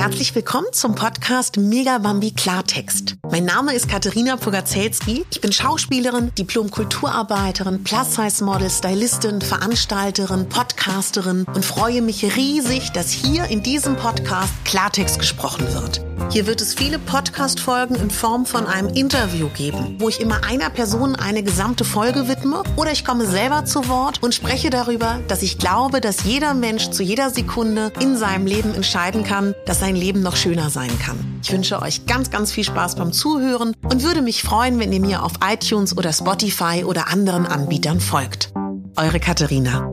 [0.00, 3.19] Herzlich willkommen zum Podcast Mega Bambi Klartext.
[3.30, 5.24] Mein Name ist Katharina Pogacelski.
[5.30, 13.62] Ich bin Schauspielerin, Diplom-Kulturarbeiterin, Plus-Size-Model, Stylistin, Veranstalterin, Podcasterin und freue mich riesig, dass hier in
[13.62, 16.04] diesem Podcast Klartext gesprochen wird.
[16.32, 20.68] Hier wird es viele Podcast-Folgen in Form von einem Interview geben, wo ich immer einer
[20.68, 25.42] Person eine gesamte Folge widme oder ich komme selber zu Wort und spreche darüber, dass
[25.42, 29.96] ich glaube, dass jeder Mensch zu jeder Sekunde in seinem Leben entscheiden kann, dass sein
[29.96, 31.40] Leben noch schöner sein kann.
[31.42, 35.00] Ich wünsche euch ganz, ganz viel Spaß beim Zuhören und würde mich freuen, wenn ihr
[35.00, 38.52] mir auf iTunes oder Spotify oder anderen Anbietern folgt.
[38.96, 39.92] Eure Katharina.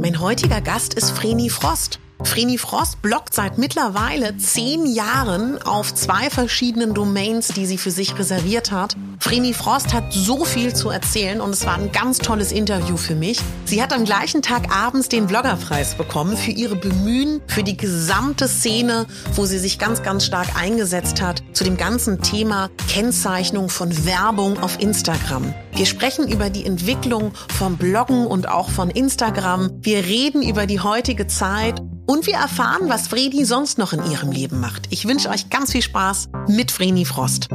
[0.00, 2.00] Mein heutiger Gast ist Vreni Frost.
[2.24, 8.18] Vreni Frost bloggt seit mittlerweile zehn Jahren auf zwei verschiedenen Domains, die sie für sich
[8.18, 8.96] reserviert hat.
[9.20, 13.14] Vreni Frost hat so viel zu erzählen und es war ein ganz tolles Interview für
[13.14, 13.38] mich.
[13.66, 18.48] Sie hat am gleichen Tag abends den Bloggerpreis bekommen für ihre Bemühen, für die gesamte
[18.48, 24.06] Szene, wo sie sich ganz, ganz stark eingesetzt hat, zu dem ganzen Thema Kennzeichnung von
[24.06, 25.54] Werbung auf Instagram.
[25.72, 29.70] Wir sprechen über die Entwicklung von Bloggen und auch von Instagram.
[29.82, 34.32] Wir reden über die heutige Zeit und wir erfahren, was Vreni sonst noch in ihrem
[34.32, 34.86] Leben macht.
[34.88, 37.48] Ich wünsche euch ganz viel Spaß mit Vreni Frost.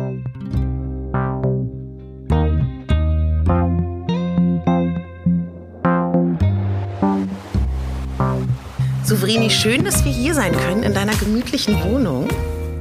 [9.03, 12.27] So, Vreni, schön, dass wir hier sein können in deiner gemütlichen Wohnung.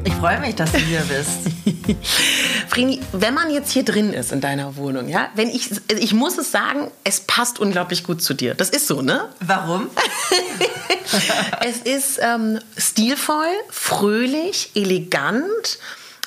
[0.04, 1.96] Ich freue mich, dass du hier bist.
[2.68, 6.36] Vreni, wenn man jetzt hier drin ist in deiner Wohnung, ja, wenn ich, ich muss
[6.36, 8.54] es sagen, es passt unglaublich gut zu dir.
[8.54, 9.30] Das ist so, ne?
[9.40, 9.88] Warum?
[11.64, 15.78] es ist ähm, stilvoll, fröhlich, elegant,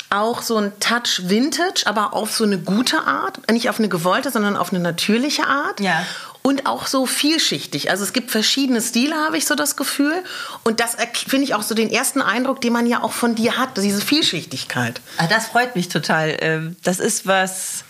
[0.09, 4.31] auch so ein Touch Vintage, aber auf so eine gute Art, nicht auf eine gewollte,
[4.31, 5.79] sondern auf eine natürliche Art.
[5.79, 6.05] Ja.
[6.41, 7.89] Und auch so vielschichtig.
[7.89, 10.23] Also es gibt verschiedene Stile, habe ich so das Gefühl.
[10.63, 10.95] Und das
[11.27, 13.99] finde ich auch so den ersten Eindruck, den man ja auch von dir hat, diese
[13.99, 15.01] Vielschichtigkeit.
[15.17, 16.37] Ah, das freut mich total.
[16.41, 17.83] Ähm, das ist was,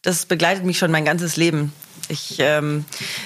[0.00, 1.74] das begleitet mich schon mein ganzes Leben.
[2.08, 2.84] Ich ähm,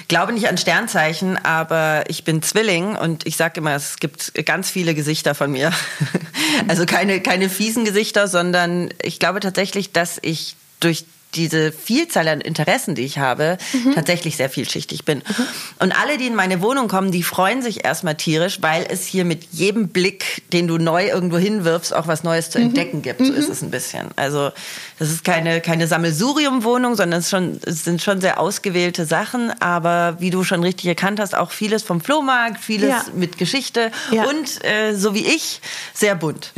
[0.08, 4.70] glaube nicht an Sternzeichen, aber ich bin Zwilling und ich sage immer, es gibt ganz
[4.70, 5.72] viele Gesichter von mir.
[6.68, 11.04] also keine, keine fiesen Gesichter, sondern ich glaube tatsächlich, dass ich durch
[11.34, 13.94] diese Vielzahl an Interessen, die ich habe, mhm.
[13.94, 15.18] tatsächlich sehr vielschichtig bin.
[15.18, 15.46] Mhm.
[15.78, 19.24] Und alle, die in meine Wohnung kommen, die freuen sich erstmal tierisch, weil es hier
[19.24, 22.66] mit jedem Blick, den du neu irgendwo hinwirfst, auch was Neues zu mhm.
[22.66, 23.24] entdecken gibt.
[23.24, 23.52] So ist mhm.
[23.52, 24.08] es ein bisschen.
[24.16, 24.50] Also
[24.98, 29.50] das ist keine, keine Sammelsurium-Wohnung, sondern es, schon, es sind schon sehr ausgewählte Sachen.
[29.60, 33.04] Aber wie du schon richtig erkannt hast, auch vieles vom Flohmarkt, vieles ja.
[33.14, 34.24] mit Geschichte ja.
[34.24, 35.60] und äh, so wie ich,
[35.94, 36.52] sehr bunt.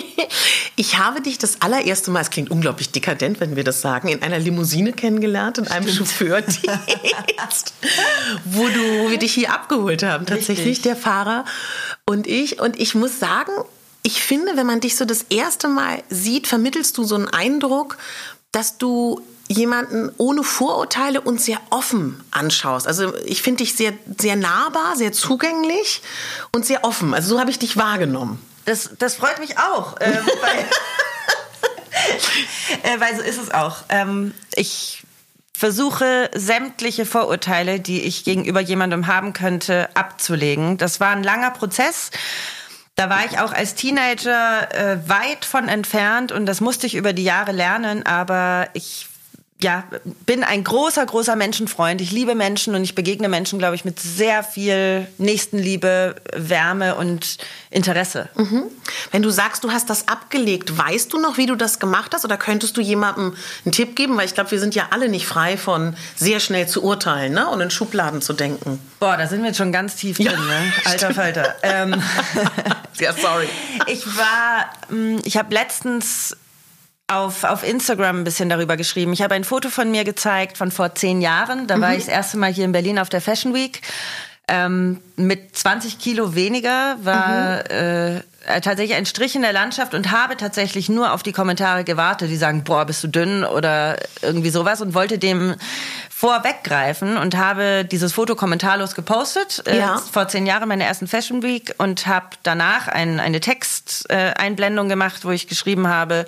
[0.76, 4.08] ich habe dich das allererste Mal, es klingt unglaublich dekadent, wenn wir das sagen, sagen,
[4.08, 6.64] in einer Limousine kennengelernt, in einem Chauffeurdienst,
[8.44, 10.82] wo, du, wo wir dich hier abgeholt haben, tatsächlich, Richtig.
[10.82, 11.44] der Fahrer
[12.06, 12.60] und ich.
[12.60, 13.52] Und ich muss sagen,
[14.02, 17.98] ich finde, wenn man dich so das erste Mal sieht, vermittelst du so einen Eindruck,
[18.52, 22.86] dass du jemanden ohne Vorurteile und sehr offen anschaust.
[22.86, 26.02] Also ich finde dich sehr, sehr nahbar, sehr zugänglich
[26.52, 27.14] und sehr offen.
[27.14, 28.40] Also so habe ich dich wahrgenommen.
[28.64, 30.00] Das, das freut mich auch.
[30.00, 30.64] Äh, weil
[32.82, 33.84] äh, weil so ist es auch.
[33.88, 35.02] Ähm, ich
[35.52, 40.78] versuche sämtliche Vorurteile, die ich gegenüber jemandem haben könnte, abzulegen.
[40.78, 42.10] Das war ein langer Prozess.
[42.96, 47.12] Da war ich auch als Teenager äh, weit von entfernt und das musste ich über
[47.12, 49.06] die Jahre lernen, aber ich
[49.62, 49.84] ja,
[50.26, 52.00] bin ein großer, großer Menschenfreund.
[52.00, 57.38] Ich liebe Menschen und ich begegne Menschen, glaube ich, mit sehr viel Nächstenliebe, Wärme und
[57.70, 58.28] Interesse.
[58.36, 58.64] Mhm.
[59.10, 62.24] Wenn du sagst, du hast das abgelegt, weißt du noch, wie du das gemacht hast?
[62.24, 64.16] Oder könntest du jemandem einen Tipp geben?
[64.16, 67.48] Weil ich glaube, wir sind ja alle nicht frei von sehr schnell zu urteilen ne?
[67.48, 68.80] und in Schubladen zu denken.
[68.98, 70.72] Boah, da sind wir jetzt schon ganz tief drin, ja, ne?
[70.84, 71.54] Alter Falter.
[71.62, 72.02] ähm,
[72.98, 73.48] ja, sorry.
[73.86, 76.36] Ich war, mm, ich habe letztens
[77.10, 79.12] auf, auf Instagram ein bisschen darüber geschrieben.
[79.12, 81.66] Ich habe ein Foto von mir gezeigt von vor zehn Jahren.
[81.66, 81.80] Da mhm.
[81.82, 83.82] war ich das erste Mal hier in Berlin auf der Fashion Week.
[84.48, 88.22] Ähm, mit 20 Kilo weniger war mhm.
[88.46, 92.30] äh, tatsächlich ein Strich in der Landschaft und habe tatsächlich nur auf die Kommentare gewartet,
[92.30, 95.54] die sagen, boah, bist du dünn oder irgendwie sowas und wollte dem
[96.08, 99.62] vorweggreifen und habe dieses Foto kommentarlos gepostet.
[99.66, 99.96] Äh, ja.
[99.96, 104.90] Äh, vor zehn Jahren meine ersten Fashion Week und habe danach ein, eine Texteinblendung äh,
[104.90, 106.26] gemacht, wo ich geschrieben habe,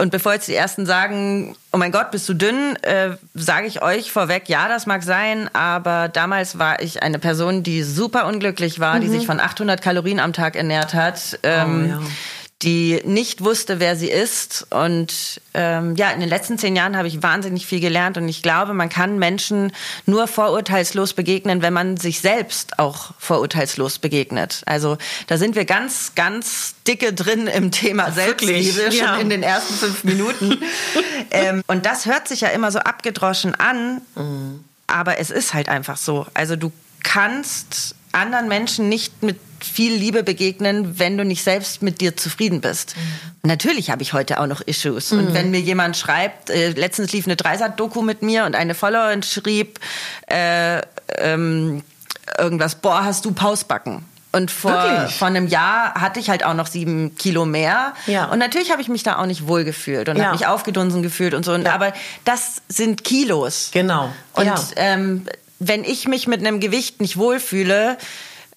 [0.00, 3.82] und bevor jetzt die ersten sagen, oh mein Gott, bist du dünn, äh, sage ich
[3.82, 8.80] euch vorweg, ja, das mag sein, aber damals war ich eine Person, die super unglücklich
[8.80, 9.00] war, mhm.
[9.02, 11.38] die sich von 800 Kalorien am Tag ernährt hat.
[11.42, 12.08] Ähm, oh, ja
[12.62, 14.66] die nicht wusste, wer sie ist.
[14.70, 18.42] Und ähm, ja, in den letzten zehn Jahren habe ich wahnsinnig viel gelernt und ich
[18.42, 19.72] glaube, man kann Menschen
[20.04, 24.62] nur vorurteilslos begegnen, wenn man sich selbst auch vorurteilslos begegnet.
[24.66, 29.16] Also da sind wir ganz, ganz dicke drin im Thema Selbstliebe schon ja.
[29.16, 30.58] in den ersten fünf Minuten.
[31.30, 34.64] ähm, und das hört sich ja immer so abgedroschen an, mhm.
[34.86, 36.26] aber es ist halt einfach so.
[36.34, 36.72] Also du
[37.02, 42.60] kannst anderen Menschen nicht mit viel Liebe begegnen, wenn du nicht selbst mit dir zufrieden
[42.60, 42.96] bist.
[42.96, 43.48] Mhm.
[43.48, 45.12] Natürlich habe ich heute auch noch Issues.
[45.12, 45.18] Mhm.
[45.18, 49.22] Und wenn mir jemand schreibt, äh, letztens lief eine Dreisat-Doku mit mir und eine Followerin
[49.22, 49.80] schrieb
[50.26, 50.80] äh,
[51.18, 51.82] ähm,
[52.38, 54.04] irgendwas, boah, hast du Pausbacken?
[54.32, 57.94] Und vor, vor einem Jahr hatte ich halt auch noch sieben Kilo mehr.
[58.06, 58.26] Ja.
[58.26, 60.26] Und natürlich habe ich mich da auch nicht wohl gefühlt und ja.
[60.26, 61.56] habe mich aufgedunsen gefühlt und so.
[61.56, 61.72] Ja.
[61.72, 61.92] Aber
[62.24, 63.70] das sind Kilos.
[63.72, 64.12] Genau.
[64.34, 64.56] Und ja.
[64.76, 65.26] ähm,
[65.58, 67.98] wenn ich mich mit einem Gewicht nicht wohlfühle,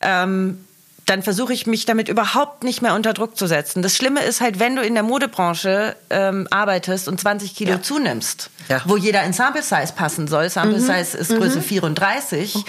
[0.01, 0.63] ähm,
[1.05, 3.81] dann versuche ich mich damit überhaupt nicht mehr unter Druck zu setzen.
[3.81, 7.81] Das Schlimme ist halt, wenn du in der Modebranche ähm, arbeitest und 20 Kilo ja.
[7.81, 8.81] zunimmst, ja.
[8.85, 10.50] wo jeder in Sample Size passen soll.
[10.50, 10.85] Sample mhm.
[10.85, 11.63] Size ist Größe mhm.
[11.63, 12.55] 34.
[12.55, 12.63] Mhm.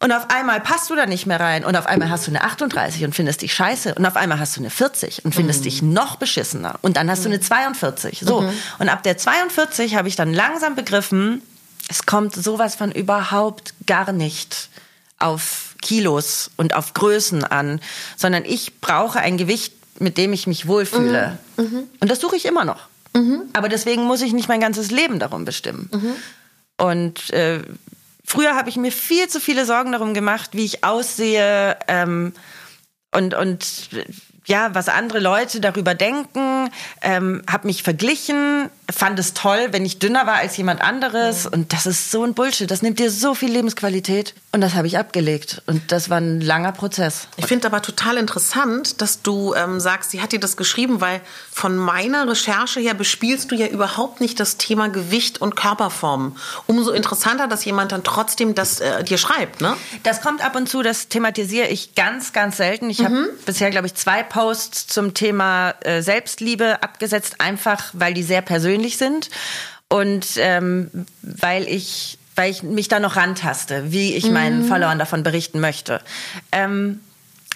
[0.00, 2.44] Und auf einmal passt du da nicht mehr rein und auf einmal hast du eine
[2.44, 5.64] 38 und findest dich scheiße und auf einmal hast du eine 40 und findest mhm.
[5.64, 8.20] dich noch beschissener und dann hast du eine 42.
[8.24, 8.42] So.
[8.42, 8.52] Mhm.
[8.78, 11.42] Und ab der 42 habe ich dann langsam begriffen,
[11.88, 14.68] es kommt sowas von überhaupt gar nicht
[15.18, 17.80] auf Kilos und auf Größen an,
[18.16, 21.38] sondern ich brauche ein Gewicht, mit dem ich mich wohlfühle.
[21.56, 21.64] Mhm.
[21.64, 21.82] Mhm.
[22.00, 22.88] Und das suche ich immer noch.
[23.14, 23.42] Mhm.
[23.52, 25.90] Aber deswegen muss ich nicht mein ganzes Leben darum bestimmen.
[25.92, 26.14] Mhm.
[26.84, 27.62] Und äh,
[28.24, 32.32] früher habe ich mir viel zu viele Sorgen darum gemacht, wie ich aussehe ähm,
[33.10, 33.90] und, und
[34.46, 36.70] ja, was andere Leute darüber denken,
[37.02, 41.44] ähm, habe mich verglichen, fand es toll, wenn ich dünner war als jemand anderes.
[41.44, 41.52] Mhm.
[41.52, 42.70] Und das ist so ein Bullshit.
[42.70, 44.34] Das nimmt dir so viel Lebensqualität.
[44.50, 45.62] Und das habe ich abgelegt.
[45.66, 47.28] Und das war ein langer Prozess.
[47.36, 51.20] Ich finde aber total interessant, dass du ähm, sagst, sie hat dir das geschrieben, weil
[51.50, 56.36] von meiner Recherche her bespielst du ja überhaupt nicht das Thema Gewicht und Körperform.
[56.66, 59.76] Umso interessanter, dass jemand dann trotzdem das äh, dir schreibt, ne?
[60.02, 62.88] Das kommt ab und zu, das thematisiere ich ganz, ganz selten.
[62.88, 63.04] Ich mhm.
[63.04, 68.40] habe bisher, glaube ich, zwei Posts zum Thema äh, Selbstliebe abgesetzt, einfach weil die sehr
[68.40, 69.30] persönlich sind
[69.88, 74.68] und ähm, weil ich weil ich mich da noch rantaste, wie ich meinen mhm.
[74.68, 76.00] Followern davon berichten möchte.
[76.52, 77.00] Ähm,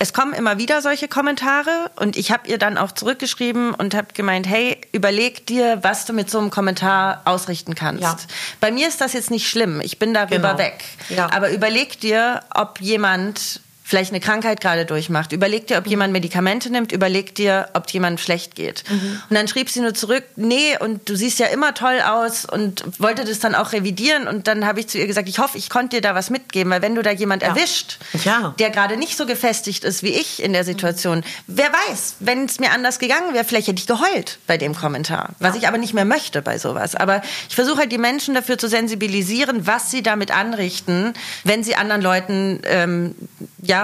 [0.01, 4.09] es kommen immer wieder solche Kommentare und ich habe ihr dann auch zurückgeschrieben und habe
[4.15, 8.03] gemeint, hey, überleg dir, was du mit so einem Kommentar ausrichten kannst.
[8.03, 8.17] Ja.
[8.59, 10.59] Bei mir ist das jetzt nicht schlimm, ich bin darüber genau.
[10.59, 10.83] weg.
[11.11, 11.31] Ja.
[11.31, 13.61] Aber überleg dir, ob jemand
[13.93, 15.33] vielleicht eine Krankheit gerade durchmacht.
[15.33, 18.85] Überleg dir, ob jemand Medikamente nimmt, überleg dir, ob jemand schlecht geht.
[18.89, 19.21] Mhm.
[19.29, 22.85] Und dann schrieb sie nur zurück, nee, und du siehst ja immer toll aus und
[22.99, 24.29] wollte das dann auch revidieren.
[24.29, 26.73] Und dann habe ich zu ihr gesagt, ich hoffe, ich konnte dir da was mitgeben,
[26.73, 27.49] weil wenn du da jemand ja.
[27.49, 28.55] erwischt, ja.
[28.59, 32.61] der gerade nicht so gefestigt ist wie ich in der Situation, wer weiß, wenn es
[32.61, 35.61] mir anders gegangen wäre, vielleicht hätte ich geheult bei dem Kommentar, was ja.
[35.61, 36.95] ich aber nicht mehr möchte bei sowas.
[36.95, 41.13] Aber ich versuche halt die Menschen dafür zu sensibilisieren, was sie damit anrichten,
[41.45, 43.15] wenn sie anderen Leuten ähm,
[43.61, 43.82] ja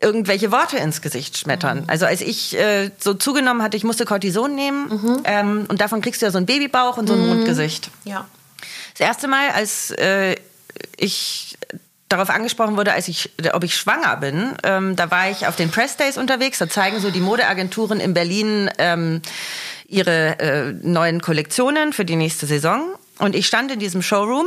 [0.00, 1.82] irgendwelche Worte ins Gesicht schmettern.
[1.82, 1.84] Mhm.
[1.86, 5.20] Also als ich äh, so zugenommen hatte, ich musste Cortison nehmen mhm.
[5.24, 7.28] ähm, und davon kriegst du ja so einen Babybauch und so ein mhm.
[7.28, 7.90] Mundgesicht.
[8.04, 8.26] Ja.
[8.92, 10.36] Das erste Mal, als äh,
[10.96, 11.56] ich
[12.08, 15.70] darauf angesprochen wurde, als ich, ob ich schwanger bin, ähm, da war ich auf den
[15.70, 16.58] Press Days unterwegs.
[16.58, 19.22] Da zeigen so die Modeagenturen in Berlin ähm,
[19.86, 22.94] ihre äh, neuen Kollektionen für die nächste Saison.
[23.18, 24.46] Und ich stand in diesem Showroom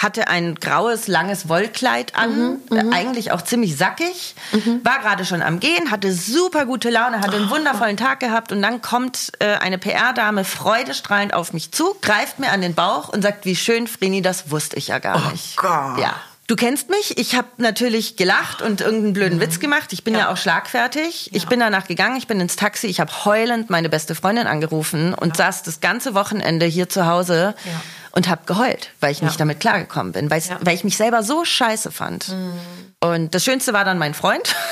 [0.00, 4.80] hatte ein graues, langes Wollkleid an, mhm, mhm, eigentlich auch ziemlich sackig, mhm.
[4.82, 7.50] war gerade schon am Gehen, hatte super gute Laune, hatte einen oh.
[7.50, 12.50] wundervollen Tag gehabt und dann kommt äh, eine PR-Dame freudestrahlend auf mich zu, greift mir
[12.50, 15.58] an den Bauch und sagt, wie schön, Frini, das wusste ich ja gar oh nicht.
[15.58, 15.98] Gott.
[15.98, 16.14] Ja.
[16.46, 17.16] Du kennst mich.
[17.16, 19.42] Ich habe natürlich gelacht und irgendeinen blöden mhm.
[19.42, 19.92] Witz gemacht.
[19.92, 21.26] Ich bin ja, ja auch schlagfertig.
[21.26, 21.32] Ja.
[21.36, 25.14] Ich bin danach gegangen, ich bin ins Taxi, ich habe heulend meine beste Freundin angerufen
[25.14, 25.44] und ja.
[25.44, 27.54] saß das ganze Wochenende hier zu Hause
[28.12, 31.92] und habe geheult, weil ich nicht damit klargekommen bin, weil ich mich selber so scheiße
[31.92, 32.28] fand.
[32.28, 32.52] Mhm.
[33.00, 34.54] Und das Schönste war dann mein Freund.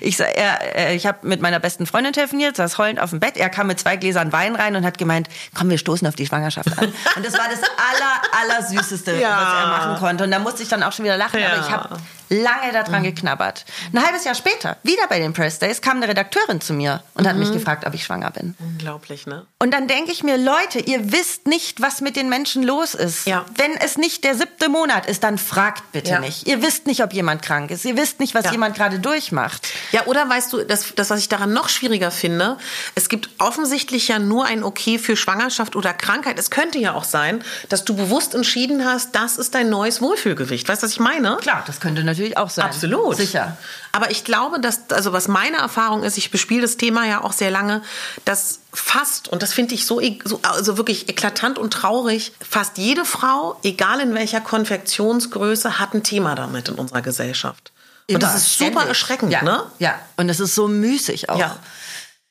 [0.00, 3.36] Ich, er, ich habe mit meiner besten Freundin telefoniert, saß heulend auf dem Bett.
[3.36, 6.26] Er kam mit zwei Gläsern Wein rein und hat gemeint, komm, wir stoßen auf die
[6.26, 6.92] Schwangerschaft an.
[7.16, 9.30] Und das war das aller, aller Süßeste, ja.
[9.30, 10.24] was er machen konnte.
[10.24, 11.38] Und da musste ich dann auch schon wieder lachen.
[11.38, 11.52] Ja.
[11.52, 11.96] Aber ich habe
[12.28, 13.06] lange daran mhm.
[13.06, 13.64] geknabbert.
[13.92, 17.24] Ein halbes Jahr später, wieder bei den Press Days, kam eine Redakteurin zu mir und
[17.24, 17.28] mhm.
[17.28, 17.54] hat mich mhm.
[17.54, 18.54] gefragt, ob ich schwanger bin.
[18.58, 19.46] Unglaublich, ne?
[19.58, 23.26] Und dann denke ich mir, Leute, ihr wisst nicht, was mit den Menschen los ist.
[23.26, 23.44] Ja.
[23.56, 26.18] Wenn es nicht der siebte Monat ist, dann fragt bitte ja.
[26.20, 26.46] nicht.
[26.46, 27.84] Ihr wisst nicht, ob jemand krank ist.
[27.84, 28.52] Ihr wisst nicht, was ja.
[28.52, 29.66] jemand gerade durchmacht.
[29.92, 32.58] Ja, oder weißt du, das, das, was ich daran noch schwieriger finde,
[32.94, 36.38] es gibt offensichtlich ja nur ein Okay für Schwangerschaft oder Krankheit.
[36.38, 40.68] Es könnte ja auch sein, dass du bewusst entschieden hast, das ist dein neues Wohlfühlgewicht.
[40.68, 41.36] Weißt du, was ich meine?
[41.40, 42.66] Klar, das könnte natürlich natürlich auch sein.
[42.66, 43.16] Absolut.
[43.16, 43.56] Sicher.
[43.92, 47.32] Aber ich glaube, dass, also was meine Erfahrung ist, ich bespiele das Thema ja auch
[47.32, 47.82] sehr lange,
[48.24, 52.78] dass fast, und das finde ich so, e- so, also wirklich eklatant und traurig, fast
[52.78, 57.72] jede Frau, egal in welcher Konfektionsgröße, hat ein Thema damit in unserer Gesellschaft.
[58.10, 58.88] Und das Immer, ist super ständig.
[58.88, 59.42] erschreckend, ja.
[59.42, 59.62] ne?
[59.78, 61.38] Ja, und es ist so müßig auch.
[61.38, 61.56] Ja.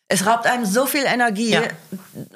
[0.10, 1.51] Es raubt einem so viel Energie.
[1.51, 1.62] Ja.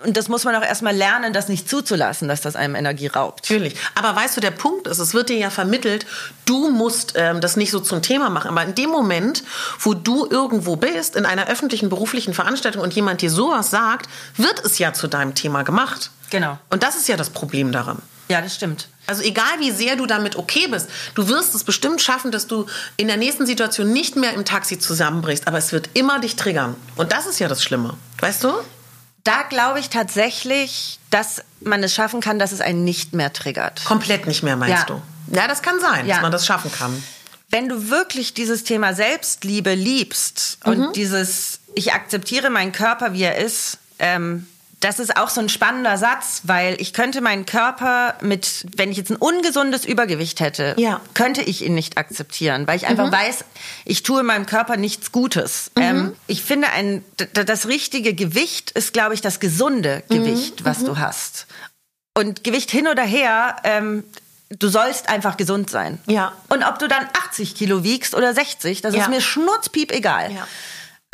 [0.04, 3.50] Und das muss man auch erstmal lernen, das nicht zuzulassen, dass das einem Energie raubt.
[3.50, 3.76] Natürlich.
[3.94, 6.06] Aber weißt du, der Punkt ist, es wird dir ja vermittelt,
[6.46, 8.50] du musst ähm, das nicht so zum Thema machen.
[8.50, 9.44] Aber in dem Moment,
[9.80, 14.64] wo du irgendwo bist, in einer öffentlichen beruflichen Veranstaltung und jemand dir sowas sagt, wird
[14.66, 16.10] es ja zu deinem Thema gemacht.
[16.30, 16.58] Genau.
[16.70, 18.02] Und das ist ja das Problem daran.
[18.30, 18.88] Ja, das stimmt.
[19.08, 22.66] Also egal wie sehr du damit okay bist, du wirst es bestimmt schaffen, dass du
[22.98, 26.76] in der nächsten Situation nicht mehr im Taxi zusammenbrichst, aber es wird immer dich triggern.
[26.98, 27.96] Und das ist ja das Schlimme.
[28.20, 28.52] Weißt du?
[29.24, 33.84] Da glaube ich tatsächlich, dass man es schaffen kann, dass es einen nicht mehr triggert.
[33.86, 34.96] Komplett nicht mehr, meinst Ja.
[34.96, 35.02] du?
[35.36, 36.16] Ja, das kann sein, Ja.
[36.16, 37.02] dass man das schaffen kann.
[37.50, 40.72] wenn du wirklich dieses Thema Selbstliebe liebst Mhm.
[40.72, 44.48] und dieses, ich akzeptiere meinen Körper, wie er ist, ähm,
[44.80, 48.98] das ist auch so ein spannender Satz, weil ich könnte meinen Körper mit, wenn ich
[48.98, 51.02] jetzt ein ungesundes Übergewicht hätte, Ja.
[51.16, 53.44] könnte ich ihn nicht akzeptieren, weil ich einfach weiß,
[53.86, 55.72] ich tue meinem Körper nichts Gutes.
[55.78, 57.04] Ähm, ich finde, ein,
[57.34, 61.48] das richtige Gewicht ist, glaube ich, das gesunde Gewicht, was du hast.
[62.14, 64.04] Und Gewicht hin oder her, ähm,
[64.60, 66.00] du sollst einfach gesund sein.
[66.06, 66.34] Ja.
[66.50, 69.02] Und ob du dann 80 Kilo wiegst oder 60, das Ja.
[69.02, 70.32] ist mir schnurzpiep egal.
[70.32, 70.48] Ja.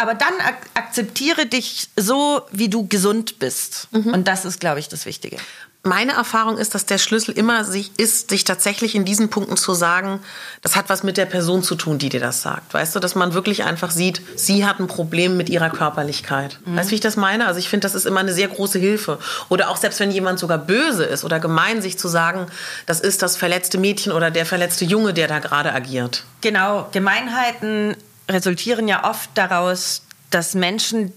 [0.04, 3.88] Aber dann ak akzeptiere dich so, wie du gesund bist.
[3.92, 4.14] Mhm.
[4.14, 5.38] Und das ist, glaube ich, das Wichtige.
[5.82, 9.74] Meine Erfahrung ist, dass der Schlüssel immer sich ist, sich tatsächlich in diesen Punkten zu
[9.74, 10.20] sagen,
[10.62, 12.74] das hat was mit der Person zu tun, die dir das sagt.
[12.74, 16.60] Weißt du, dass man wirklich einfach sieht, sie hat ein Problem mit ihrer Körperlichkeit.
[16.66, 17.48] Weißt du, wie ich das meine?
[17.48, 19.20] Also ich finde, das ist immer eine sehr große Hilfe.
[19.48, 22.48] Oder auch selbst wenn jemand sogar böse ist oder gemein, sich zu sagen,
[22.88, 26.26] das ist das verletzte Mädchen oder der verletzte Junge, der da gerade agiert.
[26.42, 27.96] Genau, Gemeinheiten
[28.30, 31.12] resultieren ja oft daraus, dass Menschen,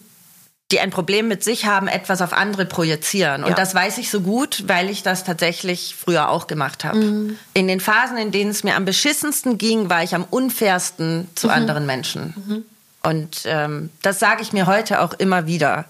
[0.72, 3.44] die ein Problem mit sich haben, etwas auf andere projizieren.
[3.44, 3.54] Und Ja.
[3.54, 6.98] das weiß ich so gut, weil ich das tatsächlich früher auch gemacht habe.
[6.98, 7.38] Mhm.
[7.54, 11.28] In den Phasen, in denen es mir am beschissensten ging, war ich am unfairsten Mhm.
[11.36, 12.66] zu anderen Menschen.
[13.04, 15.84] Und ähm, das sage ich mir heute auch immer wieder,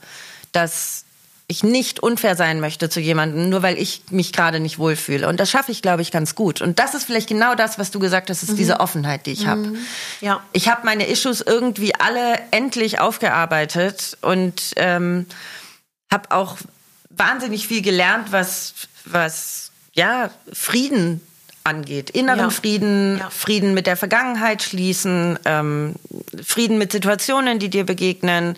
[0.52, 1.05] dass
[1.48, 5.28] ich nicht unfair sein möchte zu jemandem, nur weil ich mich gerade nicht wohlfühle.
[5.28, 6.60] Und das schaffe ich, glaube ich, ganz gut.
[6.60, 9.46] Und das ist vielleicht genau das, was du gesagt hast, ist diese Offenheit, die ich
[9.46, 9.74] habe.
[10.20, 10.42] Ja.
[10.52, 15.26] Ich habe meine Issues irgendwie alle endlich aufgearbeitet und ähm,
[16.10, 16.56] habe auch
[17.10, 18.74] wahnsinnig viel gelernt, was,
[19.04, 21.20] was ja, Frieden
[21.62, 22.10] angeht.
[22.10, 22.50] Inneren Ja.
[22.50, 23.30] Frieden, Ja.
[23.30, 25.94] Frieden mit der Vergangenheit schließen, ähm,
[26.44, 28.56] Frieden mit Situationen, die dir begegnen.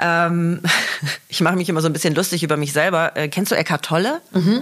[0.00, 0.60] Ähm,
[1.28, 3.16] ich mache mich immer so ein bisschen lustig über mich selber.
[3.16, 4.20] Äh, kennst du Eckhart Tolle?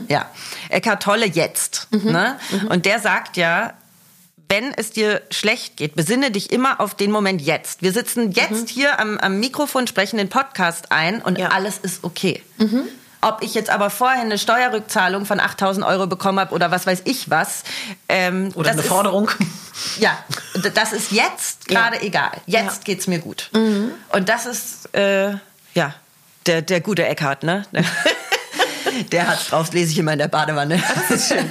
[0.09, 0.31] Ja.
[0.69, 1.89] Eckhart Tolle jetzt.
[1.93, 2.37] Ne?
[2.69, 3.73] Und der sagt ja,
[4.49, 7.83] wenn es dir schlecht geht, besinne dich immer auf den Moment jetzt.
[7.83, 11.49] Wir sitzen jetzt hier am, am Mikrofon, sprechen den Podcast ein und Ja.
[11.49, 12.43] alles ist okay.
[13.23, 17.03] Ob ich jetzt aber vorher eine Steuerrückzahlung von 8000 Euro bekommen habe oder was weiß
[17.07, 17.65] ich was.
[18.09, 19.31] Ähm, Oder eine ist- Forderung.
[19.99, 20.23] Ja,
[20.75, 21.81] das ist jetzt Ja.
[21.91, 22.33] gerade egal.
[22.47, 22.73] Jetzt Ja.
[22.73, 22.85] Mhm.
[22.85, 23.51] geht's mir gut.
[23.53, 25.33] Und das ist, äh,
[25.75, 25.95] ja,
[26.47, 27.65] der, der gute Eckhart, ne?
[29.11, 30.81] Der hat's drauf, lese ich immer in der Badewanne.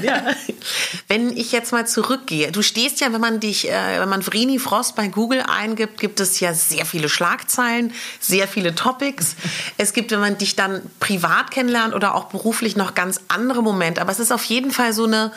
[0.02, 0.24] Ja.
[1.10, 4.60] Wenn ich jetzt mal zurückgehe, du stehst ja, wenn man dich, äh, wenn man Vrini
[4.60, 9.36] Frost bei Google eingibt, gibt es ja sehr viele Schlagzeilen, sehr viele Topics.
[9.78, 14.00] Es gibt, wenn man dich dann privat kennenlernt oder auch beruflich, noch ganz andere Momente.
[14.00, 15.34] Aber es ist auf jeden Fall so eine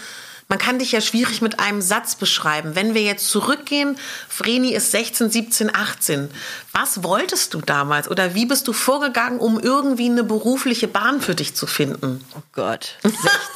[0.49, 2.77] man kann dich ja schwierig mit einem Satz beschreiben.
[2.77, 3.99] Wenn wir jetzt zurückgehen,
[4.29, 6.31] Vreni ist 16, 17, 18.
[6.73, 11.35] Was wolltest du damals oder wie bist du vorgegangen, um irgendwie eine berufliche Bahn für
[11.35, 12.25] dich zu finden?
[12.37, 12.97] Oh Gott.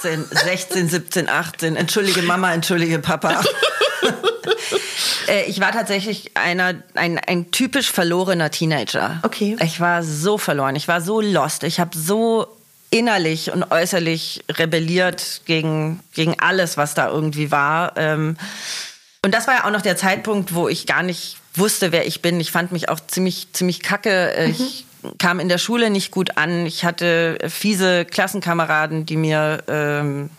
[0.03, 1.77] 16, 16, 17, 18.
[1.77, 3.43] Entschuldige Mama, entschuldige Papa.
[5.29, 9.21] Äh, ich war tatsächlich einer, ein, ein typisch verlorener Teenager.
[9.23, 9.57] Okay.
[9.63, 10.75] Ich war so verloren.
[10.77, 11.63] Ich war so lost.
[11.63, 12.49] Ich habe so
[12.91, 17.97] innerlich und äußerlich rebelliert gegen, gegen alles, was da irgendwie war.
[17.97, 18.37] Ähm,
[19.25, 22.23] und das war ja auch noch der Zeitpunkt, wo ich gar nicht wusste, wer ich
[22.23, 22.41] bin.
[22.41, 24.33] Ich fand mich auch ziemlich, ziemlich kacke.
[24.35, 24.87] Äh, Ich
[25.19, 26.67] kam in der Schule nicht gut an.
[26.67, 30.31] Ich hatte fiese Klassenkameraden, die mir ähm,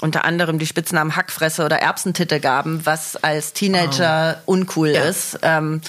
[0.00, 5.04] unter anderem die Spitznamen Hackfresse oder Erbsentitte gaben, was als Teenager uncool Ja.
[5.04, 5.38] ist.
[5.42, 5.80] Ähm,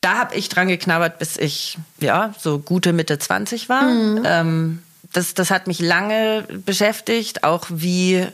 [0.00, 3.82] da habe ich dran geknabbert, bis ich ja so gute Mitte 20 war.
[4.24, 8.26] Ähm, das, das hat mich lange beschäftigt, auch wie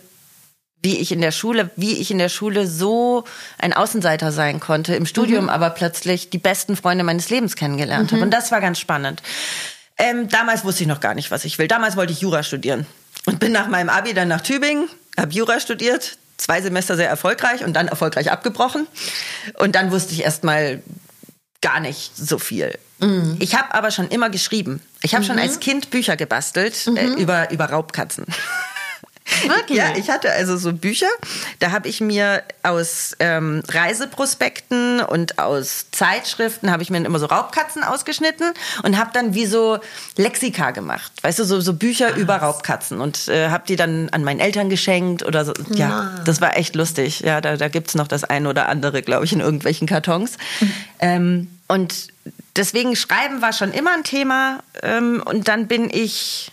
[0.82, 3.24] wie ich in der Schule, wie ich in der Schule so
[3.58, 8.22] ein Außenseiter sein konnte, im Studium aber plötzlich die besten Freunde meines Lebens kennengelernt habe.
[8.22, 9.22] Und das war ganz spannend.
[9.96, 11.68] Ähm, damals wusste ich noch gar nicht, was ich will.
[11.68, 12.86] Damals wollte ich Jura studieren
[13.24, 16.18] und bin nach meinem Abi dann nach Tübingen, habe Jura studiert.
[16.36, 18.86] zwei Semester sehr erfolgreich und dann erfolgreich abgebrochen.
[19.54, 20.82] Und dann wusste ich erst mal
[21.62, 22.78] gar nicht so viel.
[23.04, 23.36] Mhm.
[23.38, 24.80] Ich habe aber schon immer geschrieben.
[25.02, 25.28] Ich habe mhm.
[25.28, 27.16] schon als Kind Bücher gebastelt äh, mhm.
[27.16, 28.26] über, über Raubkatzen.
[28.26, 28.64] Wirklich?
[29.78, 31.08] Ja, ich hatte also so Bücher,
[31.58, 37.26] da habe ich mir aus ähm, Reiseprospekten und aus Zeitschriften habe ich mir immer so
[37.26, 39.78] Raubkatzen ausgeschnitten und habe dann wie so
[40.16, 42.18] Lexika gemacht, weißt du, so, so Bücher Was?
[42.18, 45.54] über Raubkatzen und äh, habe die dann an meinen Eltern geschenkt oder so.
[45.74, 46.22] Ja, ah.
[46.24, 47.20] das war echt lustig.
[47.20, 50.36] Ja, da, da gibt es noch das eine oder andere, glaube ich, in irgendwelchen Kartons.
[50.60, 50.72] Mhm.
[51.00, 52.08] Ähm, und
[52.56, 56.50] deswegen Schreiben war schon immer ein Thema ähm, und dann bin ich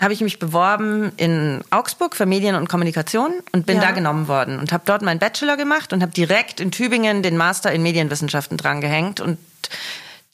[0.00, 3.82] habe ich mich beworben in Augsburg für Medien und Kommunikation und bin ja.
[3.82, 7.36] da genommen worden und habe dort meinen Bachelor gemacht und habe direkt in Tübingen den
[7.36, 9.38] Master in Medienwissenschaften drangehängt und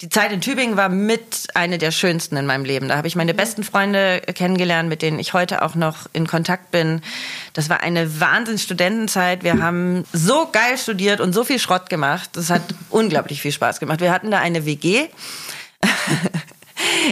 [0.00, 2.88] die Zeit in Tübingen war mit eine der schönsten in meinem Leben.
[2.88, 6.70] Da habe ich meine besten Freunde kennengelernt, mit denen ich heute auch noch in Kontakt
[6.70, 7.02] bin.
[7.52, 9.42] Das war eine Wahnsinns-Studentenzeit.
[9.42, 12.30] Wir haben so geil studiert und so viel Schrott gemacht.
[12.34, 14.00] Das hat unglaublich viel Spaß gemacht.
[14.00, 15.08] Wir hatten da eine WG.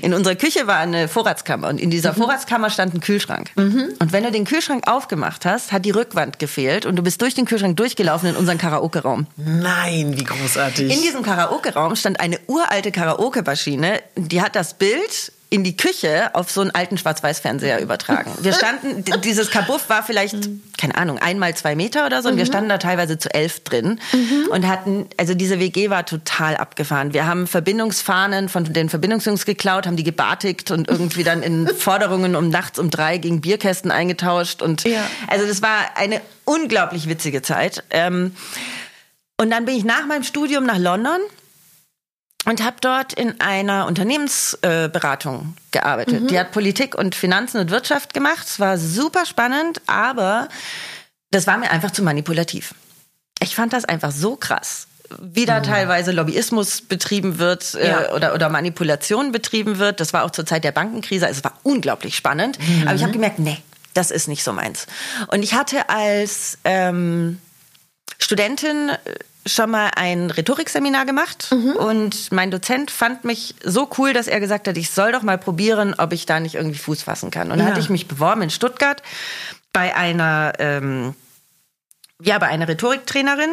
[0.03, 2.17] In unserer Küche war eine Vorratskammer und in dieser mhm.
[2.17, 3.51] Vorratskammer stand ein Kühlschrank.
[3.57, 3.95] Mhm.
[3.99, 7.35] Und wenn du den Kühlschrank aufgemacht hast, hat die Rückwand gefehlt und du bist durch
[7.35, 9.27] den Kühlschrank durchgelaufen in unseren Karaoke-Raum.
[9.37, 10.93] Nein, wie großartig.
[10.93, 16.51] In diesem Karaoke-Raum stand eine uralte Karaoke-Maschine, die hat das Bild in die Küche auf
[16.51, 18.33] so einen alten Schwarz-Weiß-Fernseher übertragen.
[18.41, 20.37] Wir standen, dieses Kabuff war vielleicht,
[20.77, 22.49] keine Ahnung, einmal zwei Meter oder so, und wir mhm.
[22.49, 24.49] standen da teilweise zu elf drin mhm.
[24.51, 27.13] und hatten, also diese WG war total abgefahren.
[27.13, 32.35] Wir haben Verbindungsfahnen von den Verbindungsjungs geklaut, haben die gebartigt und irgendwie dann in Forderungen
[32.35, 35.09] um nachts um drei gegen Bierkästen eingetauscht und ja.
[35.29, 37.85] also das war eine unglaublich witzige Zeit.
[37.91, 38.33] Ähm,
[39.39, 41.21] und dann bin ich nach meinem Studium nach London
[42.47, 46.23] und habe dort in einer Unternehmensberatung äh, gearbeitet.
[46.23, 46.27] Mhm.
[46.29, 48.47] Die hat Politik und Finanzen und Wirtschaft gemacht.
[48.47, 50.49] Es war super spannend, aber
[51.31, 52.75] das war mir einfach zu manipulativ.
[53.41, 54.87] Ich fand das einfach so krass
[55.21, 55.65] wie da mhm.
[55.65, 58.13] teilweise Lobbyismus betrieben wird äh, ja.
[58.13, 60.01] oder, oder Manipulation betrieben wird.
[60.01, 61.27] Das war auch zur Zeit der Bankenkrise.
[61.27, 62.59] Also es war unglaublich spannend.
[62.59, 62.89] Mhm.
[62.89, 63.59] Aber ich habe gemerkt, nee,
[63.95, 64.87] das ist nicht so meins.
[65.29, 67.41] Und ich hatte als ähm,
[68.19, 68.93] Studentin
[69.47, 71.73] schon mal ein Rhetorikseminar gemacht mhm.
[71.77, 75.39] und mein Dozent fand mich so cool, dass er gesagt hat, ich soll doch mal
[75.39, 77.53] probieren, ob ich da nicht irgendwie Fuß fassen kann.
[77.53, 77.65] Und ja.
[77.65, 79.03] dann hatte ich mich beworben in Stuttgart
[79.73, 81.15] bei einer, ähm,
[82.21, 83.51] ja, bei einer Rhetoriktrainerin.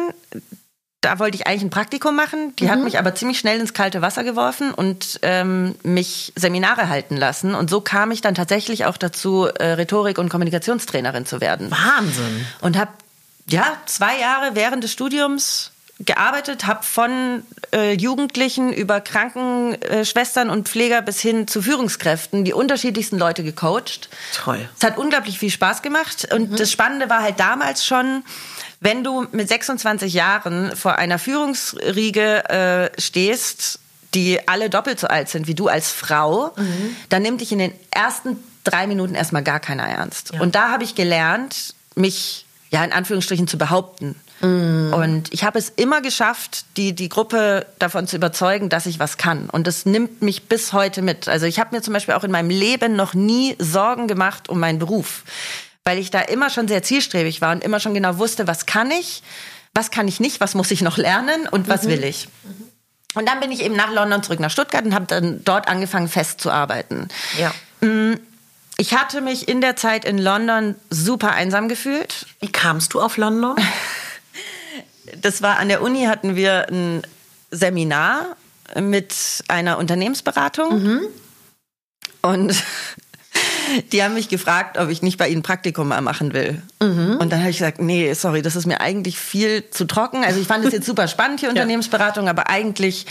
[1.00, 2.56] Da wollte ich eigentlich ein Praktikum machen.
[2.56, 2.70] Die mhm.
[2.70, 7.54] hat mich aber ziemlich schnell ins kalte Wasser geworfen und ähm, mich Seminare halten lassen.
[7.54, 11.70] Und so kam ich dann tatsächlich auch dazu, äh, Rhetorik- und Kommunikationstrainerin zu werden.
[11.70, 12.46] Wahnsinn.
[12.62, 12.90] Und habe
[13.48, 21.02] ja zwei Jahre während des Studiums gearbeitet, habe von äh, Jugendlichen über Krankenschwestern und Pfleger
[21.02, 24.08] bis hin zu Führungskräften die unterschiedlichsten Leute gecoacht.
[24.34, 24.68] Toll.
[24.76, 26.56] Es hat unglaublich viel Spaß gemacht und mhm.
[26.56, 28.24] das Spannende war halt damals schon,
[28.80, 33.78] wenn du mit 26 Jahren vor einer Führungsriege äh, stehst,
[34.14, 36.96] die alle doppelt so alt sind wie du als Frau, mhm.
[37.08, 40.32] dann nimmt dich in den ersten drei Minuten erstmal gar keiner ernst.
[40.34, 40.40] Ja.
[40.40, 42.43] Und da habe ich gelernt, mich
[42.74, 44.92] ja in Anführungsstrichen zu behaupten Mm.
[44.92, 49.16] Und ich habe es immer geschafft, die, die Gruppe davon zu überzeugen, dass ich was
[49.16, 49.48] kann.
[49.48, 51.28] Und das nimmt mich bis heute mit.
[51.28, 54.58] Also ich habe mir zum Beispiel auch in meinem Leben noch nie Sorgen gemacht um
[54.60, 55.24] meinen Beruf,
[55.84, 58.90] weil ich da immer schon sehr zielstrebig war und immer schon genau wusste, was kann
[58.90, 59.22] ich,
[59.72, 61.88] was kann ich nicht, was muss ich noch lernen und was mhm.
[61.88, 62.28] will ich.
[63.14, 66.08] Und dann bin ich eben nach London zurück nach Stuttgart und habe dann dort angefangen
[66.08, 67.08] festzuarbeiten.
[67.38, 67.54] Ja.
[67.80, 68.18] Mm,
[68.76, 72.26] ich hatte mich in der Zeit in London super einsam gefühlt.
[72.40, 73.56] Wie kamst du auf London?
[75.20, 77.02] das war an der Uni hatten wir ein
[77.50, 78.36] Seminar
[78.80, 79.14] mit
[79.48, 80.82] einer Unternehmensberatung.
[80.82, 81.00] Mhm.
[82.22, 82.62] Und
[83.92, 86.62] die haben mich gefragt, ob ich nicht bei ihnen Praktikum mal machen will.
[86.80, 87.18] Mhm.
[87.20, 90.24] Und dann habe ich gesagt, nee, sorry, das ist mir eigentlich viel zu trocken.
[90.24, 93.06] Also ich fand es jetzt super spannend, hier Unternehmensberatung, aber eigentlich,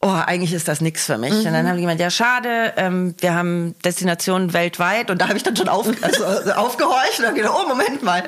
[0.00, 1.32] oh, eigentlich ist das nichts für mich.
[1.32, 1.38] Mhm.
[1.46, 5.10] Und dann haben die gemeint, ja, schade, ähm, wir haben Destinationen weltweit.
[5.10, 8.24] Und da habe ich dann schon auf, also, aufgehorcht und habe gedacht, oh, Moment mal.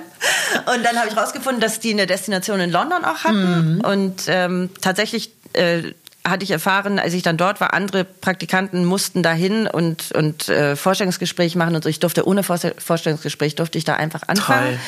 [0.75, 3.77] Und dann habe ich rausgefunden, dass die eine Destination in London auch hatten.
[3.77, 3.81] Mhm.
[3.81, 5.93] Und ähm, tatsächlich äh,
[6.25, 10.77] hatte ich erfahren, als ich dann dort war, andere Praktikanten mussten dahin und, und äh,
[10.77, 11.89] Vorstellungsgespräch machen und so.
[11.89, 14.79] Ich durfte ohne Vorstellungsgespräch, durfte ich da einfach anfangen.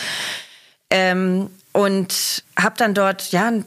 [0.91, 3.65] Ähm, und habe dann dort ja ein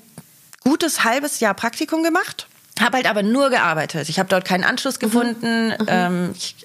[0.63, 2.47] gutes halbes Jahr Praktikum gemacht,
[2.79, 4.09] habe halt aber nur gearbeitet.
[4.09, 4.99] Ich habe dort keinen Anschluss mhm.
[4.99, 5.67] gefunden.
[5.69, 5.85] Mhm.
[5.87, 6.55] Ähm, ich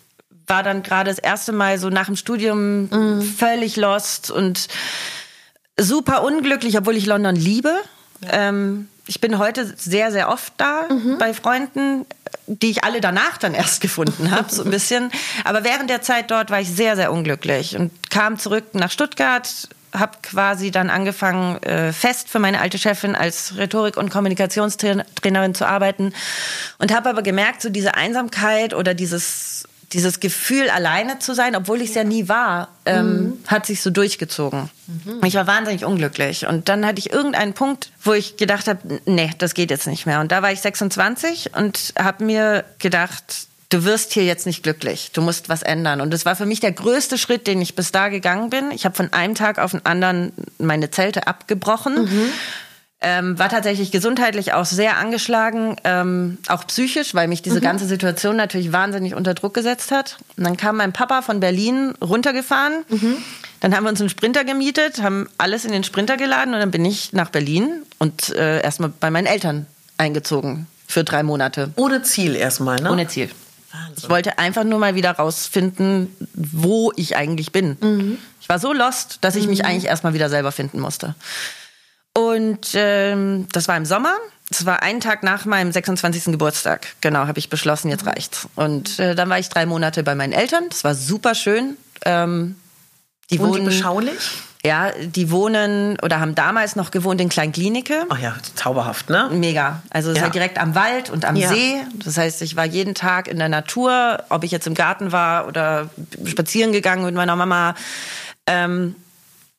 [0.46, 3.22] war dann gerade das erste Mal so nach dem Studium mhm.
[3.22, 4.68] völlig lost und
[5.78, 7.74] super unglücklich, obwohl ich London liebe.
[8.22, 8.48] Ja.
[8.48, 11.18] Ähm, ich bin heute sehr, sehr oft da mhm.
[11.18, 12.06] bei Freunden,
[12.46, 15.10] die ich alle danach dann erst gefunden habe, so ein bisschen.
[15.44, 19.68] Aber während der Zeit dort war ich sehr, sehr unglücklich und kam zurück nach Stuttgart,
[19.92, 25.66] habe quasi dann angefangen, äh, fest für meine alte Chefin als Rhetorik- und Kommunikationstrainerin zu
[25.66, 26.12] arbeiten
[26.78, 31.83] und habe aber gemerkt, so diese Einsamkeit oder dieses dieses Gefühl, alleine zu sein, obwohl
[31.83, 33.38] ich es ja nie war, ähm, mhm.
[33.46, 34.70] hat sich so durchgezogen.
[34.87, 35.24] Mhm.
[35.24, 36.46] Ich war wahnsinnig unglücklich.
[36.46, 40.07] Und dann hatte ich irgendeinen Punkt, wo ich gedacht habe, nee, das geht jetzt nicht
[40.07, 40.20] mehr.
[40.20, 45.11] Und da war ich 26 und habe mir gedacht, du wirst hier jetzt nicht glücklich,
[45.12, 46.00] du musst was ändern.
[46.00, 48.70] Und das war für mich der größte Schritt, den ich bis da gegangen bin.
[48.70, 52.05] Ich habe von einem Tag auf den anderen meine Zelte abgebrochen.
[52.05, 52.33] Mhm.
[53.02, 57.64] Ähm, war tatsächlich gesundheitlich auch sehr angeschlagen, ähm, auch psychisch, weil mich diese mhm.
[57.64, 60.18] ganze Situation natürlich wahnsinnig unter Druck gesetzt hat.
[60.36, 62.84] Und dann kam mein Papa von Berlin runtergefahren.
[62.90, 63.16] Mhm.
[63.60, 66.70] Dann haben wir uns einen Sprinter gemietet, haben alles in den Sprinter geladen und dann
[66.70, 71.70] bin ich nach Berlin und äh, erstmal bei meinen Eltern eingezogen für drei Monate.
[71.76, 72.90] Ohne Ziel erstmal, ne?
[72.90, 73.30] Ohne Ziel.
[73.72, 73.94] Wahnsinn.
[73.96, 77.76] Ich wollte einfach nur mal wieder rausfinden, wo ich eigentlich bin.
[77.80, 78.18] Mhm.
[78.40, 79.66] Ich war so lost, dass ich mich mhm.
[79.66, 81.14] eigentlich erstmal wieder selber finden musste.
[82.28, 84.14] Und ähm, das war im Sommer.
[84.48, 86.24] Das war einen Tag nach meinem 26.
[86.24, 86.88] Geburtstag.
[87.00, 88.48] Genau, habe ich beschlossen, jetzt reicht's.
[88.56, 90.64] Und äh, dann war ich drei Monate bei meinen Eltern.
[90.68, 91.76] Das war super schön.
[92.04, 92.56] Ähm,
[93.30, 94.18] die wohnen, die beschaulich?
[94.64, 98.06] Ja, die wohnen oder haben damals noch gewohnt in Kleinklinike.
[98.11, 99.30] Ach ja, zauberhaft, ne?
[99.33, 99.83] Mega.
[99.88, 100.24] Also es ja.
[100.24, 101.48] war direkt am Wald und am ja.
[101.48, 101.76] See.
[102.04, 105.46] Das heißt, ich war jeden Tag in der Natur, ob ich jetzt im Garten war
[105.46, 105.88] oder
[106.26, 107.74] spazieren gegangen mit meiner Mama.
[108.46, 108.96] Ähm,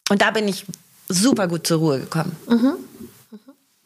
[0.10, 0.66] und da bin ich
[1.12, 2.36] super gut zur Ruhe gekommen.
[2.48, 2.74] Mhm.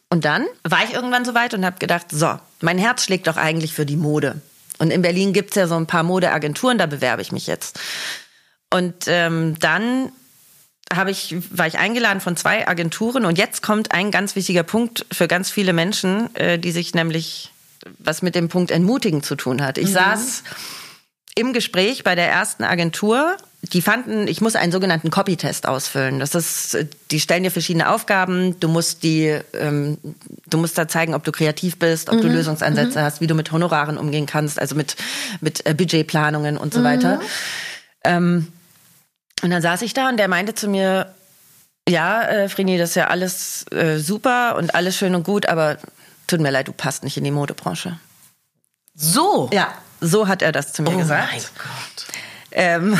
[0.08, 3.36] Und dann war ich irgendwann so weit und habe gedacht, so, mein Herz schlägt doch
[3.36, 4.40] eigentlich für die Mode.
[4.78, 7.80] Und in Berlin gibt es ja so ein paar Modeagenturen, da bewerbe ich mich jetzt.
[8.72, 10.12] Und ähm, dann
[10.92, 15.04] habe ich, war ich eingeladen von zwei Agenturen und jetzt kommt ein ganz wichtiger Punkt
[15.10, 17.50] für ganz viele Menschen, äh, die sich nämlich
[17.98, 19.78] was mit dem Punkt Entmutigen zu tun hat.
[19.78, 19.94] Ich mhm.
[19.94, 20.42] saß
[21.34, 23.36] im Gespräch bei der ersten Agentur
[23.72, 26.20] die fanden, ich muss einen sogenannten Copy-Test ausfüllen.
[26.20, 26.76] Das ist,
[27.10, 28.58] die stellen dir verschiedene Aufgaben.
[28.60, 29.98] Du musst die, ähm,
[30.46, 32.22] du musst da zeigen, ob du kreativ bist, ob mhm.
[32.22, 33.02] du Lösungsansätze mhm.
[33.02, 34.96] hast, wie du mit Honoraren umgehen kannst, also mit
[35.40, 36.84] mit äh, Budgetplanungen und so mhm.
[36.84, 37.20] weiter.
[38.04, 38.48] Ähm,
[39.42, 41.14] und dann saß ich da und der meinte zu mir,
[41.88, 45.78] ja, äh, Frini, das ist ja alles äh, super und alles schön und gut, aber
[46.26, 47.98] tut mir leid, du passt nicht in die Modebranche.
[48.94, 49.50] So?
[49.52, 51.32] Ja, so hat er das zu mir oh gesagt.
[51.32, 52.06] Mein Gott.
[52.50, 52.98] Ähm,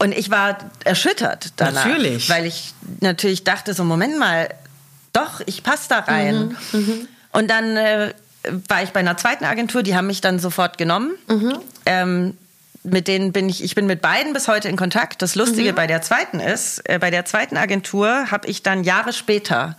[0.00, 1.84] und ich war erschüttert danach.
[1.84, 2.30] Natürlich.
[2.30, 4.48] Weil ich natürlich dachte, so Moment mal,
[5.12, 6.56] doch, ich passe da rein.
[6.72, 7.08] Mhm, mhm.
[7.32, 8.14] Und dann äh,
[8.68, 11.12] war ich bei einer zweiten Agentur, die haben mich dann sofort genommen.
[11.28, 11.58] Mhm.
[11.84, 12.36] Ähm,
[12.82, 15.20] mit denen bin ich, ich bin mit beiden bis heute in Kontakt.
[15.20, 15.76] Das Lustige mhm.
[15.76, 19.76] bei der zweiten ist, äh, bei der zweiten Agentur habe ich dann Jahre später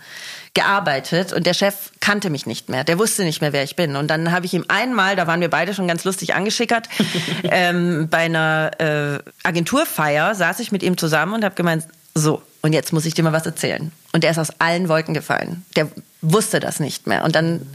[0.54, 2.84] gearbeitet und der Chef kannte mich nicht mehr.
[2.84, 3.96] Der wusste nicht mehr, wer ich bin.
[3.96, 6.88] Und dann habe ich ihm einmal, da waren wir beide schon ganz lustig angeschickert,
[7.44, 12.74] ähm, bei einer äh, Agenturfeier saß ich mit ihm zusammen und habe gemeint, so, und
[12.74, 13.92] jetzt muss ich dir mal was erzählen.
[14.12, 15.64] Und er ist aus allen Wolken gefallen.
[15.76, 15.88] Der
[16.20, 17.24] wusste das nicht mehr.
[17.24, 17.66] Und dann,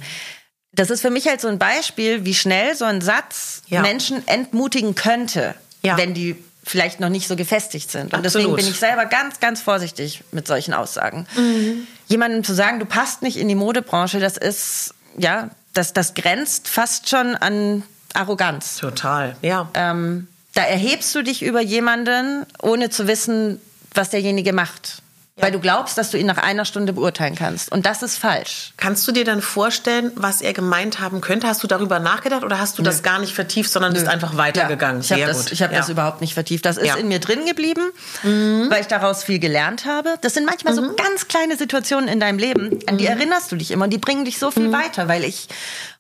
[0.72, 3.82] das ist für mich halt so ein Beispiel, wie schnell so ein Satz ja.
[3.82, 5.98] Menschen entmutigen könnte, ja.
[5.98, 6.36] wenn die
[6.70, 8.14] vielleicht noch nicht so gefestigt sind.
[8.14, 8.26] Und Absolut.
[8.26, 11.28] deswegen bin ich selber ganz, ganz vorsichtig mit solchen Aussagen.
[11.36, 11.88] Mhm.
[12.08, 16.68] Jemandem zu sagen, du passt nicht in die Modebranche, das ist, ja, das, das grenzt
[16.68, 18.78] fast schon an Arroganz.
[18.78, 19.70] Total, ja.
[19.74, 23.62] Ähm, da erhebst du dich über jemanden, ohne zu wissen,
[23.94, 25.02] was derjenige macht.
[25.38, 25.44] Ja.
[25.44, 27.72] Weil du glaubst, dass du ihn nach einer Stunde beurteilen kannst.
[27.72, 28.74] Und das ist falsch.
[28.76, 31.48] Kannst du dir dann vorstellen, was er gemeint haben könnte?
[31.48, 32.90] Hast du darüber nachgedacht oder hast du Nö.
[32.90, 34.00] das gar nicht vertieft, sondern Nö.
[34.00, 35.04] bist einfach weitergegangen?
[35.04, 35.78] Ja, ich habe das, hab ja.
[35.78, 36.66] das überhaupt nicht vertieft.
[36.66, 37.92] Das ist in mir drin geblieben,
[38.24, 38.66] mhm.
[38.70, 40.16] weil ich daraus viel gelernt habe.
[40.22, 40.78] Das sind manchmal mhm.
[40.78, 43.12] so ganz kleine Situationen in deinem Leben, an die mhm.
[43.12, 44.74] erinnerst du dich immer und die bringen dich so viel mhm.
[44.74, 45.50] weiter, weil ich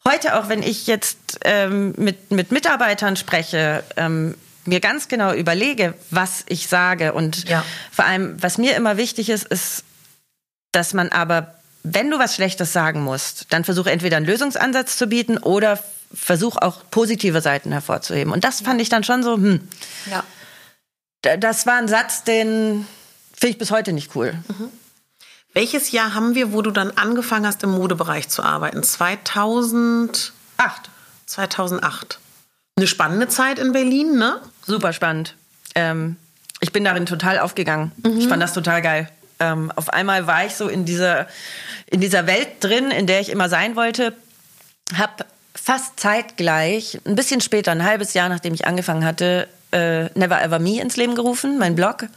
[0.07, 4.35] heute auch, wenn ich jetzt ähm, mit, mit Mitarbeitern spreche, ähm,
[4.67, 7.13] mir ganz genau überlege, was ich sage.
[7.13, 7.63] Und ja.
[7.91, 9.83] vor allem, was mir immer wichtig ist, ist,
[10.71, 15.07] dass man aber, wenn du was Schlechtes sagen musst, dann versuche entweder einen Lösungsansatz zu
[15.07, 15.79] bieten oder
[16.13, 18.31] versuche auch positive Seiten hervorzuheben.
[18.31, 19.67] Und das fand ich dann schon so, hm.
[20.09, 20.23] Ja.
[21.37, 22.85] Das war ein Satz, den
[23.33, 24.33] finde ich bis heute nicht cool.
[24.47, 24.69] Mhm.
[25.53, 28.83] Welches Jahr haben wir, wo du dann angefangen hast, im Modebereich zu arbeiten?
[28.83, 30.31] 2008.
[31.25, 32.19] 2008.
[32.75, 34.39] Eine spannende Zeit in Berlin, ne?
[34.67, 35.35] Super spannend.
[35.73, 36.17] Ähm,
[36.59, 37.91] ich bin darin total aufgegangen.
[38.03, 38.19] Mhm.
[38.19, 39.09] Ich fand das total geil.
[39.39, 41.27] Ähm, auf einmal war ich so in dieser,
[41.87, 44.13] in dieser Welt drin, in der ich immer sein wollte.
[44.97, 45.25] Hab
[45.55, 50.59] fast zeitgleich, ein bisschen später, ein halbes Jahr nachdem ich angefangen hatte, äh, Never Ever
[50.59, 52.07] Me ins Leben gerufen, mein Blog.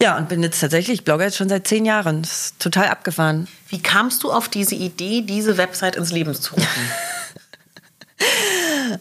[0.00, 2.22] Ja, und bin jetzt tatsächlich, ich blogge jetzt schon seit zehn Jahren.
[2.22, 3.46] Das ist total abgefahren.
[3.68, 6.66] Wie kamst du auf diese Idee, diese Website ins Leben zu rufen?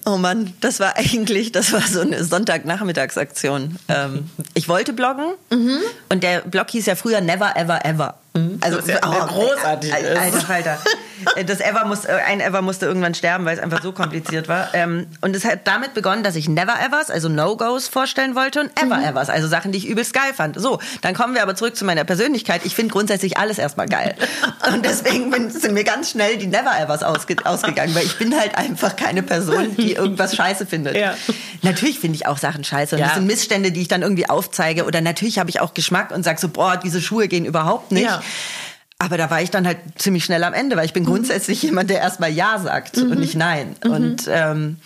[0.06, 3.78] Oh Mann, das war eigentlich, das war so eine Sonntagnachmittagsaktion.
[3.88, 5.80] Ähm, ich wollte bloggen mhm.
[6.10, 8.21] und der Blog hieß ja früher Never Ever Ever.
[8.34, 8.60] Mhm.
[8.62, 9.94] Also ja, oh, großartig.
[9.94, 10.78] Alter Falter.
[11.36, 14.48] Äh, das Ever muss, äh, ein Ever musste irgendwann sterben, weil es einfach so kompliziert
[14.48, 14.70] war.
[14.74, 18.72] Ähm, und es hat damit begonnen, dass ich Never Evers, also No-Gos vorstellen wollte und
[18.82, 19.04] Ever mhm.
[19.04, 20.60] Evers, also Sachen, die ich übelst geil fand.
[20.60, 22.62] So, dann kommen wir aber zurück zu meiner Persönlichkeit.
[22.64, 24.16] Ich finde grundsätzlich alles erstmal geil.
[24.74, 28.56] Und deswegen sind mir ganz schnell die Never Evers ausge, ausgegangen, weil ich bin halt
[28.56, 30.96] einfach keine Person, die irgendwas scheiße findet.
[30.96, 31.16] Ja.
[31.62, 32.96] Natürlich finde ich auch Sachen scheiße.
[32.96, 33.08] Und ja.
[33.08, 34.86] das sind Missstände, die ich dann irgendwie aufzeige.
[34.86, 38.06] Oder natürlich habe ich auch Geschmack und sage so, boah, diese Schuhe gehen überhaupt nicht.
[38.06, 38.21] Ja.
[39.02, 41.08] Aber da war ich dann halt ziemlich schnell am Ende, weil ich bin mhm.
[41.08, 43.10] grundsätzlich jemand, der erstmal Ja sagt mhm.
[43.10, 43.76] und nicht Nein.
[43.84, 43.92] Mhm.
[43.92, 44.78] Und, ähm,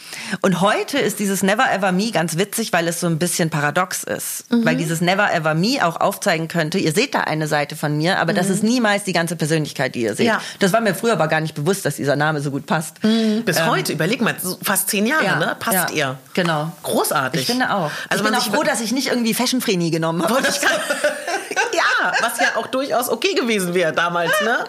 [0.42, 4.06] und heute ist dieses Never Ever Me ganz witzig, weil es so ein bisschen paradox
[4.06, 4.50] ist.
[4.50, 4.64] Mhm.
[4.64, 8.20] Weil dieses Never Ever Me auch aufzeigen könnte, ihr seht da eine Seite von mir,
[8.20, 8.54] aber das mhm.
[8.54, 10.28] ist niemals die ganze Persönlichkeit, die ihr seht.
[10.28, 10.42] Ja.
[10.60, 13.04] Das war mir früher aber gar nicht bewusst, dass dieser Name so gut passt.
[13.04, 13.44] Mhm.
[13.44, 15.58] Bis ähm, heute, überleg mal, fast zehn Jahre, ja, ne?
[15.60, 16.18] Passt ja, ihr.
[16.34, 16.72] Genau.
[16.84, 17.42] Großartig.
[17.42, 17.92] Ich finde auch.
[18.08, 20.36] Also ich bin auch froh, dass ich nicht irgendwie Fashion Frenie genommen habe.
[21.74, 21.84] ja,
[22.22, 24.66] was ja auch durchaus okay gewesen wäre damals, ne?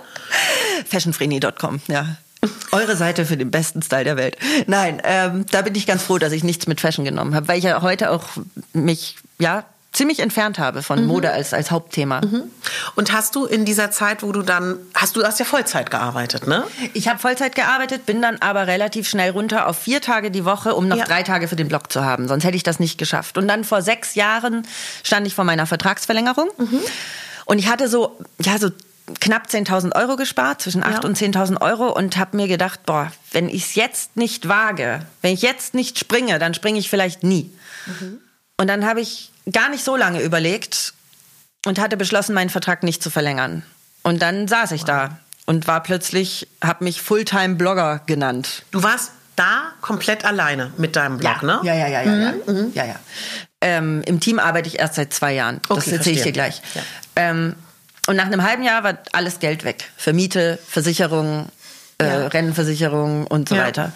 [0.88, 2.16] Fashionfrenie.com, ja.
[2.72, 4.36] Eure Seite für den besten Style der Welt.
[4.66, 7.58] Nein, ähm, da bin ich ganz froh, dass ich nichts mit Fashion genommen habe, weil
[7.58, 8.24] ich ja heute auch
[8.72, 9.64] mich, ja,
[9.96, 11.06] ziemlich entfernt habe von mhm.
[11.06, 12.20] Mode als, als Hauptthema.
[12.20, 12.42] Mhm.
[12.94, 16.46] Und hast du in dieser Zeit, wo du dann, hast du hast ja Vollzeit gearbeitet,
[16.46, 16.64] ne?
[16.92, 20.74] Ich habe Vollzeit gearbeitet, bin dann aber relativ schnell runter auf vier Tage die Woche,
[20.74, 21.04] um noch ja.
[21.04, 22.28] drei Tage für den Blog zu haben.
[22.28, 23.38] Sonst hätte ich das nicht geschafft.
[23.38, 24.66] Und dann vor sechs Jahren
[25.02, 26.50] stand ich vor meiner Vertragsverlängerung.
[26.58, 26.80] Mhm.
[27.46, 28.70] Und ich hatte so, ja, so
[29.20, 31.00] knapp 10.000 Euro gespart, zwischen 8.000 ja.
[31.00, 35.32] und 10.000 Euro und habe mir gedacht, boah, wenn ich es jetzt nicht wage, wenn
[35.32, 37.50] ich jetzt nicht springe, dann springe ich vielleicht nie.
[37.86, 38.20] Mhm.
[38.58, 40.92] Und dann habe ich gar nicht so lange überlegt
[41.66, 43.62] und hatte beschlossen, meinen Vertrag nicht zu verlängern.
[44.02, 44.88] Und dann saß ich wow.
[44.88, 48.64] da und war plötzlich, habe mich Fulltime-Blogger genannt.
[48.72, 51.46] Du warst da komplett alleine mit deinem Blog, ja.
[51.46, 51.60] ne?
[51.62, 52.10] Ja, ja, ja, ja.
[52.10, 52.22] Mhm.
[52.22, 52.52] ja.
[52.52, 52.72] Mhm.
[52.74, 52.96] ja, ja.
[53.68, 55.60] Ähm, Im Team arbeite ich erst seit zwei Jahren.
[55.68, 56.62] Das okay, erzähle ich dir gleich.
[56.76, 56.82] Ja.
[57.16, 57.56] Ähm,
[58.06, 59.90] und nach einem halben Jahr war alles Geld weg.
[59.96, 61.48] Für Miete, Versicherung,
[62.00, 62.26] äh, ja.
[62.28, 63.90] Rennenversicherung und so weiter.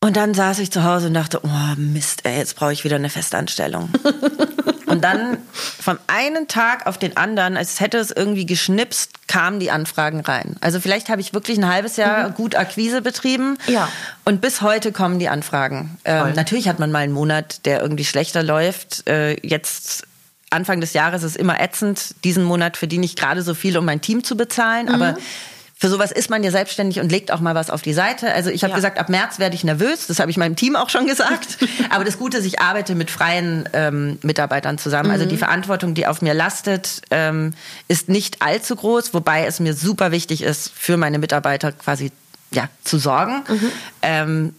[0.00, 2.96] Und dann saß ich zu Hause und dachte, oh Mist, ey, jetzt brauche ich wieder
[2.96, 3.88] eine Festanstellung.
[4.92, 9.70] und dann vom einen Tag auf den anderen, als hätte es irgendwie geschnipst, kamen die
[9.70, 10.56] Anfragen rein.
[10.60, 12.34] Also vielleicht habe ich wirklich ein halbes Jahr mhm.
[12.34, 13.58] gut Akquise betrieben.
[13.66, 13.88] Ja.
[14.24, 15.98] Und bis heute kommen die Anfragen.
[16.04, 19.08] Ähm, natürlich hat man mal einen Monat, der irgendwie schlechter läuft.
[19.08, 20.06] Äh, jetzt
[20.50, 22.14] Anfang des Jahres ist immer ätzend.
[22.24, 24.86] Diesen Monat verdiene ich gerade so viel, um mein Team zu bezahlen.
[24.86, 24.94] Mhm.
[24.94, 25.16] Aber
[25.82, 28.32] für sowas ist man ja selbstständig und legt auch mal was auf die Seite.
[28.32, 28.76] Also ich habe ja.
[28.76, 30.06] gesagt, ab März werde ich nervös.
[30.06, 31.58] Das habe ich meinem Team auch schon gesagt.
[31.90, 35.08] Aber das Gute ist, ich arbeite mit freien ähm, Mitarbeitern zusammen.
[35.08, 35.14] Mhm.
[35.14, 35.40] Also die mhm.
[35.40, 37.54] Verantwortung, die auf mir lastet, ähm,
[37.88, 42.12] ist nicht allzu groß, wobei es mir super wichtig ist, für meine Mitarbeiter quasi
[42.52, 43.42] ja, zu sorgen.
[43.48, 43.72] Mhm.
[44.02, 44.54] Ähm,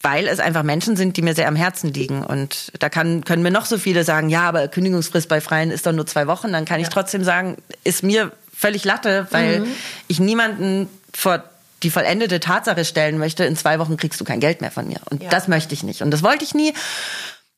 [0.00, 2.24] weil es einfach Menschen sind, die mir sehr am Herzen liegen.
[2.24, 5.86] Und da kann, können mir noch so viele sagen, ja, aber Kündigungsfrist bei Freien ist
[5.86, 6.54] doch nur zwei Wochen.
[6.54, 9.72] Dann kann ich trotzdem sagen, ist mir völlig Latte, weil mhm.
[10.06, 11.42] ich niemanden vor
[11.82, 15.00] die vollendete Tatsache stellen möchte, in zwei Wochen kriegst du kein Geld mehr von mir.
[15.10, 15.28] Und ja.
[15.28, 16.00] das möchte ich nicht.
[16.00, 16.72] Und das wollte ich nie.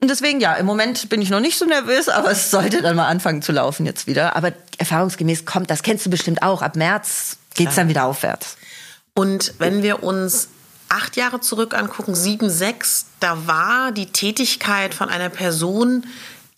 [0.01, 2.97] Und deswegen, ja, im Moment bin ich noch nicht so nervös, aber es sollte dann
[2.97, 4.35] mal anfangen zu laufen jetzt wieder.
[4.35, 8.57] Aber erfahrungsgemäß kommt, das kennst du bestimmt auch, ab März geht es dann wieder aufwärts.
[9.15, 10.49] Und wenn wir uns
[10.89, 16.07] acht Jahre zurück angucken, sieben, sechs, da war die Tätigkeit von einer Person,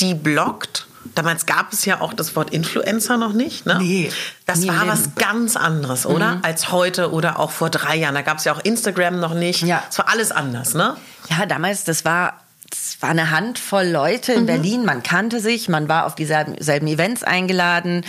[0.00, 3.66] die bloggt Damals gab es ja auch das Wort Influencer noch nicht.
[3.66, 3.78] Ne?
[3.80, 4.12] Nee.
[4.44, 6.36] Das war was ganz anderes, oder?
[6.36, 6.44] Mhm.
[6.44, 8.14] Als heute oder auch vor drei Jahren.
[8.14, 9.62] Da gab es ja auch Instagram noch nicht.
[9.62, 9.82] Ja.
[9.88, 10.96] Es war alles anders, ne?
[11.30, 12.40] Ja, damals, das war
[12.72, 14.46] es war eine Handvoll Leute in mhm.
[14.46, 14.84] Berlin.
[14.84, 18.04] Man kannte sich, man war auf dieselben selben Events eingeladen.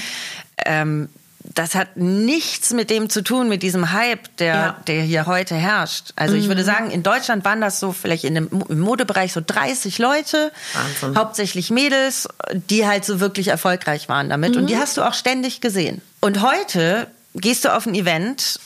[0.66, 1.10] Ähm,
[1.54, 4.78] das hat nichts mit dem zu tun, mit diesem Hype, der, ja.
[4.88, 6.12] der hier heute herrscht.
[6.16, 6.42] Also mhm.
[6.42, 6.66] ich würde mhm.
[6.66, 11.18] sagen, in Deutschland waren das so vielleicht in dem, im Modebereich so 30 Leute, Wahnsinn.
[11.18, 14.52] hauptsächlich Mädels, die halt so wirklich erfolgreich waren damit.
[14.52, 14.62] Mhm.
[14.62, 14.80] Und die mhm.
[14.80, 16.02] hast du auch ständig gesehen.
[16.20, 18.60] Und heute gehst du auf ein Event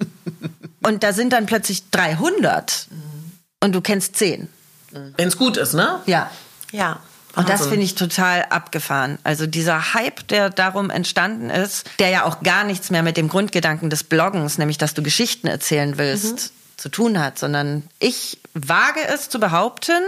[0.82, 3.32] und da sind dann plötzlich 300 mhm.
[3.62, 4.48] und du kennst 10.
[4.90, 6.00] Wenn es gut ist, ne?
[6.06, 6.30] Ja.
[6.72, 7.00] Ja.
[7.36, 9.18] Und das finde ich total abgefahren.
[9.22, 13.28] Also dieser Hype, der darum entstanden ist, der ja auch gar nichts mehr mit dem
[13.28, 16.78] Grundgedanken des Bloggens, nämlich dass du Geschichten erzählen willst, mhm.
[16.78, 20.02] zu tun hat, sondern ich wage es zu behaupten,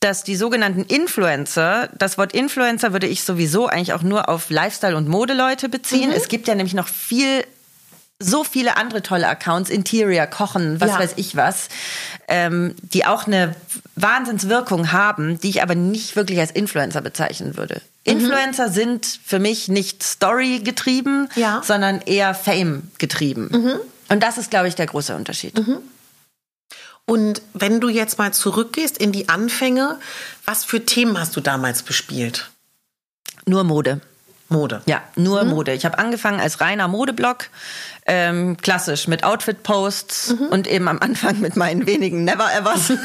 [0.00, 4.96] dass die sogenannten Influencer, das Wort Influencer würde ich sowieso eigentlich auch nur auf Lifestyle-
[4.96, 6.10] und Modeleute beziehen.
[6.10, 6.16] Mhm.
[6.16, 7.44] Es gibt ja nämlich noch viel
[8.22, 10.98] so viele andere tolle Accounts, Interior, Kochen, was ja.
[10.98, 11.68] weiß ich was,
[12.28, 13.54] ähm, die auch eine
[13.96, 17.82] Wahnsinnswirkung haben, die ich aber nicht wirklich als Influencer bezeichnen würde.
[18.06, 18.12] Mhm.
[18.12, 21.62] Influencer sind für mich nicht Story getrieben, ja.
[21.64, 23.48] sondern eher Fame getrieben.
[23.52, 23.80] Mhm.
[24.08, 25.58] Und das ist, glaube ich, der große Unterschied.
[25.58, 25.78] Mhm.
[27.04, 29.98] Und wenn du jetzt mal zurückgehst in die Anfänge,
[30.44, 32.50] was für Themen hast du damals bespielt?
[33.44, 34.00] Nur Mode.
[34.48, 34.82] Mode.
[34.86, 35.50] Ja, nur mhm.
[35.50, 35.72] Mode.
[35.72, 37.48] Ich habe angefangen als reiner Modeblog,
[38.06, 40.46] ähm, klassisch mit Outfit-Posts mhm.
[40.46, 42.92] und eben am Anfang mit meinen wenigen Never-Evers.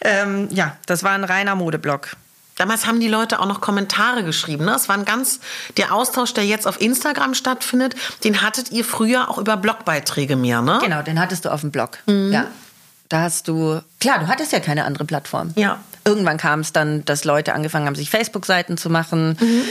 [0.00, 2.10] ähm, ja, das war ein reiner Modeblog.
[2.56, 4.64] Damals haben die Leute auch noch Kommentare geschrieben.
[4.64, 4.74] Ne?
[4.74, 5.38] Es war ein ganz,
[5.76, 7.94] der Austausch, der jetzt auf Instagram stattfindet,
[8.24, 10.80] den hattet ihr früher auch über Blogbeiträge mehr, ne?
[10.82, 11.98] Genau, den hattest du auf dem Blog.
[12.06, 12.32] Mhm.
[12.32, 12.46] Ja.
[13.08, 15.52] Da hast du, klar, du hattest ja keine andere Plattform.
[15.54, 15.78] Ja.
[16.04, 19.38] Irgendwann kam es dann, dass Leute angefangen haben, sich Facebook-Seiten zu machen.
[19.40, 19.62] Mhm.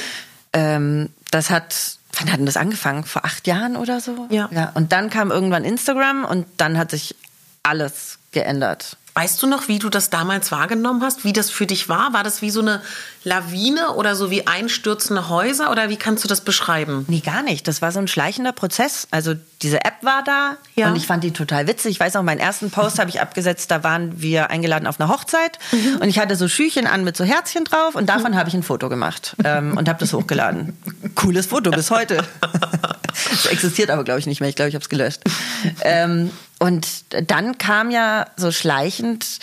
[0.54, 3.04] Ähm, das hat, wann hat denn das angefangen?
[3.04, 4.28] Vor acht Jahren oder so?
[4.30, 4.50] Ja.
[4.52, 4.72] ja.
[4.74, 7.16] Und dann kam irgendwann Instagram und dann hat sich
[7.64, 8.98] alles geändert.
[9.18, 11.24] Weißt du noch, wie du das damals wahrgenommen hast?
[11.24, 12.14] Wie das für dich war?
[12.14, 12.84] War das wie so eine
[13.24, 15.72] Lawine oder so wie einstürzende Häuser?
[15.72, 17.04] Oder wie kannst du das beschreiben?
[17.08, 17.68] Nee, gar nicht.
[17.68, 19.08] Das war so ein schleichender Prozess.
[19.10, 20.88] Also diese App war da ja.
[20.88, 21.94] und ich fand die total witzig.
[21.94, 25.10] Ich weiß noch, meinen ersten Post habe ich abgesetzt, da waren wir eingeladen auf einer
[25.10, 25.98] Hochzeit mhm.
[26.00, 28.36] und ich hatte so Schüchen an mit so Herzchen drauf und davon mhm.
[28.36, 30.78] habe ich ein Foto gemacht ähm, und habe das hochgeladen.
[31.16, 32.24] Cooles Foto bis heute.
[33.30, 34.50] Das existiert aber, glaube ich, nicht mehr.
[34.50, 35.22] Ich glaube, ich habe es gelöscht.
[35.82, 36.88] Ähm, und
[37.30, 39.40] dann kam ja so schleichend,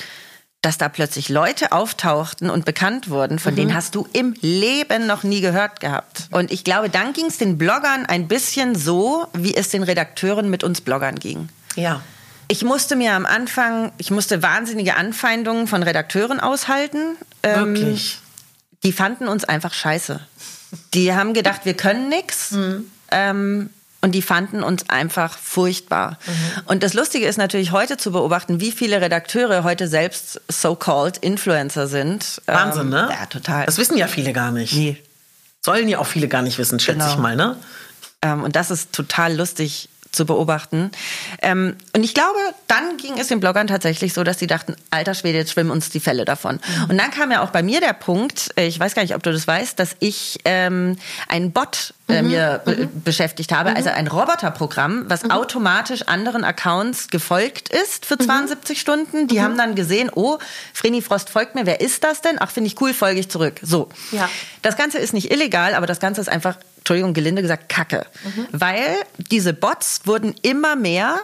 [0.64, 3.56] dass da plötzlich Leute auftauchten und bekannt wurden, von mhm.
[3.56, 6.28] denen hast du im Leben noch nie gehört gehabt.
[6.30, 10.48] Und ich glaube, dann ging es den Bloggern ein bisschen so, wie es den Redakteuren
[10.48, 11.48] mit uns Bloggern ging.
[11.76, 12.00] Ja.
[12.48, 17.16] Ich musste mir am Anfang, ich musste wahnsinnige Anfeindungen von Redakteuren aushalten.
[17.42, 18.14] Ähm, Wirklich?
[18.14, 18.20] Ähm,
[18.84, 20.20] die fanden uns einfach scheiße.
[20.92, 22.52] Die haben gedacht, wir können nichts.
[22.52, 22.90] Mhm.
[23.10, 23.70] Ähm,
[24.04, 26.18] und die fanden uns einfach furchtbar.
[26.26, 26.62] Mhm.
[26.66, 31.86] Und das Lustige ist natürlich heute zu beobachten, wie viele Redakteure heute selbst so-called Influencer
[31.86, 32.42] sind.
[32.44, 33.08] Wahnsinn, ähm, ne?
[33.10, 33.64] Ja, total.
[33.64, 34.74] Das wissen ja viele gar nicht.
[34.74, 35.02] Nee.
[35.64, 37.12] Sollen ja auch viele gar nicht wissen, schätze genau.
[37.12, 37.56] ich mal, ne?
[38.20, 40.90] Ähm, und das ist total lustig, zu beobachten.
[41.42, 45.14] Ähm, und ich glaube, dann ging es den Bloggern tatsächlich so, dass sie dachten, alter
[45.14, 46.56] Schwede, jetzt schwimmen uns die Fälle davon.
[46.56, 46.90] Mhm.
[46.90, 49.22] Und dann kam ja auch bei mir der Punkt, äh, ich weiß gar nicht, ob
[49.22, 50.96] du das weißt, dass ich ähm,
[51.28, 52.28] einen Bot äh, mhm.
[52.28, 53.02] mir mhm.
[53.02, 53.76] beschäftigt habe, mhm.
[53.76, 55.30] also ein Roboterprogramm, was mhm.
[55.30, 58.80] automatisch anderen Accounts gefolgt ist für 72 mhm.
[58.80, 59.28] Stunden.
[59.28, 60.38] Die haben dann gesehen, oh,
[60.72, 62.36] Vreni Frost folgt mir, wer ist das denn?
[62.40, 63.54] Ach, finde ich cool, folge ich zurück.
[63.62, 63.88] So.
[64.12, 64.28] Ja.
[64.62, 68.04] Das Ganze ist nicht illegal, aber das Ganze ist einfach Entschuldigung, gelinde gesagt, Kacke.
[68.24, 68.46] Mhm.
[68.52, 71.18] Weil diese Bots wurden immer mehr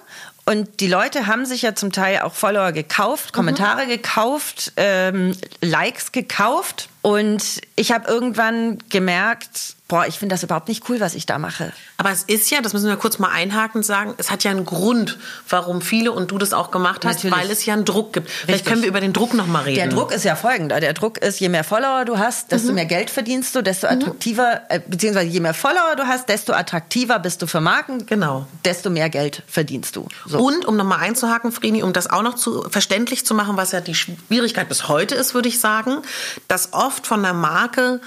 [0.47, 3.91] und die Leute haben sich ja zum Teil auch Follower gekauft, Kommentare mhm.
[3.91, 6.89] gekauft, ähm, Likes gekauft.
[7.03, 11.39] Und ich habe irgendwann gemerkt, boah, ich finde das überhaupt nicht cool, was ich da
[11.39, 11.73] mache.
[11.97, 14.65] Aber es ist ja, das müssen wir kurz mal einhaken sagen, es hat ja einen
[14.65, 17.37] Grund, warum viele und du das auch gemacht hast, Natürlich.
[17.37, 18.29] weil es ja einen Druck gibt.
[18.29, 18.45] Richtig.
[18.45, 19.77] Vielleicht können wir über den Druck noch mal reden.
[19.77, 20.79] Der Druck ist ja folgender.
[20.79, 22.77] Der Druck ist, je mehr Follower du hast, desto mhm.
[22.77, 23.95] mehr Geld verdienst du, desto mhm.
[23.95, 28.07] attraktiver, äh, beziehungsweise je mehr Follower du hast, desto attraktiver bist du für Marken.
[28.07, 28.47] Genau.
[28.65, 30.07] Desto mehr Geld verdienst du.
[30.25, 30.39] So.
[30.39, 33.73] Und, um noch mal einzuhaken, Vreni, um das auch noch zu verständlich zu machen, was
[33.73, 35.99] ja die Schwierigkeit bis heute ist, würde ich sagen,
[36.47, 38.01] dass oft von der Marke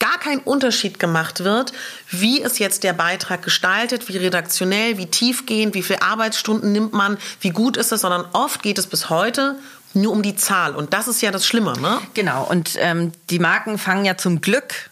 [0.00, 1.72] gar kein Unterschied gemacht wird,
[2.10, 7.18] wie ist jetzt der Beitrag gestaltet, wie redaktionell, wie tiefgehend, wie viele Arbeitsstunden nimmt man,
[7.40, 9.56] wie gut ist es, sondern oft geht es bis heute
[9.94, 10.76] nur um die Zahl.
[10.76, 11.98] Und das ist ja das Schlimme, ne?
[12.14, 12.44] Genau.
[12.44, 14.87] Und ähm, die Marken fangen ja zum Glück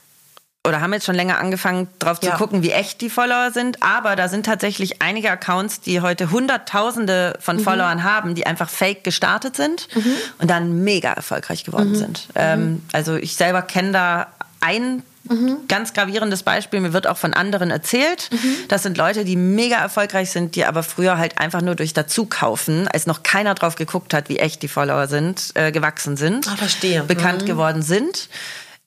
[0.66, 2.36] oder haben jetzt schon länger angefangen, drauf zu ja.
[2.36, 3.82] gucken, wie echt die Follower sind.
[3.82, 7.60] Aber da sind tatsächlich einige Accounts, die heute Hunderttausende von mhm.
[7.60, 10.12] Followern haben, die einfach fake gestartet sind mhm.
[10.38, 11.96] und dann mega erfolgreich geworden mhm.
[11.96, 12.28] sind.
[12.34, 12.82] Ähm, mhm.
[12.92, 14.26] also ich selber kenne da
[14.60, 15.66] ein Mhm.
[15.68, 18.30] Ganz gravierendes Beispiel, mir wird auch von anderen erzählt.
[18.32, 18.56] Mhm.
[18.68, 22.88] Das sind Leute, die mega erfolgreich sind, die aber früher halt einfach nur durch Dazukaufen,
[22.88, 26.48] als noch keiner drauf geguckt hat, wie echt die Follower sind, äh, gewachsen sind.
[26.48, 27.02] Ah, verstehe.
[27.02, 28.28] Bekannt geworden sind.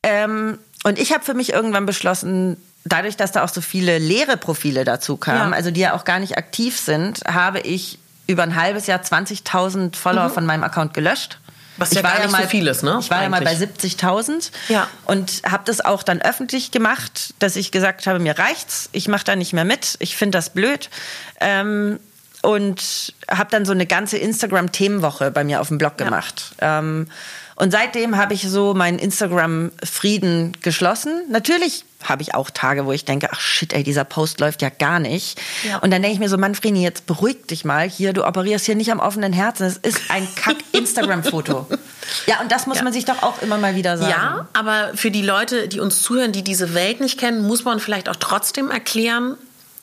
[0.01, 4.37] Ähm, und ich habe für mich irgendwann beschlossen, dadurch, dass da auch so viele leere
[4.37, 5.57] Profile dazu kamen, ja.
[5.57, 9.95] also die ja auch gar nicht aktiv sind, habe ich über ein halbes Jahr 20.000
[9.95, 10.33] Follower mhm.
[10.33, 11.39] von meinem Account gelöscht
[11.79, 12.97] was ja ich war gar nicht mal, so viel ist, ne?
[12.99, 13.23] Ich war Eigentlich.
[13.23, 14.87] ja mal bei 70.000 ja.
[15.05, 19.23] und habe das auch dann öffentlich gemacht, dass ich gesagt habe, mir reicht's, ich mache
[19.23, 20.89] da nicht mehr mit, ich finde das blöd.
[21.39, 21.99] Ähm,
[22.41, 26.53] und habe dann so eine ganze Instagram-Themenwoche bei mir auf dem Blog gemacht.
[26.61, 26.79] Ja.
[26.79, 27.07] Ähm,
[27.59, 31.11] und seitdem habe ich so meinen Instagram-Frieden geschlossen.
[31.29, 34.69] Natürlich habe ich auch Tage, wo ich denke, ach shit, ey, dieser Post läuft ja
[34.69, 35.37] gar nicht.
[35.67, 35.79] Ja.
[35.79, 38.75] Und dann denke ich mir so, Manfredi, jetzt beruhig dich mal hier, du operierst hier
[38.75, 39.65] nicht am offenen Herzen.
[39.65, 41.67] Es ist ein Kack-Instagram-Foto.
[42.27, 42.83] ja, und das muss ja.
[42.83, 44.09] man sich doch auch immer mal wieder sagen.
[44.09, 47.81] Ja, aber für die Leute, die uns zuhören, die diese Welt nicht kennen, muss man
[47.81, 49.35] vielleicht auch trotzdem erklären,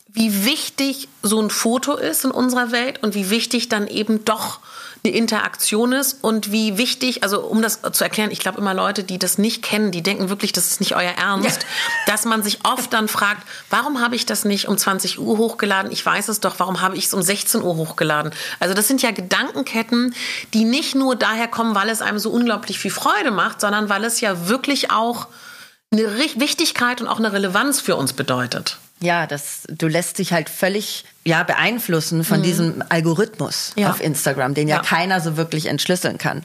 [0.08, 4.60] wie wichtig so ein Foto ist in unserer Welt und wie wichtig dann eben doch
[5.06, 9.04] eine Interaktion ist und wie wichtig, also um das zu erklären, ich glaube immer Leute,
[9.04, 12.12] die das nicht kennen, die denken wirklich, das ist nicht euer Ernst, ja.
[12.12, 15.92] dass man sich oft dann fragt, warum habe ich das nicht um 20 Uhr hochgeladen?
[15.92, 18.32] Ich weiß es doch, warum habe ich es um 16 Uhr hochgeladen?
[18.58, 20.14] Also das sind ja Gedankenketten,
[20.52, 24.04] die nicht nur daher kommen, weil es einem so unglaublich viel Freude macht, sondern weil
[24.04, 25.28] es ja wirklich auch
[25.92, 28.78] eine Wichtigkeit und auch eine Relevanz für uns bedeutet.
[29.00, 32.42] Ja, das, du lässt dich halt völlig ja, beeinflussen von mhm.
[32.44, 33.90] diesem Algorithmus ja.
[33.90, 36.42] auf Instagram, den ja, ja, keiner so wirklich entschlüsseln kann.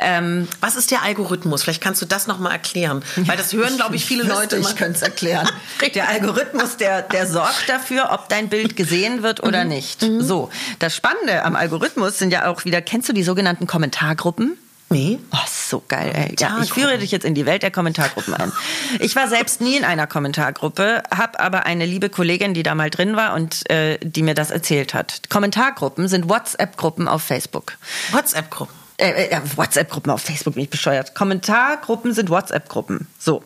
[0.00, 1.62] Ähm, Was ist der Algorithmus?
[1.62, 3.02] Vielleicht kannst du das nochmal erklären.
[3.16, 4.58] Weil das hören, glaube ich, viele Leute.
[4.58, 5.48] Ich könnte es erklären.
[5.94, 9.70] der Algorithmus, der, der sorgt dafür, ob dein Bild gesehen wird oder mhm.
[9.70, 10.02] nicht.
[10.02, 10.20] Mhm.
[10.20, 10.50] So,
[10.80, 14.58] das Spannende am Algorithmus sind ja auch wieder, kennst du die sogenannten Kommentargruppen?
[14.90, 15.18] Nee.
[15.32, 16.36] Oh, so geil, ey.
[16.38, 18.52] Ja, ich führe dich jetzt in die Welt der Kommentargruppen ein.
[19.00, 22.90] Ich war selbst nie in einer Kommentargruppe, habe aber eine liebe Kollegin, die da mal
[22.90, 25.22] drin war und äh, die mir das erzählt hat.
[25.30, 27.72] Kommentargruppen sind WhatsApp-Gruppen auf Facebook.
[28.12, 28.74] WhatsApp-Gruppen?
[28.98, 31.14] Äh, äh, WhatsApp-Gruppen auf Facebook, bin ich bescheuert.
[31.14, 33.08] Kommentargruppen sind WhatsApp-Gruppen.
[33.18, 33.42] So.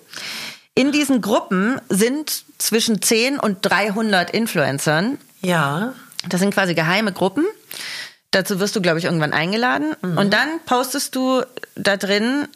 [0.75, 5.19] In diesen Gruppen sind zwischen 10 und 300 Influencern.
[5.41, 5.95] Ja.
[6.29, 7.47] Das sind quasi geheime Gruppen.
[8.31, 9.95] Dazu wirst du, glaube ich, irgendwann eingeladen.
[10.03, 10.19] Mhm.
[10.19, 11.43] Und dann postest du
[11.77, 12.47] da drin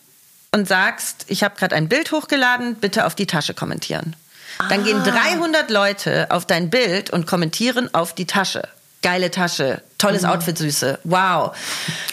[0.52, 4.14] und sagst, ich habe gerade ein Bild hochgeladen, bitte auf die Tasche kommentieren.
[4.58, 4.68] Ah.
[4.68, 5.72] Dann gehen 300 ah.
[5.72, 8.68] Leute auf dein Bild und kommentieren auf die Tasche.
[9.02, 10.28] Geile Tasche, tolles mhm.
[10.28, 11.56] Outfit, Süße, wow.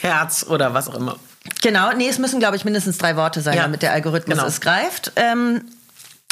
[0.01, 1.20] Herz oder was auch immer.
[1.62, 3.64] Genau, nee, es müssen, glaube ich, mindestens drei Worte sein, ja.
[3.64, 4.47] damit der Algorithmus genau.
[4.47, 5.12] es greift.
[5.16, 5.66] Ähm,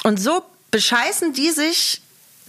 [0.03, 2.01] und so bescheißen die sich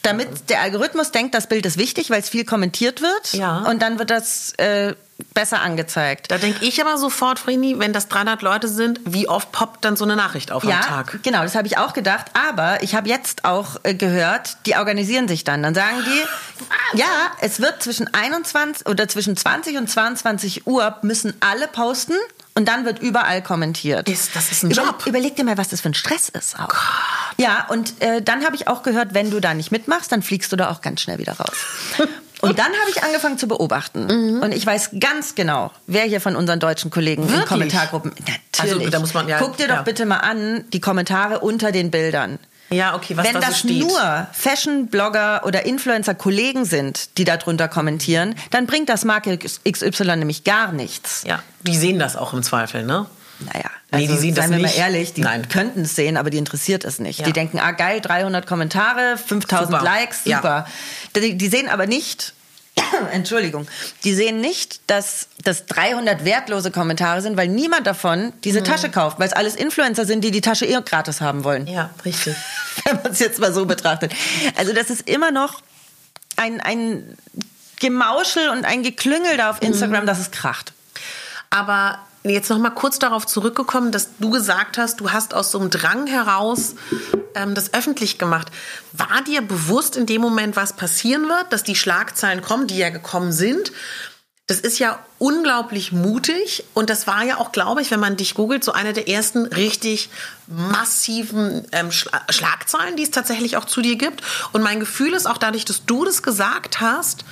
[0.03, 3.33] damit der Algorithmus denkt, das Bild ist wichtig, weil es viel kommentiert wird.
[3.33, 3.65] Ja.
[3.69, 4.95] Und dann wird das äh,
[5.35, 6.31] besser angezeigt.
[6.31, 9.97] Da denke ich aber sofort, Frini, wenn das 300 Leute sind, wie oft poppt dann
[9.97, 11.23] so eine Nachricht auf ja, am Tag?
[11.23, 12.27] genau, das habe ich auch gedacht.
[12.35, 15.63] Aber ich habe jetzt auch äh, gehört, die organisieren sich dann.
[15.63, 17.07] Dann sagen die, ja,
[17.41, 22.15] es wird zwischen 21 oder zwischen 20 und 22 Uhr müssen alle posten
[22.59, 24.09] und dann wird überall kommentiert.
[24.09, 25.07] Ist, das ist ein Über, Job.
[25.07, 26.75] Überleg dir mal, was das für ein Stress ist auch.
[27.37, 30.51] Ja, und äh, dann habe ich auch gehört, wenn du da nicht mitmachst, dann fliegst
[30.51, 31.57] du da auch ganz schnell wieder raus.
[32.41, 34.07] Und dann habe ich angefangen zu beobachten.
[34.07, 34.43] Mhm.
[34.43, 37.41] Und ich weiß ganz genau, wer hier von unseren deutschen Kollegen Wirklich?
[37.41, 38.13] in Kommentargruppen.
[38.57, 38.77] Natürlich.
[38.77, 39.77] Also, da muss man, ja, Guck dir ja.
[39.77, 42.39] doch bitte mal an die Kommentare unter den Bildern.
[42.71, 43.79] Ja, okay, was Wenn da das so steht.
[43.81, 50.73] nur Fashion-Blogger oder Influencer-Kollegen sind, die darunter kommentieren, dann bringt das Marke XY nämlich gar
[50.73, 51.23] nichts.
[51.27, 53.07] Ja, die sehen das auch im Zweifel, ne?
[53.41, 54.77] Naja, also, nee, die sehen seien das wir nicht.
[54.77, 57.21] mal ehrlich, die könnten es sehen, aber die interessiert es nicht.
[57.21, 57.27] Ja.
[57.27, 59.85] Die denken, ah geil, 300 Kommentare, 5000 super.
[59.85, 60.67] Likes, super.
[61.15, 61.21] Ja.
[61.21, 62.35] Die, die sehen aber nicht,
[63.13, 63.67] Entschuldigung,
[64.05, 68.65] die sehen nicht, dass das 300 wertlose Kommentare sind, weil niemand davon diese mhm.
[68.65, 71.67] Tasche kauft, weil es alles Influencer sind, die die Tasche eh gratis haben wollen.
[71.67, 72.37] Ja, richtig.
[72.85, 74.13] Wenn man es jetzt mal so betrachtet.
[74.57, 75.63] Also das ist immer noch
[76.37, 77.17] ein, ein
[77.81, 80.07] Gemauschel und ein Geklüngel da auf Instagram, mhm.
[80.07, 80.73] dass es kracht.
[81.51, 85.61] Aber jetzt noch mal kurz darauf zurückgekommen, dass du gesagt hast, du hast aus so
[85.61, 86.75] einem Drang heraus
[87.35, 88.49] ähm, das öffentlich gemacht.
[88.93, 92.91] War dir bewusst in dem Moment, was passieren wird, dass die Schlagzeilen kommen, die ja
[92.91, 93.73] gekommen sind?
[94.47, 98.35] Das ist ja unglaublich mutig und das war ja auch, glaube ich, wenn man dich
[98.35, 100.09] googelt, so eine der ersten richtig
[100.47, 104.23] massiven ähm, Schlagzeilen, die es tatsächlich auch zu dir gibt.
[104.53, 107.27] Und mein Gefühl ist auch dadurch, dass du das gesagt hast,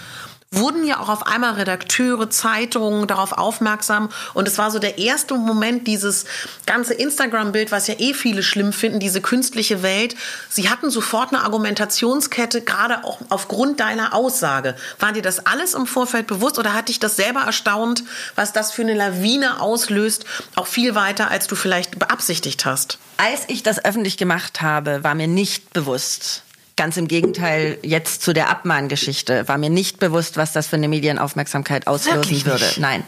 [0.52, 4.08] wurden ja auch auf einmal Redakteure, Zeitungen darauf aufmerksam.
[4.32, 6.24] Und es war so der erste Moment, dieses
[6.66, 10.14] ganze Instagram-Bild, was ja eh viele schlimm finden, diese künstliche Welt.
[10.48, 14.76] Sie hatten sofort eine Argumentationskette, gerade auch aufgrund deiner Aussage.
[14.98, 18.04] War dir das alles im Vorfeld bewusst oder hat dich das selber erstaunt,
[18.36, 20.24] was das für eine Lawine auslöst,
[20.54, 22.98] auch viel weiter, als du vielleicht beabsichtigt hast?
[23.18, 26.42] Als ich das öffentlich gemacht habe, war mir nicht bewusst,
[26.76, 30.88] Ganz im Gegenteil, jetzt zu der Abmahngeschichte war mir nicht bewusst, was das für eine
[30.88, 32.66] Medienaufmerksamkeit auslösen würde.
[32.76, 33.02] Nein.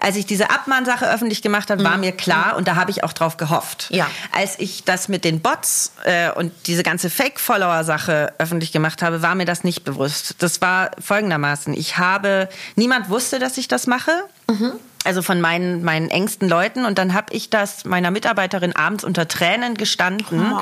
[0.00, 2.00] Als ich diese Abmahnsache öffentlich gemacht habe, war mhm.
[2.00, 3.88] mir klar und da habe ich auch drauf gehofft.
[3.90, 4.10] Ja.
[4.34, 9.34] Als ich das mit den Bots äh, und diese ganze Fake-Follower-Sache öffentlich gemacht habe, war
[9.34, 10.36] mir das nicht bewusst.
[10.38, 11.74] Das war folgendermaßen.
[11.74, 14.12] Ich habe, niemand wusste, dass ich das mache.
[14.50, 14.72] Mhm
[15.04, 16.84] also von meinen, meinen engsten Leuten.
[16.84, 20.60] Und dann habe ich das meiner Mitarbeiterin abends unter Tränen gestanden oh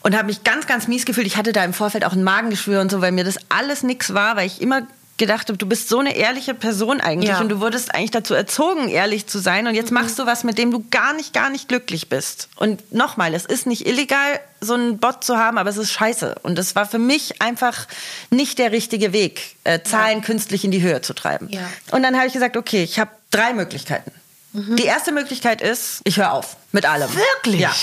[0.00, 1.26] und habe mich ganz, ganz mies gefühlt.
[1.26, 4.14] Ich hatte da im Vorfeld auch ein Magengeschwür und so, weil mir das alles nichts
[4.14, 4.82] war, weil ich immer
[5.18, 7.40] gedacht habe, du bist so eine ehrliche Person eigentlich ja.
[7.40, 9.98] und du wurdest eigentlich dazu erzogen, ehrlich zu sein und jetzt mhm.
[9.98, 12.48] machst du was, mit dem du gar nicht, gar nicht glücklich bist.
[12.56, 16.36] Und nochmal, es ist nicht illegal, so einen Bot zu haben, aber es ist scheiße.
[16.42, 17.86] Und es war für mich einfach
[18.30, 20.24] nicht der richtige Weg, äh, Zahlen ja.
[20.24, 21.48] künstlich in die Höhe zu treiben.
[21.50, 21.60] Ja.
[21.92, 24.12] Und dann habe ich gesagt, okay, ich habe drei Möglichkeiten.
[24.52, 24.76] Mhm.
[24.76, 27.10] Die erste Möglichkeit ist, ich höre auf mit allem.
[27.12, 27.60] Wirklich?
[27.60, 27.74] Ja.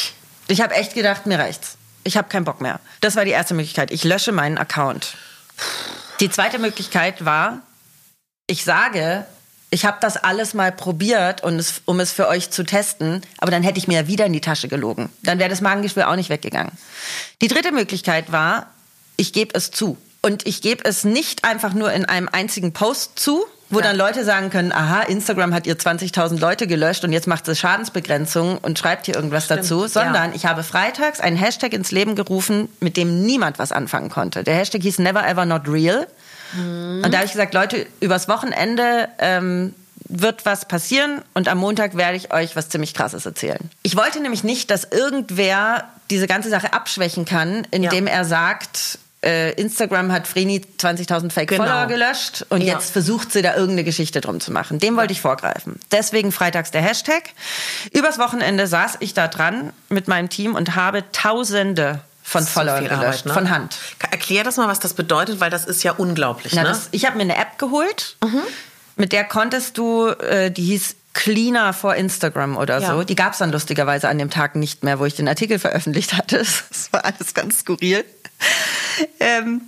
[0.47, 1.77] Ich habe echt gedacht, mir reicht's.
[2.03, 2.79] Ich habe keinen Bock mehr.
[3.01, 3.91] Das war die erste Möglichkeit.
[3.91, 5.15] Ich lösche meinen Account.
[6.21, 7.61] Die zweite Möglichkeit war,
[8.47, 9.25] ich sage,
[9.69, 13.51] ich habe das alles mal probiert, und es, um es für euch zu testen, aber
[13.51, 15.09] dann hätte ich mir ja wieder in die Tasche gelogen.
[15.21, 16.71] Dann wäre das Magengeschwür auch nicht weggegangen.
[17.41, 18.67] Die dritte Möglichkeit war,
[19.17, 19.97] ich gebe es zu.
[20.21, 23.85] Und ich gebe es nicht einfach nur in einem einzigen Post zu, wo ja.
[23.85, 27.55] dann Leute sagen können, aha, Instagram hat ihr 20.000 Leute gelöscht und jetzt macht sie
[27.55, 29.61] Schadensbegrenzung und schreibt hier irgendwas Stimmt.
[29.61, 30.35] dazu, sondern ja.
[30.35, 34.43] ich habe freitags einen Hashtag ins Leben gerufen, mit dem niemand was anfangen konnte.
[34.43, 36.07] Der Hashtag hieß Never Ever Not Real.
[36.53, 37.03] Mhm.
[37.05, 39.75] Und da habe ich gesagt, Leute, übers Wochenende ähm,
[40.07, 43.69] wird was passieren und am Montag werde ich euch was ziemlich Krasses erzählen.
[43.83, 48.13] Ich wollte nämlich nicht, dass irgendwer diese ganze Sache abschwächen kann, indem ja.
[48.13, 51.87] er sagt, Instagram hat Vreni 20.000 Fake-Follower genau.
[51.87, 52.73] gelöscht und ja.
[52.73, 54.79] jetzt versucht sie da irgendeine Geschichte drum zu machen.
[54.79, 55.77] Dem wollte ich vorgreifen.
[55.91, 57.23] Deswegen freitags der Hashtag.
[57.91, 63.03] Übers Wochenende saß ich da dran mit meinem Team und habe Tausende von Followern gelöscht,
[63.03, 63.33] Arbeit, ne?
[63.33, 63.77] von Hand.
[64.11, 66.53] Erklär das mal, was das bedeutet, weil das ist ja unglaublich.
[66.53, 66.69] Na, ne?
[66.69, 68.41] das, ich habe mir eine App geholt, mhm.
[68.95, 72.93] mit der konntest du, äh, die hieß Cleaner vor Instagram oder ja.
[72.93, 73.03] so.
[73.03, 76.13] Die gab es dann lustigerweise an dem Tag nicht mehr, wo ich den Artikel veröffentlicht
[76.13, 76.37] hatte.
[76.69, 78.05] Das war alles ganz skurril.
[79.21, 79.61] Ähm,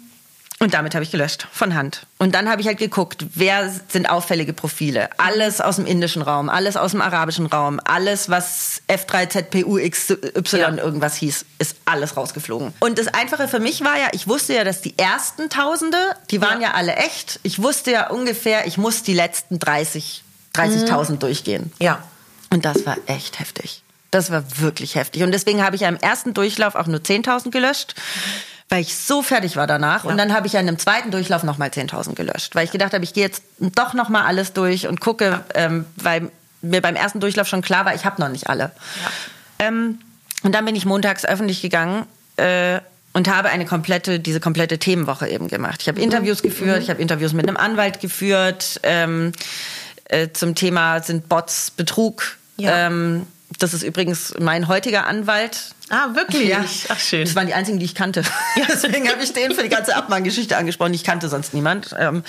[0.62, 2.06] und damit habe ich gelöscht, von Hand.
[2.20, 5.10] Und dann habe ich halt geguckt, wer sind auffällige Profile.
[5.18, 10.70] Alles aus dem indischen Raum, alles aus dem arabischen Raum, alles, was F3ZPUXY ja.
[10.76, 12.76] irgendwas hieß, ist alles rausgeflogen.
[12.80, 15.98] Und das Einfache für mich war ja, ich wusste ja, dass die ersten Tausende,
[16.30, 17.40] die waren ja, ja alle echt.
[17.42, 21.20] Ich wusste ja ungefähr, ich muss die letzten 30, 30.000 mhm.
[21.20, 21.74] durchgehen.
[21.80, 22.04] Ja.
[22.52, 23.82] Und das war echt heftig.
[24.12, 25.24] Das war wirklich heftig.
[25.24, 27.96] Und deswegen habe ich ja im ersten Durchlauf auch nur 10.000 gelöscht.
[27.98, 30.06] Mhm weil ich so fertig war danach.
[30.06, 30.10] Ja.
[30.10, 32.94] Und dann habe ich ja in einem zweiten Durchlauf nochmal 10.000 gelöscht, weil ich gedacht
[32.94, 35.44] habe, ich gehe jetzt doch nochmal alles durch und gucke, ja.
[35.54, 38.72] ähm, weil mir beim ersten Durchlauf schon klar war, ich habe noch nicht alle.
[39.60, 39.68] Ja.
[39.68, 40.00] Ähm,
[40.44, 42.06] und dann bin ich montags öffentlich gegangen
[42.38, 42.80] äh,
[43.12, 45.82] und habe eine komplette, diese komplette Themenwoche eben gemacht.
[45.82, 46.48] Ich habe Interviews mhm.
[46.48, 46.82] geführt, mhm.
[46.84, 49.34] ich habe Interviews mit einem Anwalt geführt ähm,
[50.06, 52.38] äh, zum Thema sind Bots Betrug.
[52.58, 53.28] Ähm,
[53.60, 55.74] das ist übrigens mein heutiger Anwalt.
[55.92, 56.48] Ah, wirklich?
[56.48, 56.64] Ja.
[56.90, 57.26] Ach, schön.
[57.26, 58.24] Das waren die einzigen, die ich kannte.
[58.56, 58.66] Ja.
[58.70, 60.94] Deswegen habe ich den für die ganze Abmahngeschichte angesprochen.
[60.94, 61.96] Ich kannte sonst niemand.
[61.98, 62.24] Ähm,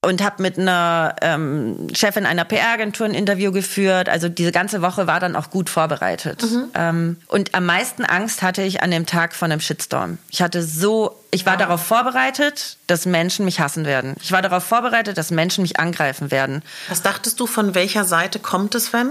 [0.00, 4.08] und habe mit einer ähm, Chefin einer PR-Agentur ein Interview geführt.
[4.08, 6.42] Also diese ganze Woche war dann auch gut vorbereitet.
[6.42, 6.64] Mhm.
[6.74, 10.18] Ähm, und am meisten Angst hatte ich an dem Tag von einem Shitstorm.
[10.30, 11.60] Ich hatte so, ich war wow.
[11.60, 14.14] darauf vorbereitet, dass Menschen mich hassen werden.
[14.22, 16.62] Ich war darauf vorbereitet, dass Menschen mich angreifen werden.
[16.88, 19.10] Was dachtest du, von welcher Seite kommt es, wenn?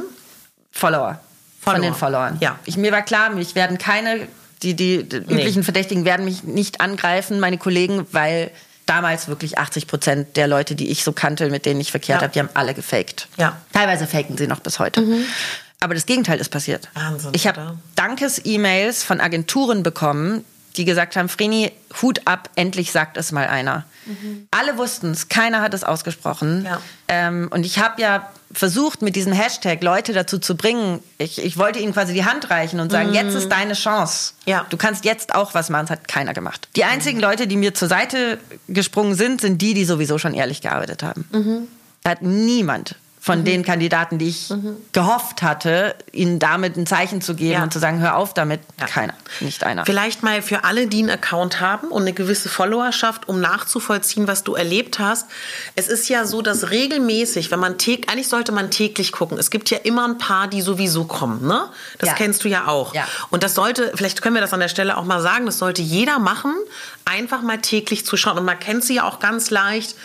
[0.71, 1.19] Follower.
[1.71, 1.83] Follower.
[1.83, 2.37] Von den Followern.
[2.39, 2.59] Ja.
[2.65, 4.27] Ich, mir war klar, mich werden keine,
[4.63, 5.33] die, die, die nee.
[5.33, 8.51] üblichen Verdächtigen werden mich nicht angreifen, meine Kollegen, weil
[8.85, 12.23] damals wirklich 80 Prozent der Leute, die ich so kannte, mit denen ich verkehrt ja.
[12.23, 13.27] habe, die haben alle gefaked.
[13.37, 13.57] Ja.
[13.73, 15.01] Teilweise faken sie noch bis heute.
[15.01, 15.25] Mhm.
[15.79, 16.89] Aber das Gegenteil ist passiert.
[16.95, 17.31] Wahnsinn.
[17.33, 20.43] Ich habe Dankes-E-Mails von Agenturen bekommen,
[20.77, 21.71] die gesagt haben, Vreni,
[22.01, 23.85] Hut ab, endlich sagt es mal einer.
[24.05, 24.47] Mhm.
[24.51, 26.65] Alle wussten es, keiner hat es ausgesprochen.
[26.65, 26.81] Ja.
[27.07, 31.57] Ähm, und ich habe ja versucht, mit diesem Hashtag Leute dazu zu bringen, ich, ich
[31.57, 33.15] wollte ihnen quasi die Hand reichen und sagen, mhm.
[33.15, 34.33] jetzt ist deine Chance.
[34.45, 34.65] Ja.
[34.69, 35.87] Du kannst jetzt auch was machen.
[35.87, 36.67] Das hat keiner gemacht.
[36.75, 40.61] Die einzigen Leute, die mir zur Seite gesprungen sind, sind die, die sowieso schon ehrlich
[40.61, 41.27] gearbeitet haben.
[41.31, 41.67] Mhm.
[42.03, 42.95] Da hat niemand
[43.27, 43.45] von mhm.
[43.45, 44.77] den Kandidaten, die ich mhm.
[44.93, 47.63] gehofft hatte, ihnen damit ein Zeichen zu geben ja.
[47.63, 48.61] und zu sagen, hör auf damit.
[48.79, 48.85] Ja.
[48.85, 49.85] Keiner, nicht einer.
[49.85, 54.45] Vielleicht mal für alle, die einen Account haben und eine gewisse Followerschaft, um nachzuvollziehen, was
[54.45, 55.27] du erlebt hast.
[55.75, 59.37] Es ist ja so, dass regelmäßig, wenn man täglich, eigentlich sollte man täglich gucken.
[59.37, 61.67] Es gibt ja immer ein paar, die sowieso kommen, ne?
[61.97, 62.15] Das ja.
[62.15, 62.93] kennst du ja auch.
[63.29, 65.81] Und das sollte, vielleicht können wir das an der Stelle auch mal sagen, das sollte
[65.81, 66.53] jeder machen,
[67.03, 68.37] einfach mal täglich zu schauen.
[68.37, 69.95] Und man kennt sie ja auch ganz leicht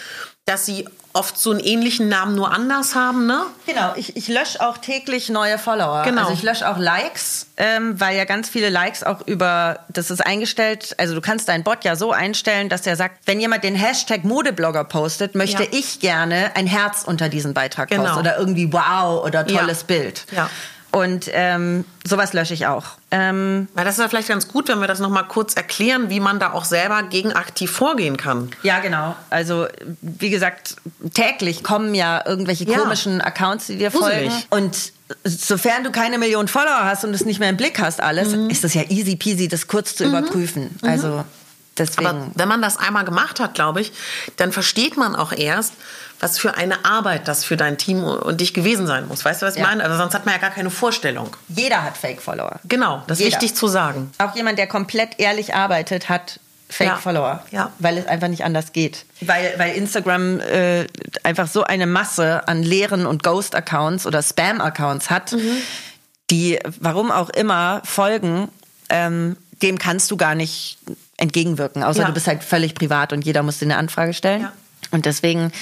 [0.45, 3.43] dass sie oft so einen ähnlichen Namen nur anders haben, ne?
[3.67, 6.03] Genau, ich, ich lösche auch täglich neue Follower.
[6.05, 6.23] Genau.
[6.23, 10.25] Also ich lösche auch Likes, ähm, weil ja ganz viele Likes auch über, das ist
[10.25, 13.75] eingestellt, also du kannst deinen Bot ja so einstellen, dass der sagt, wenn jemand den
[13.75, 15.69] Hashtag Modeblogger postet, möchte ja.
[15.73, 18.05] ich gerne ein Herz unter diesen Beitrag genau.
[18.05, 19.87] posten oder irgendwie wow oder tolles ja.
[19.87, 20.25] Bild.
[20.35, 20.49] Ja.
[20.93, 22.85] Und ähm, sowas lösche ich auch.
[23.11, 26.21] Ähm, Weil das ist ja vielleicht ganz gut, wenn wir das nochmal kurz erklären, wie
[26.21, 28.51] man da auch selber gegen aktiv vorgehen kann.
[28.63, 29.17] Ja, genau.
[29.31, 29.67] Also,
[30.03, 30.77] wie gesagt,
[31.15, 32.79] täglich kommen ja irgendwelche ja.
[32.79, 34.31] komischen Accounts, die dir folgen.
[34.51, 34.93] Und
[35.25, 38.51] sofern du keine Million Follower hast und es nicht mehr im Blick hast, alles, mhm.
[38.51, 40.11] ist das ja easy peasy, das kurz zu mhm.
[40.11, 40.79] überprüfen.
[40.83, 40.89] Mhm.
[40.89, 41.25] Also.
[41.79, 42.07] Deswegen.
[42.07, 43.93] Aber wenn man das einmal gemacht hat, glaube ich,
[44.37, 45.73] dann versteht man auch erst,
[46.23, 49.25] was für eine Arbeit das für dein Team und dich gewesen sein muss.
[49.25, 49.67] Weißt du, was ich ja.
[49.67, 49.85] meine?
[49.85, 51.37] Also sonst hat man ja gar keine Vorstellung.
[51.49, 52.61] Jeder hat Fake-Follower.
[52.65, 53.41] Genau, das ist Jeder.
[53.41, 54.13] wichtig zu sagen.
[54.19, 57.59] Auch jemand, der komplett ehrlich arbeitet, hat Fake-Follower, ja.
[57.59, 57.73] ja.
[57.81, 59.05] weil es einfach nicht anders geht.
[59.21, 60.87] Weil, weil Instagram äh,
[61.25, 65.57] einfach so eine Masse an leeren und Ghost-Accounts oder Spam-Accounts hat, mhm.
[66.31, 68.49] die, warum auch immer, folgen,
[68.89, 70.79] ähm, dem kannst du gar nicht
[71.17, 71.83] entgegenwirken.
[71.83, 72.07] Außer Ja.
[72.07, 74.43] du bist halt völlig privat und jeder muss dir eine Anfrage stellen.
[74.43, 74.53] Ja.
[74.93, 75.53] Und deswegen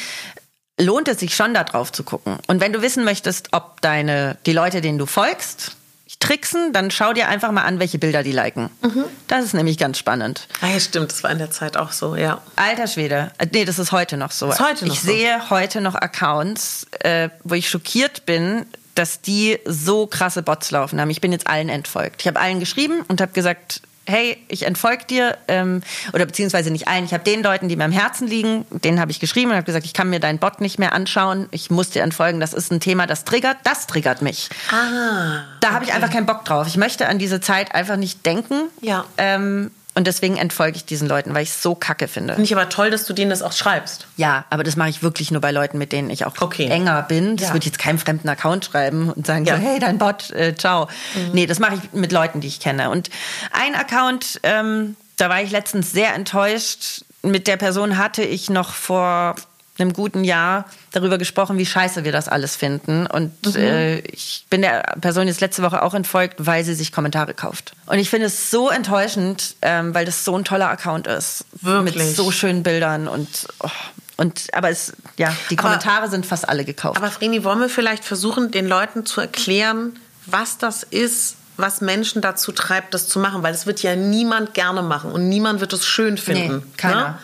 [0.81, 2.39] lohnt es sich schon, da drauf zu gucken.
[2.49, 5.77] Und wenn du wissen möchtest, ob deine, die Leute, denen du folgst,
[6.21, 8.69] tricksen, dann schau dir einfach mal an, welche Bilder die liken.
[8.83, 9.05] Mhm.
[9.27, 10.49] Das ist nämlich ganz spannend.
[10.61, 12.43] Ah ja, stimmt, das war in der Zeit auch so, ja.
[12.57, 13.31] Alter Schwede.
[13.39, 14.51] Äh, Nee, das ist heute noch so.
[14.51, 15.07] Ist heute noch ich so.
[15.07, 21.01] sehe heute noch Accounts, äh, wo ich schockiert bin, dass die so krasse Bots laufen
[21.01, 21.09] haben.
[21.11, 22.21] Ich bin jetzt allen entfolgt.
[22.21, 23.81] Ich habe allen geschrieben und habe gesagt,
[24.11, 25.83] hey, ich entfolge dir, ähm,
[26.13, 29.11] oder beziehungsweise nicht allen, ich habe den Leuten, die mir am Herzen liegen, denen habe
[29.11, 31.91] ich geschrieben und habe gesagt, ich kann mir deinen Bot nicht mehr anschauen, ich muss
[31.91, 34.51] dir entfolgen, das ist ein Thema, das triggert, das triggert mich.
[34.71, 35.45] Ah.
[35.61, 36.67] Da habe ich einfach keinen Bock drauf.
[36.67, 38.69] Ich möchte an diese Zeit einfach nicht denken.
[38.81, 39.05] Ja.
[39.17, 42.35] Ähm, und deswegen entfolge ich diesen Leuten, weil ich es so kacke finde.
[42.35, 44.07] Finde ich aber toll, dass du denen das auch schreibst.
[44.17, 46.69] Ja, aber das mache ich wirklich nur bei Leuten, mit denen ich auch Okay.
[46.69, 47.37] enger bin.
[47.37, 47.55] Das Ja.
[47.55, 49.57] würde ich jetzt keinem fremden Account schreiben und sagen, Ja.
[49.57, 50.89] so, hey, dein Bot, äh, ciao.
[51.33, 52.91] Nee, das mache ich mit Leuten, die ich kenne.
[52.91, 53.11] Und
[53.53, 57.05] ein Account, ähm, da war ich letztens sehr enttäuscht.
[57.23, 59.35] Mit der Person hatte ich noch vor
[59.79, 63.07] einem guten Jahr darüber gesprochen, wie scheiße wir das alles finden.
[63.07, 67.35] Und äh, ich bin der Person jetzt letzte Woche auch entfolgt, weil sie sich Kommentare
[67.35, 67.73] kauft.
[67.87, 71.45] Und ich finde es so enttäuschend, ähm, weil das so ein toller Account ist.
[71.61, 71.97] Wirklich.
[71.97, 73.69] Mit so schönen Bildern und, oh,
[74.17, 76.97] und aber es, ja, die Aber- Kommentare sind fast alle gekauft.
[76.97, 82.23] Aber Vreni, wollen wir vielleicht versuchen, den Leuten zu erklären, was das ist, was Menschen
[82.23, 83.43] dazu treibt, das zu machen?
[83.43, 86.57] Weil es wird ja niemand gerne machen und niemand wird es schön finden.
[86.59, 87.09] Nee, keiner.
[87.11, 87.19] Ne?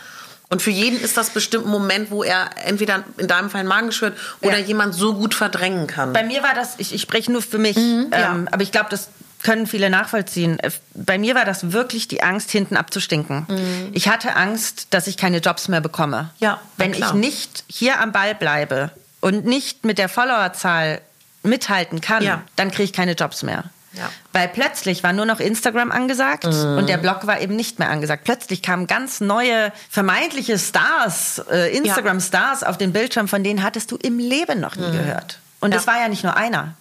[0.49, 3.67] Und für jeden ist das bestimmt ein Moment, wo er entweder in deinem Fall ein
[3.67, 4.65] Magengeschwür oder Ja.
[4.65, 6.13] jemand so gut verdrängen kann.
[6.13, 8.33] Bei mir war das, ich, ich spreche nur für mich, Mhm, ja.
[8.33, 9.09] ähm, aber ich glaube, das
[9.43, 10.59] können viele nachvollziehen.
[10.61, 13.91] Äh, Bei mir war das wirklich die Angst, hinten abzustinken.
[13.93, 16.23] Ich hatte Angst, dass ich keine Jobs mehr bekomme.
[16.23, 16.29] Mhm.
[16.39, 17.11] Ja, Wenn klar.
[17.11, 21.01] ich nicht hier am Ball bleibe und nicht mit der Followerzahl
[21.43, 22.43] mithalten kann, Ja.
[22.57, 23.65] dann kriege ich keine Jobs mehr.
[23.97, 24.11] Ja.
[24.33, 28.25] Weil plötzlich war nur noch Instagram angesagt und der Blog war eben nicht mehr angesagt.
[28.25, 33.97] Plötzlich kamen ganz neue vermeintliche Stars, äh, Instagram-Stars auf den Bildschirm, von denen hattest du
[33.97, 35.39] im Leben noch nie gehört.
[35.61, 35.93] Und das Ja.
[35.93, 36.75] war ja nicht nur einer.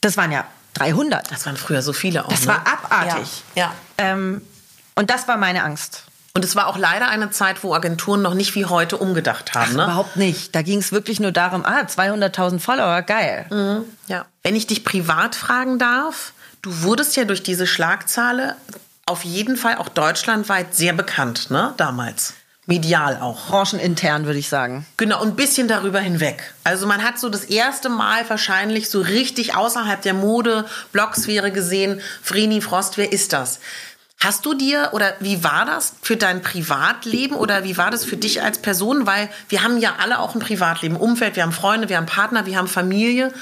[0.00, 0.44] Das waren ja
[0.74, 1.30] 300.
[1.30, 2.28] das waren früher so viele auch.
[2.30, 2.48] Das ne?
[2.48, 3.42] war abartig.
[3.54, 3.64] Ja.
[3.64, 3.72] ja.
[3.98, 4.42] Ähm,
[4.94, 6.04] und das war meine Angst.
[6.34, 9.74] Und es war auch leider eine Zeit, wo Agenturen noch nicht wie heute umgedacht haben.
[9.74, 9.84] ne?
[9.84, 10.54] Überhaupt nicht.
[10.54, 13.44] Da ging es wirklich nur darum, ah, 200.000 Follower, geil.
[13.50, 13.84] Mhm.
[14.06, 14.24] Ja.
[14.42, 16.32] Wenn ich dich privat fragen darf,
[16.62, 18.56] du wurdest ja durch diese Schlagzahle
[19.06, 21.74] auf jeden Fall auch deutschlandweit sehr bekannt, ne?
[21.76, 22.34] Damals.
[22.66, 23.48] Medial auch.
[23.48, 24.86] Branchenintern, würde ich sagen.
[24.96, 26.54] Genau, und ein bisschen darüber hinweg.
[26.62, 32.00] Also man hat so das erste Mal wahrscheinlich so richtig außerhalb der Mode, Blogsphäre gesehen,
[32.22, 33.58] Vreni Frost, wer ist das?
[34.20, 38.16] Hast du dir oder wie war das für dein Privatleben oder wie war das für
[38.16, 39.04] dich als Person?
[39.04, 42.46] Weil wir haben ja alle auch ein Privatleben, Umfeld, wir haben Freunde, wir haben Partner,
[42.46, 43.32] wir haben Familie.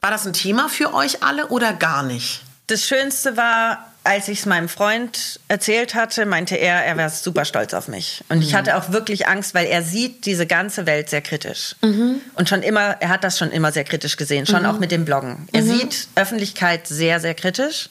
[0.00, 2.40] War das ein Thema für euch alle oder gar nicht?
[2.66, 7.44] Das Schönste war, als ich es meinem Freund erzählt hatte, meinte er, er wäre super
[7.44, 8.24] stolz auf mich.
[8.28, 11.76] Und ich hatte auch wirklich Angst, weil er sieht diese ganze Welt sehr kritisch.
[11.82, 15.04] Und schon immer, er hat das schon immer sehr kritisch gesehen, schon auch mit dem
[15.04, 15.46] Bloggen.
[15.52, 17.88] Er sieht Öffentlichkeit sehr, sehr kritisch.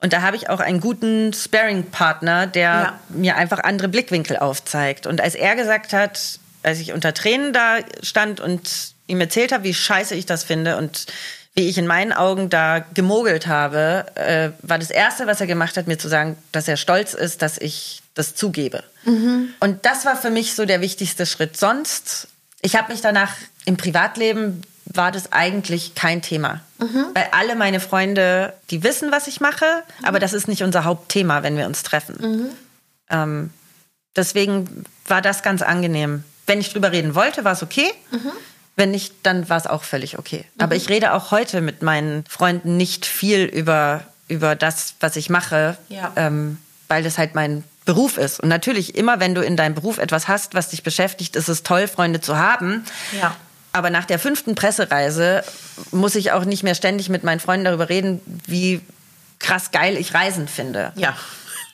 [0.00, 3.00] Und da habe ich auch einen guten Sparing-Partner, der Ja.
[3.10, 5.06] mir einfach andere Blickwinkel aufzeigt.
[5.06, 9.64] Und als er gesagt hat, als ich unter Tränen da stand und ihm erzählt habe,
[9.64, 11.06] wie scheiße ich das finde und
[11.54, 15.76] wie ich in meinen Augen da gemogelt habe, äh, war das Erste, was er gemacht
[15.76, 18.84] hat, mir zu sagen, dass er stolz ist, dass ich das zugebe.
[19.60, 21.56] Und das war für mich so der wichtigste Schritt.
[21.56, 22.28] Sonst,
[22.62, 23.32] ich habe mich danach
[23.64, 26.60] im Privatleben war das eigentlich kein Thema.
[27.14, 29.66] Weil alle meine Freunde, die wissen, was ich mache,
[30.02, 32.16] aber das ist nicht unser Hauptthema, wenn wir uns treffen.
[33.08, 33.50] Ähm,
[34.16, 36.24] deswegen war das ganz angenehm.
[36.46, 37.90] Wenn ich drüber reden wollte, war es okay.
[38.80, 40.44] Wenn nicht, dann war es auch völlig okay.
[40.58, 45.28] Aber ich rede auch heute mit meinen Freunden nicht viel über, über das, was ich
[45.28, 46.12] mache, Ja.
[46.16, 46.56] ähm,
[46.88, 48.40] weil das halt mein Beruf ist.
[48.40, 51.62] Und natürlich, immer wenn du in deinem Beruf etwas hast, was dich beschäftigt, ist es
[51.62, 52.84] toll, Freunde zu haben.
[53.20, 53.36] Ja.
[53.72, 55.44] Aber nach der fünften Pressereise
[55.90, 58.80] muss ich auch nicht mehr ständig mit meinen Freunden darüber reden, wie
[59.38, 60.92] krass geil ich Reisen finde.
[60.96, 61.16] Ja.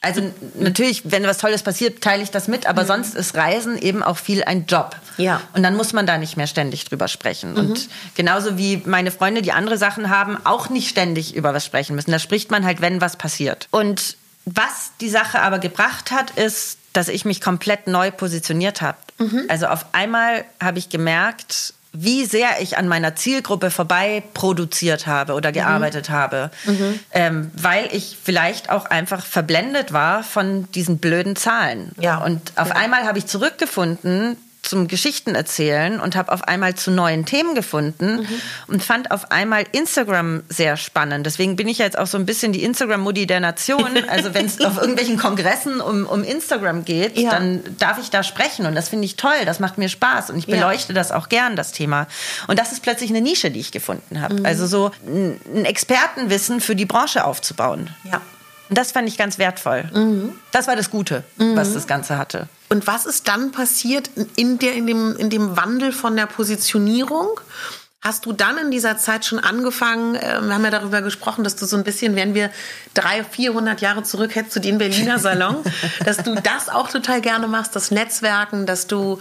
[0.01, 0.23] Also
[0.55, 4.19] natürlich, wenn was Tolles passiert, teile ich das mit, aber sonst ist Reisen eben auch
[4.19, 4.97] viel ein Job.
[5.17, 5.41] Ja.
[5.55, 7.57] Und dann muss man da nicht mehr ständig drüber sprechen.
[7.57, 11.97] Und genauso wie meine Freunde, die andere Sachen haben, auch nicht ständig über was sprechen
[11.97, 12.13] müssen.
[12.13, 13.69] Da spricht man halt, wenn was passiert.
[13.71, 18.99] Und was die Sache aber gebracht hat, ist, dass ich mich komplett neu positioniert habe.
[19.49, 25.35] Also auf einmal habe ich gemerkt, wie sehr ich an meiner Zielgruppe vorbei produziert habe
[25.35, 26.51] oder gearbeitet habe,
[27.13, 31.93] ähm, weil ich vielleicht auch einfach verblendet war von diesen blöden Zahlen.
[32.01, 32.19] Ja.
[32.19, 34.37] Und auf einmal habe ich zurückgefunden
[34.67, 38.27] zum Geschichten erzählen und habe auf einmal zu neuen Themen gefunden mhm.
[38.67, 41.27] und fand auf einmal Instagram sehr spannend.
[41.27, 43.87] Deswegen bin ich jetzt auch so ein bisschen die Instagram-Mutti der Nation.
[44.09, 47.31] Also wenn es auf irgendwelchen Kongressen um, um Instagram geht, ja.
[47.31, 50.39] dann darf ich da sprechen und das finde ich toll, das macht mir Spaß und
[50.39, 50.95] ich beleuchte ja.
[50.95, 52.07] das auch gern, das Thema.
[52.47, 54.37] Und das ist plötzlich eine Nische, die ich gefunden habe.
[54.37, 54.47] Mhm.
[54.47, 57.91] Also so ein Expertenwissen für die Branche aufzubauen.
[58.05, 58.21] Ja.
[58.69, 59.85] Und das fand ich ganz wertvoll.
[59.93, 60.33] Mhm.
[60.53, 61.57] Das war das Gute, mhm.
[61.57, 62.49] was das Ganze hatte.
[62.69, 67.41] Und was ist dann passiert in, der, in, dem, in dem Wandel von der Positionierung?
[68.01, 71.57] Hast du dann in dieser Zeit schon angefangen, äh, wir haben ja darüber gesprochen, dass
[71.57, 72.51] du so ein bisschen, wenn wir
[72.95, 75.57] drei, 400 Jahre zurück hättest zu den Berliner Salon,
[76.05, 79.19] dass du das auch total gerne machst, das Netzwerken, dass du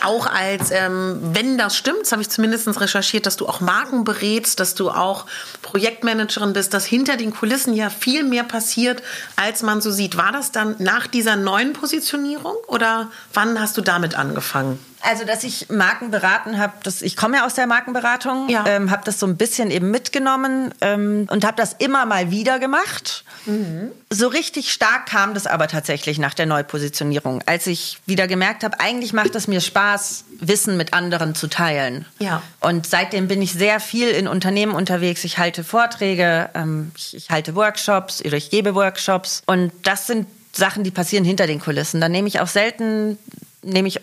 [0.00, 4.04] auch als, ähm, wenn das stimmt, das habe ich zumindest recherchiert, dass du auch Marken
[4.04, 5.26] berätst, dass du auch
[5.60, 9.02] Projektmanagerin bist, dass hinter den Kulissen ja viel mehr passiert,
[9.36, 10.16] als man so sieht.
[10.16, 14.78] War das dann nach dieser neuen Positionierung oder wann hast du damit angefangen?
[15.02, 18.64] Also, dass ich Marken beraten habe, ich komme ja aus der Markenberatung, ja.
[18.66, 22.58] ähm, habe das so ein bisschen eben mitgenommen ähm, und habe das immer mal wieder
[22.58, 23.24] gemacht.
[23.46, 23.90] Mhm.
[24.10, 28.78] So richtig stark kam das aber tatsächlich nach der Neupositionierung, als ich wieder gemerkt habe,
[28.78, 32.06] eigentlich macht es mir Spaß, Wissen mit anderen zu teilen.
[32.18, 32.42] Ja.
[32.60, 35.24] Und seitdem bin ich sehr viel in Unternehmen unterwegs.
[35.24, 40.26] Ich halte Vorträge, ähm, ich, ich halte Workshops oder ich gebe Workshops und das sind
[40.52, 42.00] Sachen, die passieren hinter den Kulissen.
[42.00, 43.18] Da nehme ich auch selten,
[43.62, 44.00] nehme ich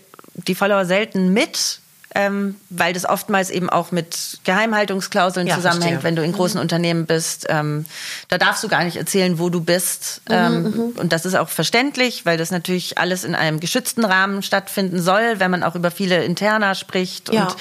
[0.48, 1.82] die Follower selten mit,
[2.16, 6.04] ähm, weil das oftmals eben auch mit Geheimhaltungsklauseln ja, zusammenhängt, verstehe.
[6.04, 6.64] wenn du in großen mhm.
[6.64, 7.46] Unternehmen bist.
[7.50, 7.86] Ähm,
[8.30, 10.22] da darfst du gar nicht erzählen, wo du bist.
[10.28, 10.82] Mhm, ähm, mhm.
[10.98, 15.40] und das ist auch verständlich, weil das natürlich alles in einem geschützten Rahmen stattfinden soll,
[15.40, 17.32] wenn man auch über viele Interna spricht.
[17.32, 17.44] Ja.
[17.44, 17.56] Und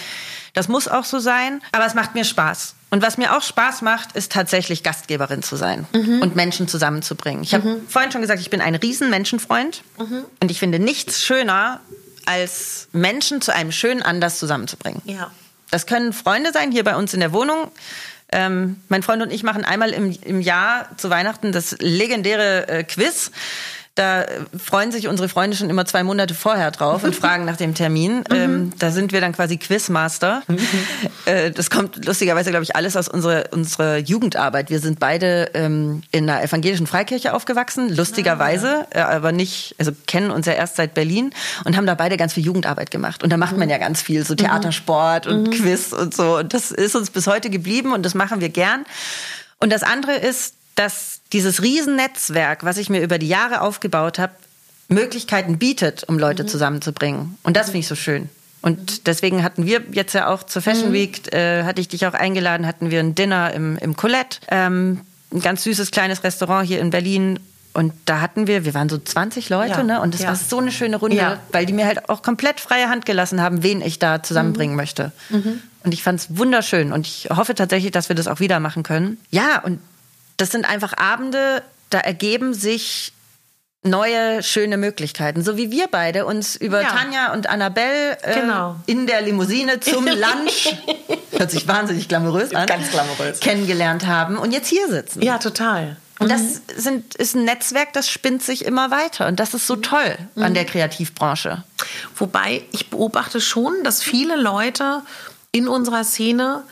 [0.55, 1.61] das muss auch so sein.
[1.73, 2.75] Aber es macht mir Spaß.
[2.91, 6.23] Und was mir auch Spaß macht, ist tatsächlich Gastgeberin zu sein mhm.
[6.23, 7.43] und Menschen zusammenzubringen.
[7.43, 7.87] Ich habe mhm.
[7.87, 10.25] vorhin schon gesagt, ich bin ein riesen Menschenfreund mhm.
[10.41, 11.81] und ich finde nichts schöner,
[12.29, 15.01] als Menschen zu einem schönen Anlass zusammenzubringen.
[15.07, 15.31] Ja.
[15.71, 17.71] Das können Freunde sein, hier bei uns in der Wohnung.
[18.31, 22.85] Ähm, mein Freund und ich machen einmal im, im Jahr zu Weihnachten das legendäre äh,
[22.85, 23.31] Quiz.
[23.99, 24.27] Da
[24.57, 28.23] freuen sich unsere Freunde schon immer zwei Monate vorher drauf und fragen nach dem Termin.
[28.29, 28.37] Mhm.
[28.37, 30.43] Ähm, da sind wir dann quasi Quizmaster.
[30.49, 30.59] Mhm.
[31.25, 34.71] Äh, das kommt lustigerweise, glaube ich, alles aus unserer, unserer Jugendarbeit.
[34.71, 38.99] Wir sind beide ähm, in einer evangelischen Freikirche aufgewachsen, lustigerweise, ah.
[38.99, 41.33] äh, aber nicht, also kennen uns ja erst seit Berlin
[41.65, 43.23] und haben da beide ganz viel Jugendarbeit gemacht.
[43.23, 43.73] Und da macht man mhm.
[43.73, 45.51] ja ganz viel, so Theatersport und.
[45.51, 46.39] Quiz und so.
[46.39, 48.85] Und das ist uns bis heute geblieben und das machen wir gern.
[49.61, 54.33] Und das andere ist, dass dieses Riesennetzwerk, was ich mir über die Jahre aufgebaut habe,
[54.89, 56.49] Möglichkeiten bietet, um Leute mhm.
[56.49, 57.37] zusammenzubringen.
[57.43, 58.29] Und das finde ich so schön.
[58.63, 59.05] Und mhm.
[59.05, 60.95] deswegen hatten wir jetzt ja auch zur Fashion mhm.
[60.95, 65.01] Week, äh, hatte ich dich auch eingeladen, hatten wir ein Dinner im, im Colette, ähm,
[65.33, 67.41] ein ganz süßes kleines Restaurant hier in Berlin.
[67.75, 69.83] Und da hatten wir, wir waren so 20 Leute, ja.
[69.83, 70.01] ne?
[70.01, 70.29] Und es ja.
[70.29, 71.39] war so eine schöne Runde, ja.
[71.53, 74.81] weil die mir halt auch komplett freie Hand gelassen haben, wen ich da zusammenbringen mhm.
[74.81, 75.13] möchte.
[75.29, 75.61] Mhm.
[75.85, 78.83] Und ich fand es wunderschön und ich hoffe tatsächlich, dass wir das auch wieder machen
[78.83, 79.19] können.
[79.31, 79.81] Ja, und
[80.39, 83.13] das sind einfach Abende, da ergeben sich
[83.83, 85.43] neue, schöne Möglichkeiten.
[85.43, 86.89] So wie wir beide uns über ja.
[86.89, 88.77] Tanja und Annabelle äh, genau.
[88.87, 90.75] in der Limousine zum Lunch,
[91.33, 93.41] hört sich wahnsinnig glamourös an, Ganz glamourös.
[93.41, 95.23] kennengelernt haben und jetzt hier sitzen.
[95.23, 95.97] Ja, total.
[96.19, 96.61] Und das mhm.
[96.77, 99.29] sind, ist ein Netzwerk, das spinnt sich immer weiter.
[99.29, 99.83] Und das ist so mhm.
[99.83, 101.63] toll an der Kreativbranche.
[102.17, 105.03] Wobei ich beobachte schon, dass viele Leute
[105.53, 106.65] in unserer Szene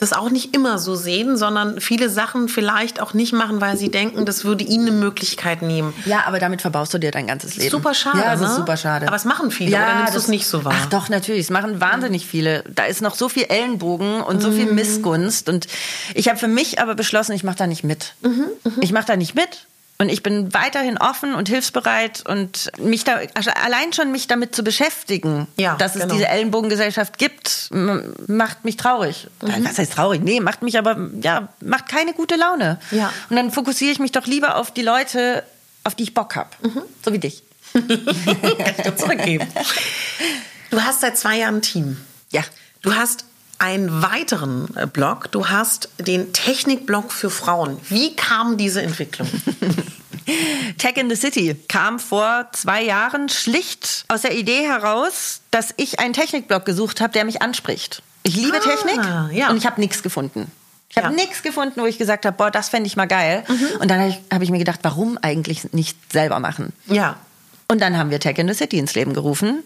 [0.00, 3.90] das auch nicht immer so sehen, sondern viele Sachen vielleicht auch nicht machen, weil sie
[3.90, 5.92] denken, das würde ihnen eine Möglichkeit nehmen.
[6.06, 7.70] Ja, aber damit verbaust du dir dein ganzes Leben.
[7.70, 8.18] Super schade.
[8.18, 8.46] Ja, das ne?
[8.46, 9.06] ist super schade.
[9.06, 10.74] Aber es machen viele, ja, oder nimmst du es nicht so wahr?
[10.76, 11.42] Ach doch, natürlich.
[11.42, 12.64] Es machen wahnsinnig viele.
[12.74, 14.74] Da ist noch so viel Ellenbogen und so viel mhm.
[14.74, 15.48] Missgunst.
[15.48, 15.66] Und
[16.14, 18.14] ich habe für mich aber beschlossen, ich mache da nicht mit.
[18.22, 18.72] Mhm, mh.
[18.80, 19.66] Ich mache da nicht mit.
[20.00, 24.54] Und ich bin weiterhin offen und hilfsbereit und mich da, also allein schon mich damit
[24.56, 26.14] zu beschäftigen, ja, dass es genau.
[26.14, 29.26] diese Ellenbogengesellschaft gibt, macht mich traurig.
[29.42, 29.62] Mhm.
[29.62, 30.22] Was heißt traurig?
[30.22, 32.80] Nee, macht mich aber, ja, macht keine gute Laune.
[32.92, 33.12] Ja.
[33.28, 35.44] Und dann fokussiere ich mich doch lieber auf die Leute,
[35.84, 36.48] auf die ich Bock habe.
[36.62, 36.80] Mhm.
[37.04, 37.42] So wie dich.
[37.74, 39.46] Kann ich dir zurückgeben.
[40.70, 41.98] Du hast seit zwei Jahren ein Team.
[42.30, 42.40] Ja.
[42.80, 43.26] Du hast
[43.60, 45.30] einen weiteren äh, Blog.
[45.30, 47.78] Du hast den Technikblog für Frauen.
[47.88, 49.28] Wie kam diese Entwicklung?
[50.78, 56.00] Tech in the City kam vor zwei Jahren schlicht aus der Idee heraus, dass ich
[56.00, 58.02] einen Technikblog gesucht habe, der mich anspricht.
[58.22, 59.50] Ich liebe ah, Technik ja.
[59.50, 60.50] und ich habe nichts gefunden.
[60.88, 61.12] Ich habe ja.
[61.12, 63.44] nichts gefunden, wo ich gesagt habe, boah, das fände ich mal geil.
[63.46, 63.80] Mhm.
[63.80, 66.72] Und dann habe ich, hab ich mir gedacht, warum eigentlich nicht selber machen?
[66.86, 67.16] Ja.
[67.68, 69.62] Und dann haben wir Tech in the City ins Leben gerufen.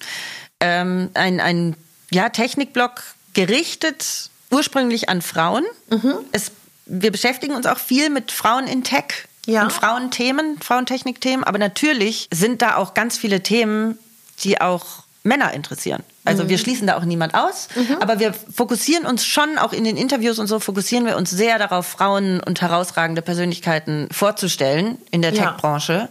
[0.60, 1.76] Ähm, ein, ein
[2.10, 3.02] ja, Technikblog
[3.34, 5.64] gerichtet ursprünglich an Frauen.
[5.90, 6.14] Mhm.
[6.32, 6.52] Es,
[6.86, 9.62] wir beschäftigen uns auch viel mit Frauen in Tech ja.
[9.62, 11.44] und Frauenthemen, Frauentechnikthemen.
[11.44, 13.98] Aber natürlich sind da auch ganz viele Themen,
[14.40, 16.02] die auch Männer interessieren.
[16.24, 16.48] Also mhm.
[16.50, 17.96] wir schließen da auch niemand aus, mhm.
[18.00, 21.58] aber wir fokussieren uns schon auch in den Interviews und so fokussieren wir uns sehr
[21.58, 25.50] darauf, Frauen und herausragende Persönlichkeiten vorzustellen in der ja.
[25.50, 26.08] Tech-Branche.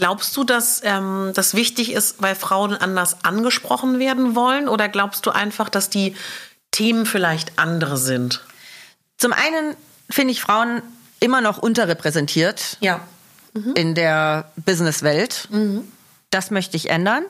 [0.00, 4.66] Glaubst du, dass ähm, das wichtig ist, weil Frauen anders angesprochen werden wollen?
[4.66, 6.16] Oder glaubst du einfach, dass die
[6.70, 8.42] Themen vielleicht andere sind?
[9.18, 9.76] Zum einen
[10.08, 10.80] finde ich Frauen
[11.20, 13.06] immer noch unterrepräsentiert ja.
[13.52, 13.74] mhm.
[13.74, 15.48] in der Businesswelt.
[15.50, 15.86] Mhm.
[16.30, 17.24] Das möchte ich ändern.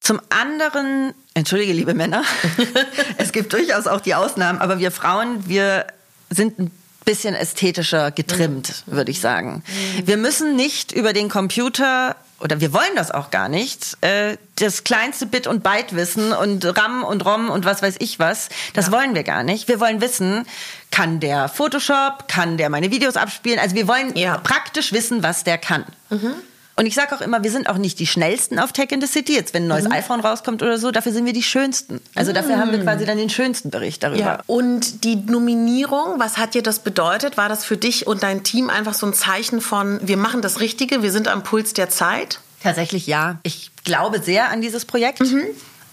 [0.00, 2.24] Zum anderen, entschuldige liebe Männer,
[3.16, 5.86] es gibt durchaus auch die Ausnahmen, aber wir Frauen, wir
[6.28, 6.70] sind ein
[7.04, 8.92] bisschen ästhetischer getrimmt, mhm.
[8.92, 9.62] würde ich sagen.
[9.66, 10.06] Mhm.
[10.06, 14.84] Wir müssen nicht über den Computer oder wir wollen das auch gar nicht, äh, das
[14.84, 18.48] kleinste Bit und Byte wissen und RAM und ROM und was weiß ich was.
[18.72, 18.92] Das ja.
[18.92, 19.68] wollen wir gar nicht.
[19.68, 20.46] Wir wollen wissen,
[20.90, 23.58] kann der Photoshop, kann der meine Videos abspielen?
[23.58, 24.38] Also wir wollen ja.
[24.38, 25.84] praktisch wissen, was der kann.
[26.08, 26.34] Mhm.
[26.80, 29.06] Und ich sage auch immer, wir sind auch nicht die schnellsten auf Tech in the
[29.06, 29.34] City.
[29.34, 29.92] Jetzt, wenn ein neues mhm.
[29.92, 32.00] iPhone rauskommt oder so, dafür sind wir die schönsten.
[32.14, 32.60] Also dafür mhm.
[32.60, 32.84] haben wir mhm.
[32.84, 34.18] quasi dann den schönsten Bericht darüber.
[34.18, 34.42] Ja.
[34.46, 37.36] Und die Nominierung, was hat dir das bedeutet?
[37.36, 40.60] War das für dich und dein Team einfach so ein Zeichen von, wir machen das
[40.60, 42.40] Richtige, wir sind am Puls der Zeit?
[42.62, 43.38] Tatsächlich ja.
[43.42, 45.20] Ich glaube sehr an dieses Projekt.
[45.20, 45.42] Mhm.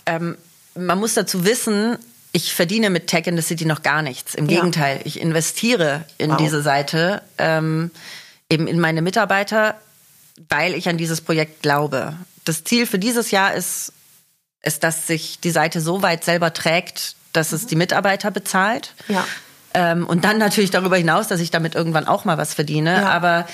[0.05, 0.37] Ähm,
[0.73, 1.97] man muss dazu wissen,
[2.31, 4.35] ich verdiene mit Tech in the City noch gar nichts.
[4.35, 4.55] Im ja.
[4.55, 6.37] Gegenteil, ich investiere in wow.
[6.37, 7.91] diese Seite, ähm,
[8.49, 9.75] eben in meine Mitarbeiter
[10.49, 12.15] weil ich an dieses Projekt glaube.
[12.45, 13.93] Das Ziel für dieses Jahr ist,
[14.61, 18.93] ist, dass sich die Seite so weit selber trägt, dass es die Mitarbeiter bezahlt.
[19.07, 19.25] Ja.
[19.73, 22.95] Ähm, und dann natürlich darüber hinaus, dass ich damit irgendwann auch mal was verdiene.
[23.01, 23.09] Ja.
[23.09, 23.47] Aber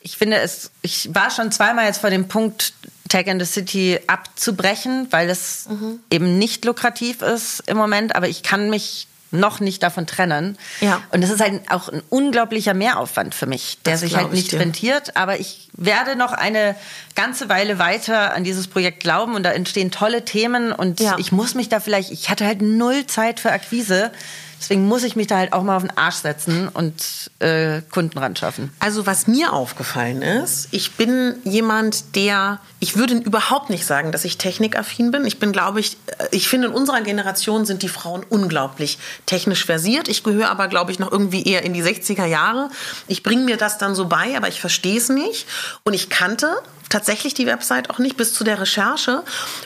[0.00, 2.72] ich finde es, ich war schon zweimal jetzt vor dem Punkt,
[3.08, 6.00] Tag in the City abzubrechen, weil es mhm.
[6.10, 8.16] eben nicht lukrativ ist im Moment.
[8.16, 10.56] Aber ich kann mich noch nicht davon trennen.
[10.80, 11.02] Ja.
[11.10, 14.54] Und das ist halt auch ein unglaublicher Mehraufwand für mich, der das sich halt nicht
[14.54, 15.16] rentiert.
[15.16, 16.76] Aber ich werde noch eine
[17.14, 21.16] ganze Weile weiter an dieses Projekt glauben und da entstehen tolle Themen und ja.
[21.18, 24.12] ich muss mich da vielleicht, ich hatte halt null Zeit für Akquise.
[24.58, 28.18] Deswegen muss ich mich da halt auch mal auf den Arsch setzen und äh, Kunden
[28.18, 28.72] ran schaffen.
[28.78, 34.24] Also was mir aufgefallen ist, ich bin jemand, der, ich würde überhaupt nicht sagen, dass
[34.24, 35.26] ich technikaffin bin.
[35.26, 39.64] Ich bin, glaube ich, äh, ich finde in unserer Generation sind die Frauen unglaublich technisch
[39.64, 40.08] versiert.
[40.08, 42.70] Ich gehöre aber, glaube ich, noch irgendwie eher in die 60er Jahre.
[43.08, 45.46] Ich bringe mir das dann so bei, aber ich verstehe es nicht.
[45.84, 46.48] Und ich kannte
[46.88, 49.22] tatsächlich die Website auch nicht bis zu der Recherche.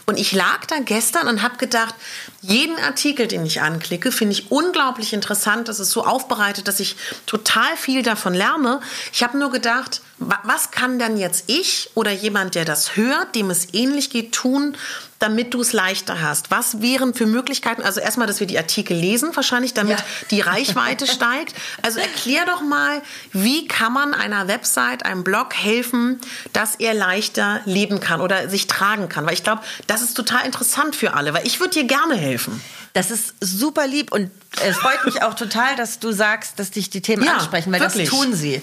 [0.07, 1.95] Und ich lag da gestern und habe gedacht,
[2.43, 5.68] jeden Artikel, den ich anklicke, finde ich unglaublich interessant.
[5.68, 8.80] Das ist so aufbereitet, dass ich total viel davon lerne.
[9.12, 13.51] Ich habe nur gedacht, was kann dann jetzt ich oder jemand, der das hört, dem
[13.51, 14.76] es ähnlich geht, tun,
[15.20, 16.50] damit du es leichter hast?
[16.50, 17.82] Was wären für Möglichkeiten?
[17.82, 20.04] Also erstmal, dass wir die Artikel lesen, wahrscheinlich, damit ja.
[20.30, 21.54] die Reichweite steigt.
[21.82, 23.02] Also erklär doch mal,
[23.32, 26.20] wie kann man einer Website, einem Blog helfen,
[26.52, 29.26] dass er leichter leben kann oder sich tragen kann?
[29.26, 32.60] Weil ich glaube, das ist total interessant für alle, weil ich würde dir gerne helfen.
[32.94, 34.30] Das ist super lieb und
[34.64, 37.80] es freut mich auch total, dass du sagst, dass dich die Themen ja, ansprechen, weil
[37.80, 38.10] wirklich.
[38.10, 38.60] das tun sie.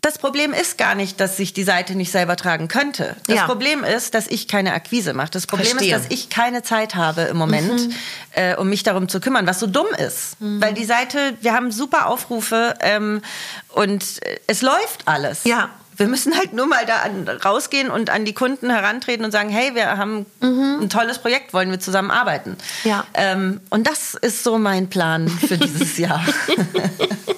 [0.00, 3.16] Das Problem ist gar nicht, dass sich die Seite nicht selber tragen könnte.
[3.26, 3.46] Das ja.
[3.46, 5.30] Problem ist, dass ich keine Akquise mache.
[5.32, 5.96] Das Problem Verstehe.
[5.96, 7.94] ist, dass ich keine Zeit habe im Moment, mhm.
[8.30, 10.40] äh, um mich darum zu kümmern, was so dumm ist.
[10.40, 10.62] Mhm.
[10.62, 13.22] Weil die Seite, wir haben super Aufrufe ähm,
[13.70, 15.42] und äh, es läuft alles.
[15.44, 15.70] Ja.
[15.96, 19.48] Wir müssen halt nur mal da an, rausgehen und an die Kunden herantreten und sagen,
[19.48, 20.78] hey, wir haben mhm.
[20.82, 22.56] ein tolles Projekt, wollen wir zusammen arbeiten.
[22.84, 23.04] Ja.
[23.14, 26.24] Ähm, und das ist so mein Plan für dieses Jahr.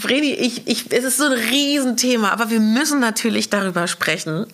[0.00, 4.46] Vreni, ich, ich, es ist so ein Riesenthema, aber wir müssen natürlich darüber sprechen.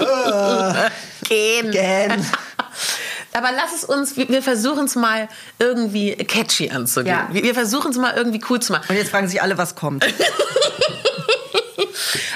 [0.00, 0.74] Uh,
[1.28, 1.70] Gehen.
[1.70, 2.26] Gehen.
[3.34, 5.26] Aber lass es uns, wir versuchen es mal
[5.58, 7.16] irgendwie catchy anzugehen.
[7.16, 7.28] Ja.
[7.32, 8.84] Wir, wir versuchen es mal irgendwie cool zu machen.
[8.90, 10.06] Und jetzt fragen sich alle, was kommt.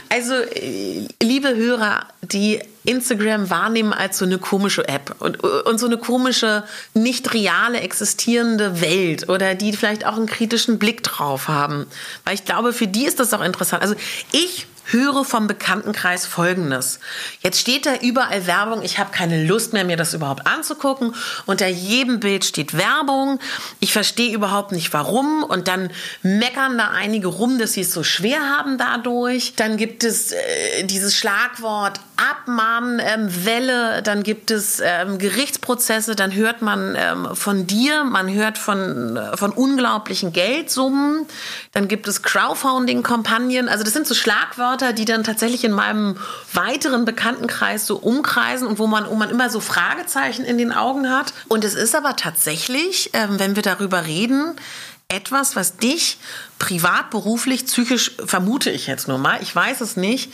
[0.09, 5.87] Also, äh, liebe Hörer, die Instagram wahrnehmen als so eine komische App und, und so
[5.87, 6.65] eine komische,
[6.95, 11.87] nicht reale existierende Welt oder die vielleicht auch einen kritischen Blick drauf haben.
[12.25, 13.83] Weil ich glaube, für die ist das auch interessant.
[13.83, 13.95] Also
[14.33, 17.01] ich höre vom Bekanntenkreis Folgendes.
[17.41, 18.83] Jetzt steht da überall Werbung.
[18.83, 21.15] Ich habe keine Lust mehr, mir das überhaupt anzugucken.
[21.45, 23.41] Unter jedem Bild steht Werbung.
[23.81, 25.43] Ich verstehe überhaupt nicht, warum.
[25.43, 25.91] Und dann
[26.23, 29.55] meckern da einige rum, dass sie es so schwer haben dadurch.
[29.57, 32.76] Dann gibt es äh, dieses Schlagwort Abmahnwelle.
[32.79, 36.15] Ähm, dann gibt es ähm, Gerichtsprozesse.
[36.17, 41.27] Dann hört man ähm, von dir, man hört von, äh, von unglaublichen Geldsummen.
[41.73, 43.69] Dann gibt es Crowdfunding-Kampagnen.
[43.69, 46.17] Also das sind so Schlagwörter, Wörter, die dann tatsächlich in meinem
[46.53, 51.11] weiteren Bekanntenkreis so umkreisen und wo man, wo man immer so Fragezeichen in den Augen
[51.11, 51.33] hat.
[51.49, 54.57] Und es ist aber tatsächlich, wenn wir darüber reden,
[55.09, 56.19] etwas, was dich
[56.59, 60.33] privat, beruflich, psychisch, vermute ich jetzt nur mal, ich weiß es nicht,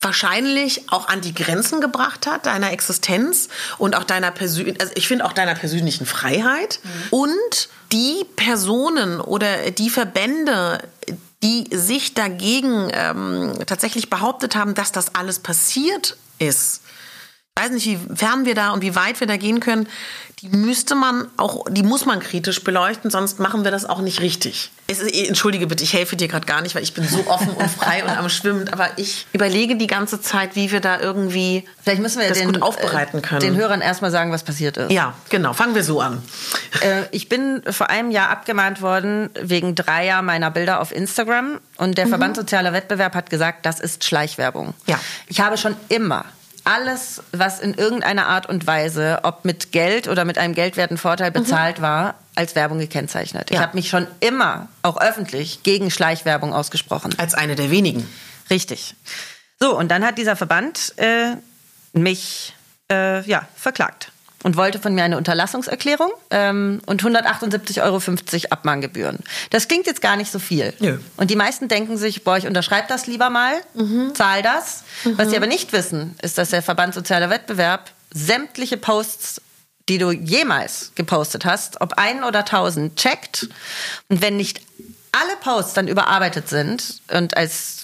[0.00, 5.08] wahrscheinlich auch an die Grenzen gebracht hat, deiner Existenz und auch deiner persönlichen, also ich
[5.08, 6.78] finde auch deiner persönlichen Freiheit.
[6.82, 6.90] Mhm.
[7.10, 10.78] Und die Personen oder die Verbände,
[11.42, 16.82] die sich dagegen ähm, tatsächlich behauptet haben, dass das alles passiert ist,
[17.58, 19.88] weiß nicht, wie fern wir da und wie weit wir da gehen können,
[20.42, 24.20] die müsste man auch, die muss man kritisch beleuchten, sonst machen wir das auch nicht
[24.20, 24.70] richtig.
[24.86, 27.68] Ist, entschuldige bitte, ich helfe dir gerade gar nicht, weil ich bin so offen und
[27.68, 32.00] frei und am Schwimmen, aber ich überlege die ganze Zeit, wie wir da irgendwie Vielleicht
[32.00, 33.40] müssen wir das den, gut aufbereiten können.
[33.40, 34.92] den Hörern erstmal sagen, was passiert ist.
[34.92, 36.22] Ja, genau, fangen wir so an.
[36.80, 41.98] Äh, ich bin vor einem Jahr abgemahnt worden wegen dreier meiner Bilder auf Instagram und
[41.98, 42.10] der mhm.
[42.10, 44.74] Verband Sozialer Wettbewerb hat gesagt, das ist Schleichwerbung.
[44.86, 45.00] Ja.
[45.26, 46.24] Ich habe schon immer
[46.64, 51.30] alles, was in irgendeiner Art und Weise, ob mit Geld oder mit einem geldwerten Vorteil
[51.30, 51.82] bezahlt mhm.
[51.82, 53.50] war, als Werbung gekennzeichnet.
[53.50, 53.56] Ja.
[53.56, 57.14] Ich habe mich schon immer, auch öffentlich, gegen Schleichwerbung ausgesprochen.
[57.18, 58.08] Als eine der wenigen.
[58.50, 58.94] Richtig.
[59.60, 61.36] So, und dann hat dieser Verband äh,
[61.92, 62.54] mich
[62.90, 68.00] äh, ja, verklagt und wollte von mir eine Unterlassungserklärung ähm, und 178,50 Euro
[68.50, 69.18] Abmahngebühren.
[69.50, 70.72] Das klingt jetzt gar nicht so viel.
[70.78, 70.98] Nö.
[71.16, 74.14] Und die meisten denken sich, boah, ich unterschreibe das lieber mal, mhm.
[74.14, 74.84] zahl das.
[75.04, 75.18] Mhm.
[75.18, 79.42] Was sie aber nicht wissen, ist, dass der Verband Sozialer Wettbewerb sämtliche Posts
[79.88, 83.48] die du jemals gepostet hast, ob einen oder tausend, checkt.
[84.08, 84.60] Und wenn nicht
[85.12, 87.77] alle Posts dann überarbeitet sind und als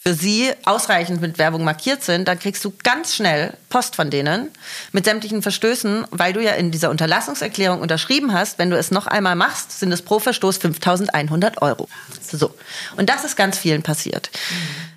[0.00, 4.48] für sie ausreichend mit Werbung markiert sind, dann kriegst du ganz schnell Post von denen
[4.92, 9.06] mit sämtlichen Verstößen, weil du ja in dieser Unterlassungserklärung unterschrieben hast, wenn du es noch
[9.06, 11.88] einmal machst, sind es pro Verstoß 5100 Euro.
[12.22, 12.54] So.
[12.96, 14.30] Und das ist ganz vielen passiert.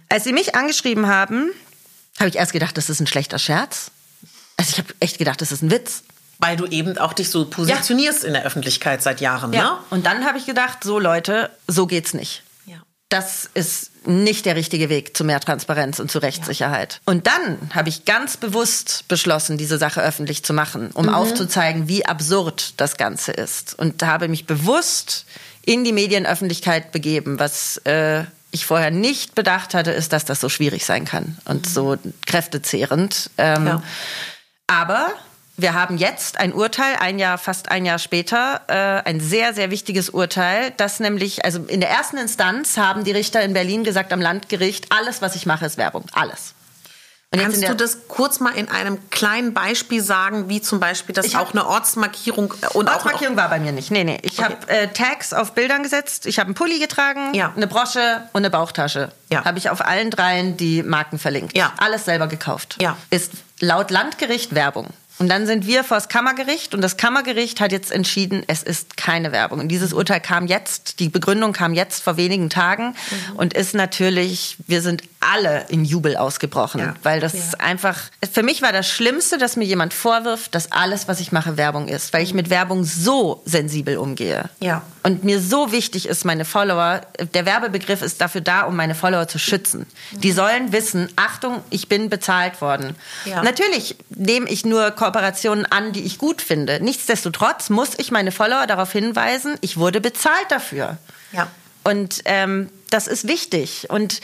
[0.07, 1.49] Als sie mich angeschrieben haben,
[2.19, 3.91] habe ich erst gedacht, das ist ein schlechter Scherz.
[4.57, 6.03] Also ich habe echt gedacht, das ist ein Witz.
[6.37, 8.27] Weil du eben auch dich so positionierst ja.
[8.27, 9.63] in der Öffentlichkeit seit Jahren, ja.
[9.63, 9.77] Ne?
[9.89, 12.43] Und dann habe ich gedacht, so Leute, so geht's nicht
[13.11, 16.93] das ist nicht der richtige Weg zu mehr Transparenz und zu Rechtssicherheit.
[16.93, 17.11] Ja.
[17.11, 21.13] Und dann habe ich ganz bewusst beschlossen, diese Sache öffentlich zu machen, um mhm.
[21.13, 23.77] aufzuzeigen, wie absurd das Ganze ist.
[23.77, 25.25] Und habe mich bewusst
[25.63, 30.49] in die Medienöffentlichkeit begeben, was äh, ich vorher nicht bedacht hatte, ist, dass das so
[30.49, 31.71] schwierig sein kann und mhm.
[31.71, 33.29] so kräftezehrend.
[33.37, 33.83] Ähm, ja.
[34.67, 35.13] Aber
[35.57, 39.69] wir haben jetzt ein Urteil, ein Jahr, fast ein Jahr später, äh, ein sehr, sehr
[39.71, 44.13] wichtiges Urteil, das nämlich, also in der ersten Instanz haben die Richter in Berlin gesagt
[44.13, 46.05] am Landgericht, alles, was ich mache, ist Werbung.
[46.13, 46.53] Alles.
[47.33, 51.53] Kannst du das kurz mal in einem kleinen Beispiel sagen, wie zum Beispiel, dass auch
[51.53, 53.89] eine Ortsmarkierung äh, und Ortsmarkierung war bei mir nicht.
[53.89, 54.19] Nee, nee.
[54.23, 54.43] Ich okay.
[54.43, 56.25] habe äh, Tags auf Bildern gesetzt.
[56.25, 57.53] Ich habe einen Pulli getragen, ja.
[57.55, 59.13] eine Brosche und eine Bauchtasche.
[59.29, 59.45] Ja.
[59.45, 61.55] Habe ich auf allen dreien die Marken verlinkt.
[61.55, 61.71] Ja.
[61.77, 62.75] Alles selber gekauft.
[62.81, 62.97] Ja.
[63.11, 63.31] Ist
[63.61, 64.87] laut Landgericht Werbung.
[65.21, 68.97] Und dann sind wir vor das Kammergericht und das Kammergericht hat jetzt entschieden, es ist
[68.97, 69.59] keine Werbung.
[69.59, 73.35] Und dieses Urteil kam jetzt, die Begründung kam jetzt vor wenigen Tagen mhm.
[73.35, 76.95] und ist natürlich, wir sind alle in Jubel ausgebrochen, ja.
[77.03, 77.59] weil das ja.
[77.59, 77.99] einfach,
[78.33, 81.87] für mich war das Schlimmste, dass mir jemand vorwirft, dass alles, was ich mache, Werbung
[81.87, 84.49] ist, weil ich mit Werbung so sensibel umgehe.
[84.59, 84.81] Ja.
[85.03, 87.01] Und mir so wichtig ist, meine Follower,
[87.35, 89.85] der Werbebegriff ist dafür da, um meine Follower zu schützen.
[90.11, 90.21] Mhm.
[90.21, 92.95] Die sollen wissen, Achtung, ich bin bezahlt worden.
[93.25, 93.43] Ja.
[93.43, 96.79] Natürlich nehme ich nur Kooperationen an, die ich gut finde.
[96.81, 100.97] Nichtsdestotrotz muss ich meine Follower darauf hinweisen, ich wurde bezahlt dafür.
[101.33, 101.47] Ja.
[101.83, 103.89] Und ähm, das ist wichtig.
[103.89, 104.21] Und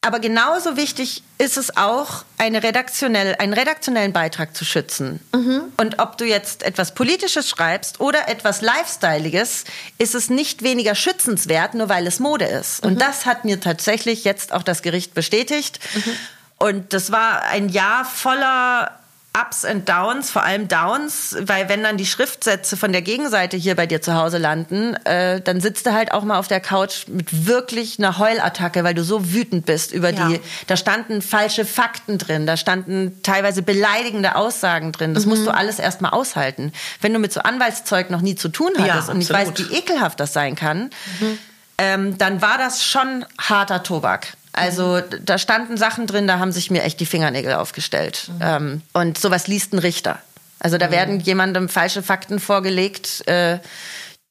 [0.00, 5.20] aber genauso wichtig ist es auch, eine redaktionell, einen redaktionellen Beitrag zu schützen.
[5.34, 5.64] Mhm.
[5.76, 9.64] Und ob du jetzt etwas Politisches schreibst oder etwas Lifestyleiges,
[9.98, 12.84] ist es nicht weniger schützenswert, nur weil es Mode ist.
[12.84, 12.92] Mhm.
[12.92, 15.80] Und das hat mir tatsächlich jetzt auch das Gericht bestätigt.
[15.94, 16.12] Mhm.
[16.58, 18.98] Und das war ein Jahr voller
[19.40, 23.74] Ups und Downs, vor allem Downs, weil wenn dann die Schriftsätze von der Gegenseite hier
[23.74, 27.06] bei dir zu Hause landen, äh, dann sitzt du halt auch mal auf der Couch
[27.08, 30.28] mit wirklich einer Heulattacke, weil du so wütend bist über ja.
[30.28, 30.40] die.
[30.66, 35.14] Da standen falsche Fakten drin, da standen teilweise beleidigende Aussagen drin.
[35.14, 35.30] Das mhm.
[35.30, 36.72] musst du alles erstmal aushalten.
[37.00, 39.74] Wenn du mit so Anwaltszeug noch nie zu tun hattest ja, und ich weiß, wie
[39.76, 41.38] ekelhaft das sein kann, mhm.
[41.78, 44.37] ähm, dann war das schon harter Tobak.
[44.52, 48.30] Also da standen Sachen drin, da haben sich mir echt die Fingernägel aufgestellt.
[48.34, 48.40] Mhm.
[48.40, 50.18] Ähm, und sowas liest ein Richter.
[50.58, 50.92] Also da mhm.
[50.92, 53.58] werden jemandem falsche Fakten vorgelegt, äh,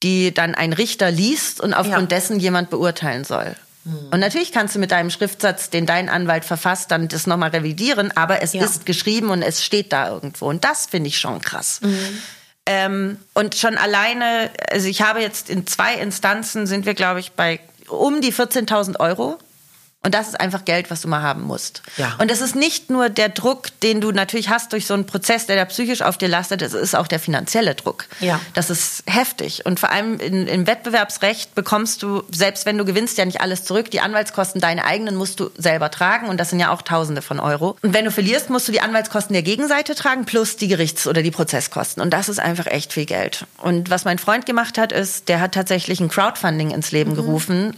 [0.02, 2.18] die dann ein Richter liest und aufgrund ja.
[2.18, 3.56] dessen jemand beurteilen soll.
[3.84, 4.08] Mhm.
[4.12, 8.16] Und natürlich kannst du mit deinem Schriftsatz, den dein Anwalt verfasst, dann das nochmal revidieren,
[8.16, 8.64] aber es ja.
[8.64, 10.48] ist geschrieben und es steht da irgendwo.
[10.48, 11.80] Und das finde ich schon krass.
[11.82, 12.22] Mhm.
[12.66, 17.32] Ähm, und schon alleine, also ich habe jetzt in zwei Instanzen sind wir, glaube ich,
[17.32, 19.38] bei um die 14.000 Euro
[20.04, 21.82] Und das ist einfach Geld, was du mal haben musst.
[21.96, 22.14] Ja.
[22.18, 25.46] Und es ist nicht nur der Druck, den du natürlich hast durch so einen Prozess,
[25.46, 28.06] der da psychisch auf dir lastet, es ist auch der finanzielle Druck.
[28.20, 28.40] Ja.
[28.54, 29.66] Das ist heftig.
[29.66, 33.64] Und vor allem in, im Wettbewerbsrecht bekommst du, selbst wenn du gewinnst, ja nicht alles
[33.64, 33.90] zurück.
[33.90, 36.28] Die Anwaltskosten, deine eigenen, musst du selber tragen.
[36.28, 37.76] Und das sind ja auch Tausende von Euro.
[37.82, 41.22] Und wenn du verlierst, musst du die Anwaltskosten der Gegenseite tragen, plus die Gerichts- oder
[41.22, 42.00] die Prozesskosten.
[42.00, 43.46] Und das ist einfach echt viel Geld.
[43.58, 47.76] Und was mein Freund gemacht hat, ist, der hat tatsächlich ein Crowdfunding ins Leben gerufen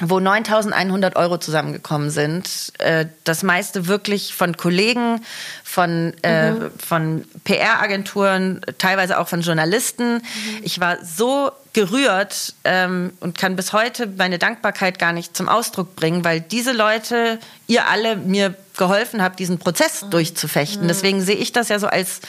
[0.00, 2.72] wo 9.100 Euro zusammengekommen sind.
[2.78, 5.20] Äh, Das meiste wirklich von Kollegen,
[5.64, 10.22] von, äh, von PR-Agenturen, teilweise auch von Journalisten.
[10.62, 15.94] Ich war so gerührt ähm, und kann bis heute meine Dankbarkeit gar nicht zum Ausdruck
[15.96, 17.38] bringen, weil diese Leute,
[17.68, 20.88] ihr alle mir geholfen habt, diesen Prozess durchzufechten.
[20.88, 22.20] Deswegen sehe ich das ja so als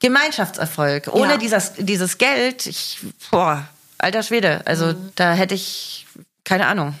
[0.00, 1.08] Gemeinschaftserfolg.
[1.12, 1.36] Ohne Ja.
[1.38, 2.98] dieses, dieses Geld, ich,
[3.30, 3.66] boah,
[3.98, 6.06] alter Schwede, also da hätte ich,
[6.44, 6.94] keine Ahnung,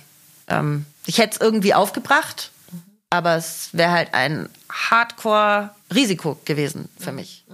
[0.52, 2.50] ähm, ich hätte es irgendwie aufgebracht,
[3.10, 7.44] aber es wäre halt ein Hardcore-Risiko gewesen für mich.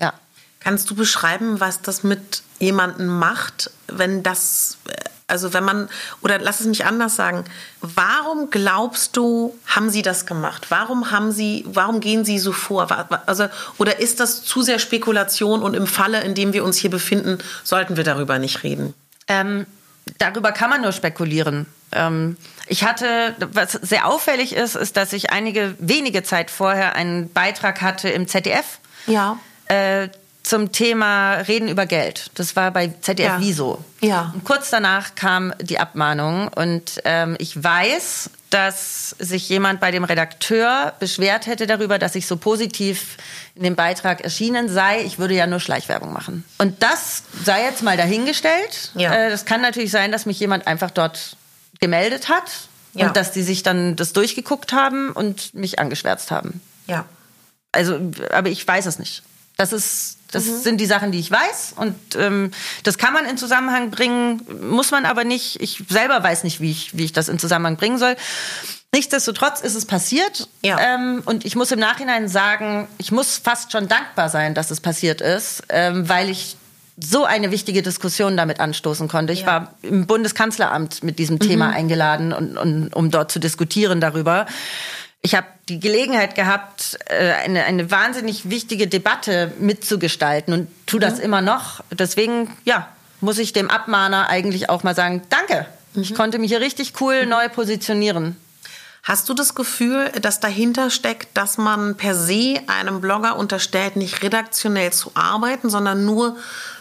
[0.00, 0.12] Ja.
[0.60, 4.78] Kannst du beschreiben, was das mit jemandem macht, wenn das,
[5.26, 5.88] also wenn man,
[6.20, 7.44] oder lass es mich anders sagen,
[7.80, 10.66] warum glaubst du, haben sie das gemacht?
[10.68, 12.88] Warum haben sie, warum gehen sie so vor?
[13.26, 13.48] Also,
[13.78, 17.38] oder ist das zu sehr Spekulation und im Falle, in dem wir uns hier befinden,
[17.64, 18.94] sollten wir darüber nicht reden?
[19.26, 19.66] Ähm,
[20.18, 21.66] darüber kann man nur spekulieren.
[21.92, 22.36] Ähm,
[22.66, 27.80] ich hatte, was sehr auffällig ist, ist, dass ich einige wenige Zeit vorher einen Beitrag
[27.82, 29.38] hatte im ZDF Ja.
[29.66, 30.08] äh,
[30.42, 32.30] zum Thema Reden über Geld.
[32.34, 33.36] Das war bei ZDF Ja.
[33.40, 33.84] Wieso.
[34.00, 34.30] Ja.
[34.34, 40.04] Und kurz danach kam die Abmahnung und ähm, ich weiß, dass sich jemand bei dem
[40.04, 43.16] Redakteur beschwert hätte darüber, dass ich so positiv
[43.54, 45.02] in dem Beitrag erschienen sei.
[45.04, 46.44] Ich würde ja nur Schleichwerbung machen.
[46.58, 48.90] Und das sei jetzt mal dahingestellt.
[48.94, 49.12] Ja.
[49.12, 51.36] Äh, das kann natürlich sein, dass mich jemand einfach dort
[51.80, 52.44] gemeldet hat
[52.94, 53.06] Ja.
[53.08, 56.60] und dass die sich dann das durchgeguckt haben und mich angeschwärzt haben.
[56.86, 57.04] Ja.
[57.72, 57.98] Also,
[58.32, 59.22] aber ich weiß es nicht.
[59.56, 60.60] Das ist, das Mhm.
[60.62, 62.50] sind die Sachen, die ich weiß und ähm,
[62.84, 65.60] das kann man in Zusammenhang bringen, muss man aber nicht.
[65.60, 68.16] Ich selber weiß nicht, wie ich, wie ich das in Zusammenhang bringen soll.
[68.94, 70.78] Nichtsdestotrotz ist es passiert Ja.
[70.80, 74.80] ähm, und ich muss im Nachhinein sagen, ich muss fast schon dankbar sein, dass es
[74.80, 76.56] passiert ist, ähm, weil ich
[77.00, 79.32] so eine wichtige Diskussion damit anstoßen konnte.
[79.32, 79.46] Ich Ja.
[79.46, 84.46] war im Bundeskanzleramt mit diesem Thema eingeladen, und, und, um dort zu diskutieren darüber.
[85.20, 91.18] Ich habe die Gelegenheit gehabt, äh, eine, eine wahnsinnig wichtige Debatte mitzugestalten und tu das
[91.18, 91.82] immer noch.
[91.90, 92.88] Deswegen, ja,
[93.20, 95.66] muss ich dem Abmahner eigentlich auch mal sagen, danke.
[95.94, 98.36] Ich konnte mich hier richtig cool neu positionieren.
[99.02, 104.22] Hast du das Gefühl, dass dahinter steckt, dass man per se einem Blogger unterstellt, nicht
[104.22, 106.36] redaktionell zu arbeiten, sondern nur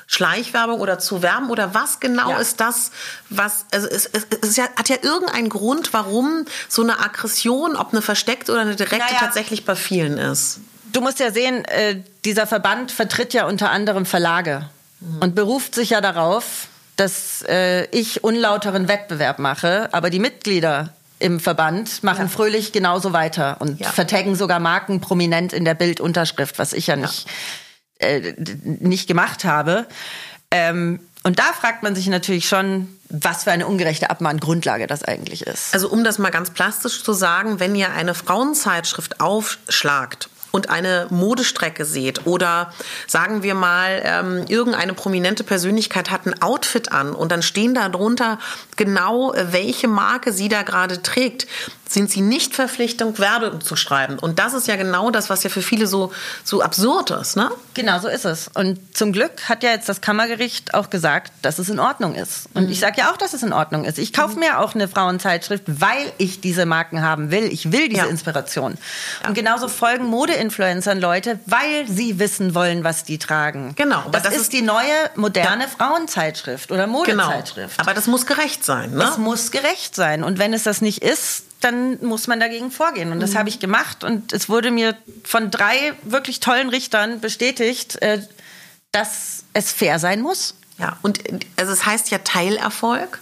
[0.08, 1.50] Schleichwerbung oder zu werben?
[1.50, 2.38] Oder was genau Ja.
[2.40, 2.92] ist das,
[3.30, 7.76] was, also es, es, es ist ja, hat ja irgendeinen Grund, warum so eine Aggression,
[7.76, 9.18] ob eine versteckte oder eine direkte, Naja.
[9.20, 10.60] tatsächlich bei vielen ist.
[10.94, 14.70] Du musst ja sehen, äh, dieser Verband vertritt ja unter anderem Verlage
[15.20, 21.40] und beruft sich ja darauf, dass äh, ich unlauteren Wettbewerb mache, aber die Mitglieder im
[21.40, 23.90] Verband machen fröhlich genauso weiter und Ja.
[23.92, 27.28] vertaggen sogar Marken prominent in der Bildunterschrift, was ich ja nicht,
[28.00, 28.34] äh,
[28.64, 29.86] nicht gemacht habe.
[30.52, 35.46] Ähm, und da fragt man sich natürlich schon, was für eine ungerechte Abmahngrundlage das eigentlich
[35.46, 35.74] ist.
[35.74, 41.08] Also um das mal ganz plastisch zu sagen, wenn ihr eine Frauenzeitschrift aufschlagt und eine
[41.10, 42.74] Modestrecke seht oder
[43.08, 47.90] sagen wir mal, ähm, irgendeine prominente Persönlichkeit hat ein Outfit an und dann stehen da
[47.90, 48.40] drunter
[48.76, 51.48] genau, äh, welche Marke sie da gerade trägt,
[51.90, 54.20] sind sie nicht verpflichtet, Werbung zu schreiben.
[54.20, 56.12] Und das ist ja genau das, was ja für viele so,
[56.44, 57.50] so absurd ist, ne?
[57.74, 58.50] Genau, so ist es.
[58.54, 62.50] Und zum Glück hat ja jetzt das Kammergericht auch gesagt, dass es in Ordnung ist.
[62.54, 64.00] Und ich sage ja auch, dass es in Ordnung ist.
[64.00, 67.44] Ich kaufe mir auch eine Frauenzeitschrift, weil ich diese Marken haben will.
[67.46, 68.08] Ich will diese Ja.
[68.08, 68.78] Inspiration.
[69.28, 73.74] Und genauso folgen Modeinfluencern Leute, weil sie wissen wollen, was die tragen.
[73.76, 74.84] Genau, Das, das ist, ist- die neue
[75.16, 77.00] moderne Frauenzeitschrift oder Genau.
[77.00, 77.80] Modezeitschrift.
[77.80, 79.04] Aber das muss gerecht sein, ne?
[79.04, 80.24] Es muss gerecht sein.
[80.24, 83.12] Und wenn es das nicht ist, dann muss man dagegen vorgehen.
[83.12, 83.38] Und das Mhm.
[83.40, 84.04] habe ich gemacht.
[84.04, 88.22] Und es wurde mir von drei wirklich tollen Richtern bestätigt, äh,
[88.92, 90.56] dass es fair sein muss.
[90.80, 91.20] Ja, und
[91.56, 93.20] also es heißt ja Teilerfolg,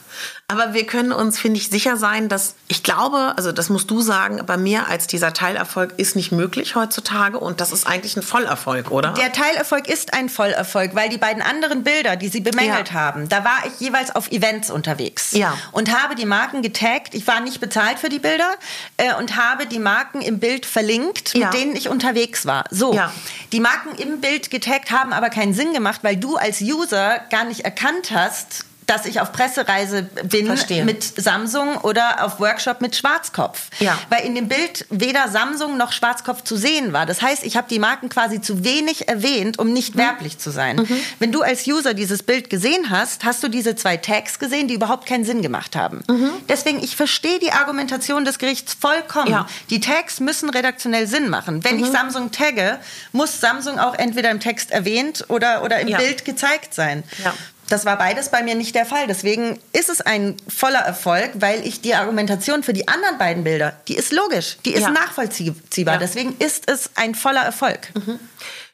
[0.48, 4.02] aber wir können uns, finde ich, sicher sein, dass ich glaube, also das musst du
[4.02, 8.22] sagen, aber mehr als dieser Teilerfolg ist nicht möglich heutzutage und das ist eigentlich ein
[8.22, 9.14] Vollerfolg, oder?
[9.14, 12.94] Der Teilerfolg ist ein Vollerfolg, weil die beiden anderen Bilder, die sie bemängelt Ja.
[12.94, 15.58] haben, da war ich jeweils auf Events unterwegs Ja.
[15.72, 17.16] und habe die Marken getaggt.
[17.16, 18.52] Ich war nicht bezahlt für die Bilder
[18.98, 21.46] äh, und habe die Marken im Bild verlinkt, Ja.
[21.50, 22.66] mit denen ich unterwegs war.
[22.70, 23.12] So, Ja.
[23.52, 27.46] die Marken im Bild getaggt haben aber keinen Sinn gemacht, weil du als User gar
[27.46, 30.86] nicht erkannt hast, dass ich auf Pressereise bin Verstehe.
[30.86, 33.70] mit Samsung oder auf Workshop mit Schwarzkopf.
[33.80, 33.98] Ja.
[34.10, 37.06] Weil in dem Bild weder Samsung noch Schwarzkopf zu sehen war.
[37.06, 40.88] Das heißt, ich habe die Marken quasi zu wenig erwähnt, um nicht werblich zu sein.
[41.20, 44.76] Wenn du als User dieses Bild gesehen hast, hast du diese zwei Tags gesehen, die
[44.76, 46.04] überhaupt keinen Sinn gemacht haben.
[46.48, 49.32] Deswegen, ich verstehe die Argumentation des Gerichts vollkommen.
[49.32, 49.48] Ja.
[49.70, 51.64] Die Tags müssen redaktionell Sinn machen.
[51.64, 52.80] Wenn ich Samsung tagge,
[53.12, 55.98] muss Samsung auch entweder im Text erwähnt oder, oder im Ja.
[55.98, 57.04] Bild gezeigt sein.
[57.24, 57.34] Ja.
[57.70, 59.08] Das war beides bei mir nicht der Fall.
[59.08, 63.74] Deswegen ist es ein voller Erfolg, weil ich die Argumentation für die anderen beiden Bilder,
[63.88, 64.92] die ist logisch, die ist Ja.
[64.92, 65.96] nachvollziehbar.
[65.96, 66.00] Ja.
[66.00, 67.92] Deswegen ist es ein voller Erfolg.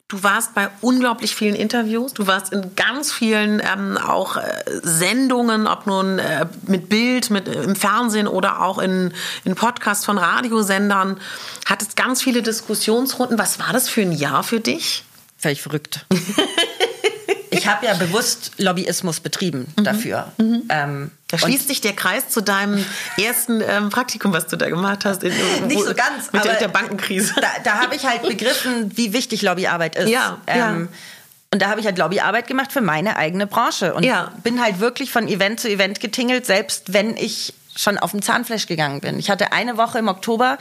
[0.08, 4.42] Du warst bei unglaublich vielen Interviews, du warst in ganz vielen ähm, auch äh,
[4.82, 9.14] Sendungen, ob nun äh, mit Bild, mit äh, im Fernsehen oder auch in,
[9.44, 11.18] in Podcasts von Radiosendern,
[11.64, 13.38] hattest ganz viele Diskussionsrunden.
[13.38, 15.04] Was war das für ein Jahr für dich?
[15.38, 16.04] Völlig verrückt.
[17.62, 20.32] ich habe ja bewusst Lobbyismus betrieben dafür.
[20.38, 22.84] Ähm, Da schließt sich der Kreis zu deinem
[23.16, 25.22] ersten ähm, Praktikum, was du da gemacht hast.
[25.22, 25.32] In,
[25.66, 27.34] Nicht wo- so ganz, Mit der, aber der Bankenkrise.
[27.40, 30.08] Da, da habe ich halt begriffen, wie wichtig Lobbyarbeit ist.
[30.08, 30.70] Ja, ja.
[30.70, 30.88] Ähm,
[31.52, 34.32] und da habe ich halt Lobbyarbeit gemacht für meine eigene Branche und Ja.
[34.42, 38.66] bin halt wirklich von Event zu Event getingelt, selbst wenn ich schon auf dem Zahnfleisch
[38.66, 39.18] gegangen bin.
[39.18, 40.58] Ich hatte eine Woche im Oktober,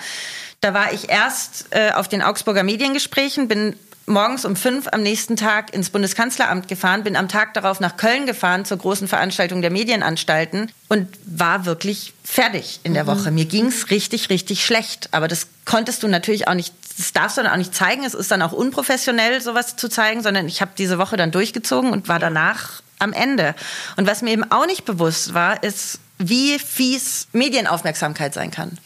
[0.62, 3.76] da war ich erst äh, auf den Augsburger Mediengesprächen, bin
[4.12, 8.26] morgens um fünf am nächsten Tag ins Bundeskanzleramt gefahren, bin am Tag darauf nach Köln
[8.26, 13.32] gefahren zur großen Veranstaltung der Medienanstalten und war wirklich fertig in der Woche.
[13.32, 15.10] Mir ging's richtig, richtig schlecht.
[15.12, 18.04] Aber das konntest du natürlich auch nicht, das darfst du dann auch nicht zeigen.
[18.04, 21.92] Es ist dann auch unprofessionell, sowas zu zeigen, sondern ich habe diese Woche dann durchgezogen
[21.92, 23.56] und war danach am Ende.
[23.98, 28.78] Und was mir eben auch nicht bewusst war, ist, wie fies Medienaufmerksamkeit sein kann.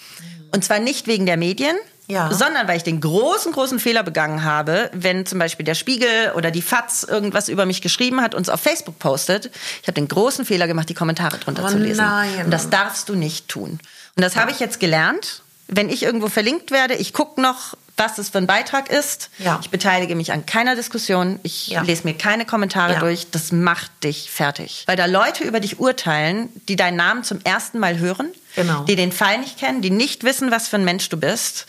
[0.54, 1.76] Und zwar nicht wegen der Medien,
[2.08, 2.32] Ja.
[2.32, 6.52] sondern weil ich den großen, großen Fehler begangen habe, wenn zum Beispiel der Spiegel oder
[6.52, 9.50] die FAZ irgendwas über mich geschrieben hat und es auf Facebook postet.
[9.82, 11.98] Ich habe den großen Fehler gemacht, die Kommentare drunter Oh zu lesen.
[12.06, 12.46] nein.
[12.46, 13.80] Und das darfst du nicht tun.
[14.16, 15.42] Und das habe ich jetzt gelernt.
[15.68, 19.32] Wenn ich irgendwo verlinkt werde, ich gucke noch, was es für ein Beitrag ist.
[19.40, 19.58] Ja.
[19.64, 21.40] Ich beteilige mich an keiner Diskussion.
[21.42, 21.82] Ich Ja.
[21.82, 23.00] lese mir keine Kommentare Ja.
[23.00, 23.32] durch.
[23.32, 24.84] Das macht dich fertig.
[24.86, 28.84] Weil da Leute über dich urteilen, die deinen Namen zum ersten Mal hören, Genau.
[28.84, 31.66] die den Fall nicht kennen, die nicht wissen, was für ein Mensch du bist.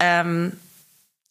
[0.00, 0.52] Ähm,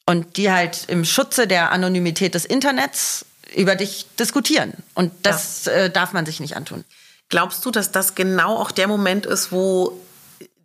[0.06, 3.26] und die halt im Schutze der Anonymität des Internets
[3.56, 4.74] über dich diskutieren.
[4.95, 6.84] Und das äh, darf man sich nicht antun.
[7.30, 9.99] Glaubst du, dass das genau auch der Moment ist, wo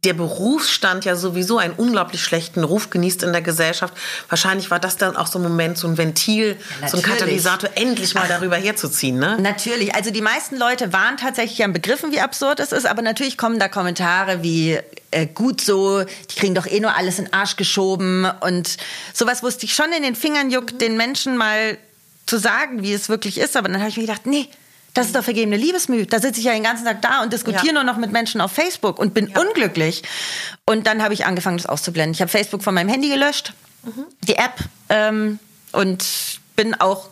[0.04, 3.94] der Berufsstand ja sowieso einen unglaublich schlechten Ruf genießt in der Gesellschaft?
[4.28, 6.56] Wahrscheinlich war das dann auch so ein Moment, so ein Ventil,
[6.86, 7.02] so ein.
[7.02, 9.38] Katalysator, endlich mal darüber herzuziehen, ne?
[9.40, 13.36] Natürlich, also die meisten Leute waren tatsächlich am Begriffen, wie absurd es ist, aber natürlich
[13.36, 14.78] kommen da Kommentare wie
[15.10, 18.76] äh, gut so, die kriegen doch eh nur alles in den Arsch geschoben und
[19.12, 21.76] sowas wusste ich schon in den Fingern juckt, den Menschen mal
[22.26, 24.48] zu sagen, wie es wirklich ist, aber dann habe ich mir gedacht, nee,
[24.94, 26.06] das ist doch vergebene Liebesmühe.
[26.06, 27.72] Da sitze ich ja den ganzen Tag da und diskutiere Ja.
[27.72, 30.02] nur noch mit Menschen auf Facebook und bin unglücklich.
[30.64, 32.14] Und dann habe ich angefangen, das auszublenden.
[32.14, 33.52] Ich habe Facebook von meinem Handy gelöscht,
[34.22, 34.54] die App,
[34.88, 35.38] ähm,
[35.72, 36.04] und
[36.56, 37.08] bin auch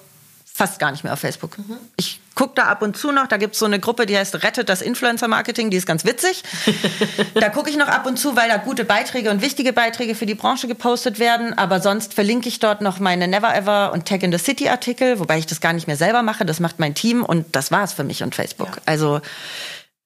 [0.52, 1.56] fast gar nicht mehr auf Facebook.
[1.96, 4.44] Ich gucke da ab und zu noch, da gibt es so eine Gruppe, die heißt
[4.44, 6.44] Rettet das Influencer-Marketing, die ist ganz witzig.
[7.34, 10.26] da gucke ich noch ab und zu, weil da gute Beiträge und wichtige Beiträge für
[10.26, 11.58] die Branche gepostet werden.
[11.58, 15.18] Aber sonst verlinke ich dort noch meine Never Ever und Tag in the City Artikel,
[15.18, 17.82] wobei ich das gar nicht mehr selber mache, das macht mein Team und das war
[17.82, 18.68] es für mich und Facebook.
[18.68, 18.82] Ja.
[18.84, 19.20] Also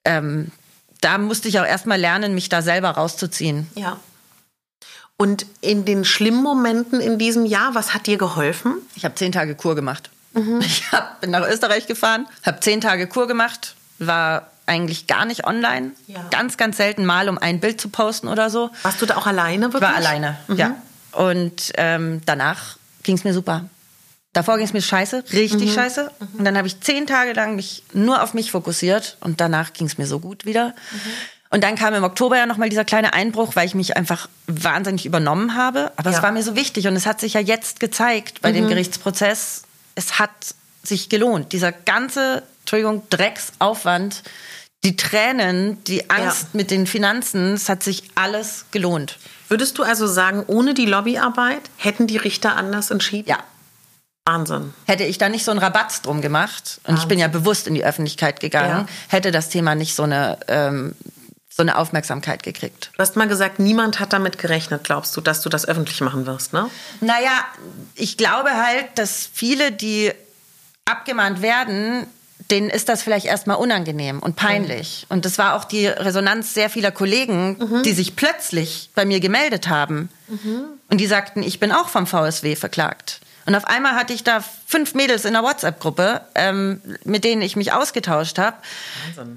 [0.05, 0.53] ähm,
[1.01, 3.69] da musste ich auch erstmal lernen, mich da selber rauszuziehen.
[3.75, 3.99] Ja.
[5.17, 8.77] Und in den schlimmen Momenten in diesem Jahr, was hat dir geholfen?
[8.95, 10.11] Ich habe zehn Tage Kur gemacht.
[10.61, 15.45] Ich hab, bin nach Österreich gefahren, habe zehn Tage Kur gemacht, war eigentlich gar nicht
[15.47, 15.93] online.
[16.07, 16.25] Ja.
[16.31, 18.71] Ganz, ganz selten mal, um ein Bild zu posten oder so.
[18.83, 19.83] Warst du da auch alleine Ich wirklich?
[19.91, 20.77] war alleine, ja.
[21.13, 23.65] Und ähm, danach ging es mir super.
[24.33, 26.09] Davor ging es mir scheiße, richtig scheiße.
[26.39, 29.89] Und dann habe ich zehn Tage lang mich nur auf mich fokussiert und danach ging
[29.89, 30.73] es mir so gut wieder.
[31.53, 35.05] Und dann kam im Oktober ja nochmal dieser kleine Einbruch, weil ich mich einfach wahnsinnig
[35.05, 35.91] übernommen habe.
[35.97, 36.17] Aber Ja.
[36.19, 39.63] es war mir so wichtig und es hat sich ja jetzt gezeigt bei dem Gerichtsprozess,
[40.01, 41.53] es hat sich gelohnt.
[41.53, 44.23] Dieser ganze, Entschuldigung, Drecksaufwand,
[44.83, 49.19] die Tränen, die Angst mit den Finanzen, es hat sich alles gelohnt.
[49.49, 53.29] Würdest du also sagen, ohne die Lobbyarbeit hätten die Richter anders entschieden?
[53.29, 53.41] Ja,
[54.25, 54.73] Wahnsinn.
[54.87, 57.75] Hätte ich da nicht so einen Rabatz drum gemacht, und ich bin ja bewusst in
[57.75, 58.95] die Öffentlichkeit gegangen, Ja.
[59.09, 60.95] hätte das Thema nicht so eine, ähm,
[61.61, 62.91] so eine Aufmerksamkeit gekriegt.
[62.97, 66.25] Du hast mal gesagt, niemand hat damit gerechnet, glaubst du, dass du das öffentlich machen
[66.25, 66.71] wirst, ne?
[67.03, 67.45] Naja,
[67.97, 70.11] ich glaube halt, dass viele, die
[70.87, 72.07] abgemahnt werden,
[72.51, 75.05] denen ist das vielleicht erstmal unangenehm und peinlich.
[75.11, 79.69] Und das war auch die Resonanz sehr vieler Kollegen, die sich plötzlich bei mir gemeldet
[79.69, 80.09] haben.
[80.89, 83.21] Und die sagten, ich bin auch vom VSW verklagt.
[83.47, 87.57] Und auf einmal hatte ich da fünf Mädels in einer WhatsApp-Gruppe, ähm, mit denen ich
[87.57, 88.57] mich ausgetauscht habe.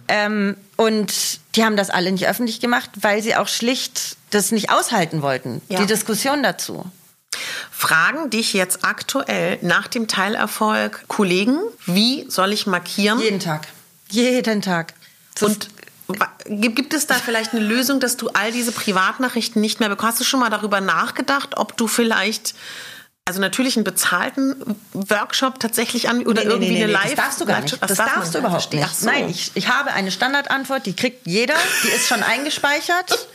[0.08, 4.72] Ähm, und die haben das alle nicht öffentlich gemacht, weil sie auch schlicht das nicht
[4.72, 5.80] aushalten wollten, Ja.
[5.80, 6.86] die Diskussion dazu.
[7.72, 13.20] Fragen dich jetzt aktuell nach dem Teilerfolg Kollegen, wie soll ich markieren?
[13.20, 13.68] Jeden Tag.
[14.10, 14.94] Jeden Tag.
[15.36, 15.70] Das Und
[16.48, 20.14] gibt es da vielleicht eine Lösung, dass du all diese Privatnachrichten nicht mehr bekommst?
[20.14, 22.54] Hast du schon mal darüber nachgedacht, ob du vielleicht
[23.26, 24.56] also natürlich einen bezahlten
[24.94, 27.74] Workshop tatsächlich an oder Nee, irgendwie nee, eine nee, Live Das darfst du gar nicht.
[27.82, 28.84] Das Das darf darfst du überhaupt nicht.
[28.84, 28.96] nicht.
[29.00, 29.06] So.
[29.06, 33.28] Nein, ich, ich habe eine Standardantwort, die kriegt jeder, die ist schon eingespeichert.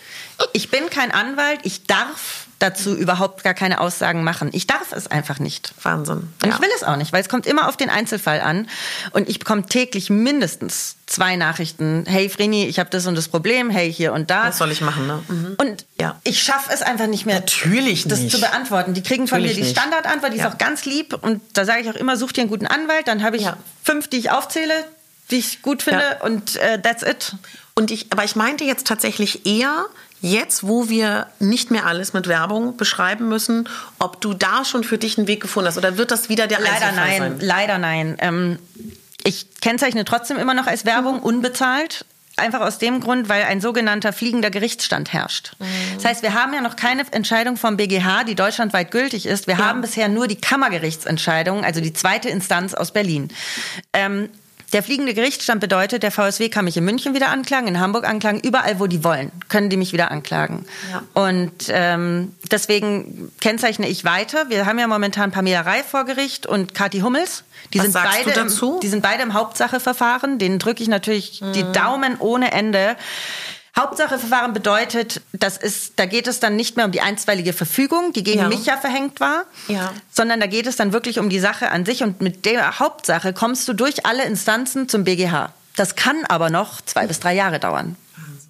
[0.52, 4.50] Ich bin kein Anwalt, ich darf dazu überhaupt gar keine Aussagen machen.
[4.52, 5.72] Ich darf es einfach nicht.
[5.82, 6.28] Wahnsinn.
[6.42, 8.68] Und ich will es auch nicht, weil es kommt immer auf den Einzelfall an.
[9.12, 12.04] Und ich bekomme täglich mindestens zwei Nachrichten.
[12.06, 13.70] Hey Vreni, ich habe das und das Problem.
[13.70, 14.44] Hey, hier und da.
[14.48, 15.22] Was soll ich machen, ne?
[15.28, 15.56] Mhm.
[15.58, 16.20] Und Ja.
[16.24, 18.32] ich schaffe es einfach nicht mehr, Natürlich das nicht.
[18.34, 18.92] zu beantworten.
[18.92, 19.78] Die kriegen von Natürlich mir die nicht.
[19.78, 20.48] Standardantwort, die Ja.
[20.48, 21.14] ist auch ganz lieb.
[21.22, 23.06] Und da sage ich auch immer, such dir einen guten Anwalt.
[23.06, 23.56] Dann habe ich Ja.
[23.84, 24.74] fünf, die ich aufzähle,
[25.30, 26.02] die ich gut finde.
[26.02, 26.24] Ja.
[26.24, 27.34] Und äh, that's it.
[27.74, 29.86] Und ich, aber ich meinte jetzt tatsächlich eher,
[30.20, 33.68] jetzt, wo wir nicht mehr alles mit Werbung beschreiben müssen,
[33.98, 36.60] ob du da schon für dich einen Weg gefunden hast oder wird das wieder der
[36.60, 37.36] Leider nein, sein?
[37.40, 38.16] leider nein.
[38.20, 38.58] Ähm,
[39.24, 42.04] ich kennzeichne trotzdem immer noch als Werbung unbezahlt.
[42.36, 45.56] Einfach aus dem Grund, weil ein sogenannter fliegender Gerichtsstand herrscht.
[45.96, 49.48] Das heißt, wir haben ja noch keine Entscheidung vom BGH, die deutschlandweit gültig ist.
[49.48, 53.28] Wir haben bisher nur die Kammergerichtsentscheidung, also die zweite Instanz aus Berlin.
[53.92, 54.28] Ähm,
[54.72, 58.40] der fliegende Gerichtsstand bedeutet, der VSW kann mich in München wieder anklagen, in Hamburg anklagen,
[58.40, 60.66] überall, wo die wollen, können die mich wieder anklagen.
[60.90, 61.02] Ja.
[61.14, 64.50] Und ähm, deswegen kennzeichne ich weiter.
[64.50, 67.44] Wir haben ja momentan Pamela Reif vor Gericht und Kathi Hummels.
[67.72, 68.74] Die Was sind sagst beide du dazu?
[68.74, 70.38] Im, die sind beide im Hauptsacheverfahren.
[70.38, 71.72] Denen drücke ich natürlich die Mhm.
[71.72, 72.96] Daumen ohne Ende.
[73.78, 78.22] Hauptsacheverfahren bedeutet, das ist, da geht es dann nicht mehr um die einstweilige Verfügung, die
[78.24, 78.48] gegen Ja.
[78.48, 79.92] mich ja verhängt war, Ja.
[80.12, 83.32] sondern da geht es dann wirklich um die Sache an sich und mit der Hauptsache
[83.32, 85.52] kommst du durch alle Instanzen zum BGH.
[85.76, 87.96] Das kann aber noch zwei bis drei Jahre dauern.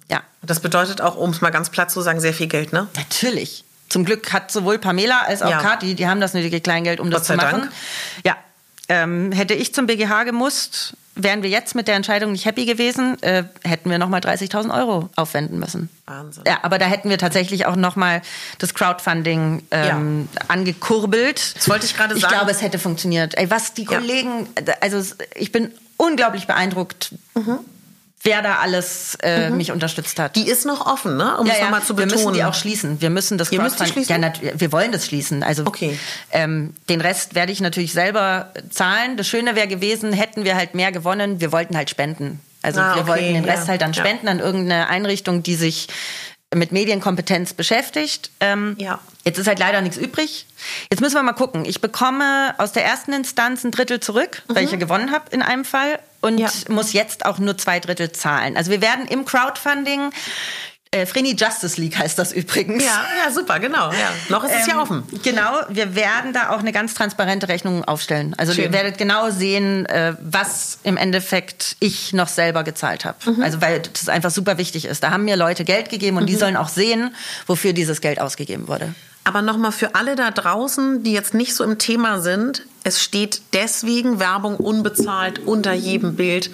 [0.09, 2.87] Ja, Das bedeutet auch, um es mal ganz platt zu sagen, sehr viel Geld, ne?
[2.95, 3.63] natürlich.
[3.89, 5.61] Zum Glück hat sowohl Pamela als auch Ja.
[5.61, 7.61] Kathi, die haben das nötige Kleingeld, um das Gott zu sei machen.
[7.61, 7.71] Dank.
[8.23, 8.35] Ja,
[8.87, 10.93] ähm, hätte ich zum BGH gemusst,
[11.23, 15.09] wären wir jetzt mit der Entscheidung nicht happy gewesen, äh, hätten wir nochmal 30.000 Euro
[15.15, 15.89] aufwenden müssen.
[16.05, 16.43] Wahnsinn.
[16.47, 18.21] Ja, aber da hätten wir tatsächlich auch nochmal
[18.57, 21.55] das Crowdfunding ähm, angekurbelt.
[21.55, 22.33] Das wollte ich gerade Ich sagen.
[22.33, 23.37] glaube, es hätte funktioniert.
[23.37, 23.99] Ey, was die Ja.
[23.99, 24.47] Kollegen,
[24.81, 25.01] also
[25.35, 27.59] ich bin unglaublich beeindruckt, Mhm.
[28.23, 30.35] Wer da alles äh, mich unterstützt hat.
[30.35, 31.37] Die ist noch offen, ne?
[31.37, 32.25] Um es nochmal zu wir betonen.
[32.25, 33.01] müssen die auch schließen.
[33.01, 34.21] Wir müssen das Ihr müsst die schließen?
[34.21, 35.41] Ja, wir wollen das schließen.
[35.43, 35.97] Also Okay.
[36.31, 39.15] ähm, den Rest werde ich natürlich selber zahlen.
[39.17, 41.39] Das Schöne wäre gewesen, hätten wir halt mehr gewonnen.
[41.39, 42.39] Wir wollten halt spenden.
[42.61, 44.01] Also Ah, wir okay, wollten den ja, Rest halt dann ja.
[44.03, 45.87] spenden an irgendeine Einrichtung, die sich
[46.53, 48.31] mit Medienkompetenz beschäftigt.
[48.39, 48.99] Ähm, Ja.
[49.23, 50.45] Jetzt ist halt leider nichts übrig.
[50.89, 51.63] Jetzt müssen wir mal gucken.
[51.65, 55.41] Ich bekomme aus der ersten Instanz ein Drittel zurück, weil ich ja gewonnen habe in
[55.43, 56.37] einem Fall und.
[56.39, 56.49] Ja.
[56.69, 58.57] muss jetzt auch nur zwei Drittel zahlen.
[58.57, 60.11] Also wir werden im Crowdfunding,
[60.91, 62.83] äh, Vreni Justice League heißt das übrigens.
[62.83, 63.91] Ja, ja, super, genau.
[63.91, 64.11] Ja.
[64.29, 65.03] Noch ist es ja Ähm, offen.
[65.23, 68.33] Genau, wir werden da auch eine ganz transparente Rechnung aufstellen.
[68.39, 68.63] Also Schön.
[68.65, 73.17] ihr werdet genau sehen, äh, was im Endeffekt ich noch selber gezahlt habe.
[73.29, 73.43] Mhm.
[73.43, 75.03] Also weil das einfach super wichtig ist.
[75.03, 76.39] Da haben mir Leute Geld gegeben und die Mhm.
[76.39, 77.13] sollen auch sehen,
[77.45, 78.95] wofür dieses Geld ausgegeben wurde.
[79.25, 83.41] Aber nochmal für alle da draußen, die jetzt nicht so im Thema sind, es steht
[83.53, 86.49] deswegen Werbung unbezahlt unter jedem Bild,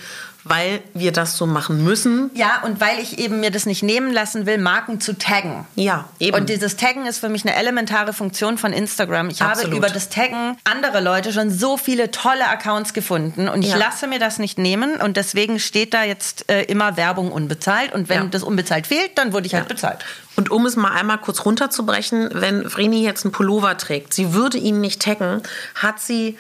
[0.48, 2.30] weil wir das so machen müssen.
[2.36, 5.66] Ja, und weil ich eben mir das nicht nehmen lassen will, Marken zu taggen.
[5.74, 6.38] Ja, eben.
[6.38, 9.30] Und dieses Taggen ist für mich eine elementare Funktion von Instagram.
[9.30, 9.72] Ich Absolut.
[9.72, 13.78] habe über das Taggen andere Leute schon so viele tolle Accounts gefunden und ich Ja.
[13.78, 18.08] lasse mir das nicht nehmen und deswegen steht da jetzt äh, immer Werbung unbezahlt und
[18.08, 18.28] wenn Ja.
[18.30, 20.06] das unbezahlt fehlt, dann wurde ich halt bezahlt.
[20.36, 24.58] Und um es mal einmal kurz runterzubrechen, wenn Vreni jetzt einen Pullover trägt, sie würde
[24.58, 25.42] ihn nicht taggen,
[25.76, 26.38] hat sie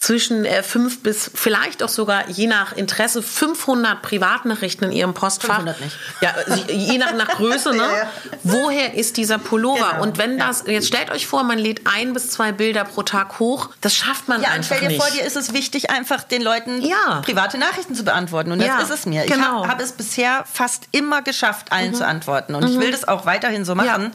[0.00, 5.56] zwischen äh, fünf bis vielleicht auch sogar je nach Interesse 500 Privatnachrichten in ihrem Postfach.
[5.56, 5.96] 500 nicht.
[6.20, 6.34] Ja,
[6.72, 7.78] je nach, nach Größe, ne?
[7.82, 8.08] Ja, ja.
[8.44, 9.90] Woher ist dieser Pullover?
[9.90, 10.02] Genau.
[10.04, 10.46] Und wenn Ja.
[10.46, 13.96] das, jetzt stellt euch vor, man lädt ein bis zwei Bilder pro Tag hoch, das
[13.96, 15.02] schafft man Ja, und einfach stell dir nicht.
[15.02, 17.20] vor, dir ist es wichtig, einfach den Leuten Ja.
[17.24, 18.52] private Nachrichten zu beantworten.
[18.52, 19.24] Und das Ja, ist es mir.
[19.24, 19.62] Ich genau.
[19.64, 22.54] habe hab es bisher fast immer geschafft, allen zu antworten.
[22.54, 24.12] Und ich will das auch weiterhin so machen.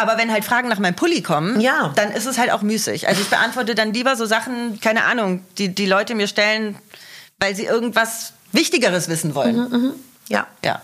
[0.00, 1.92] Aber wenn halt Fragen nach meinem Pulli kommen, Ja.
[1.96, 3.08] dann ist es halt auch müßig.
[3.08, 6.76] Also ich beantworte dann lieber so Sachen, keine Ahnung, die die Leute mir stellen,
[7.40, 9.92] weil sie irgendwas Wichtigeres wissen wollen.
[10.28, 10.46] ja.
[10.64, 10.80] Ja.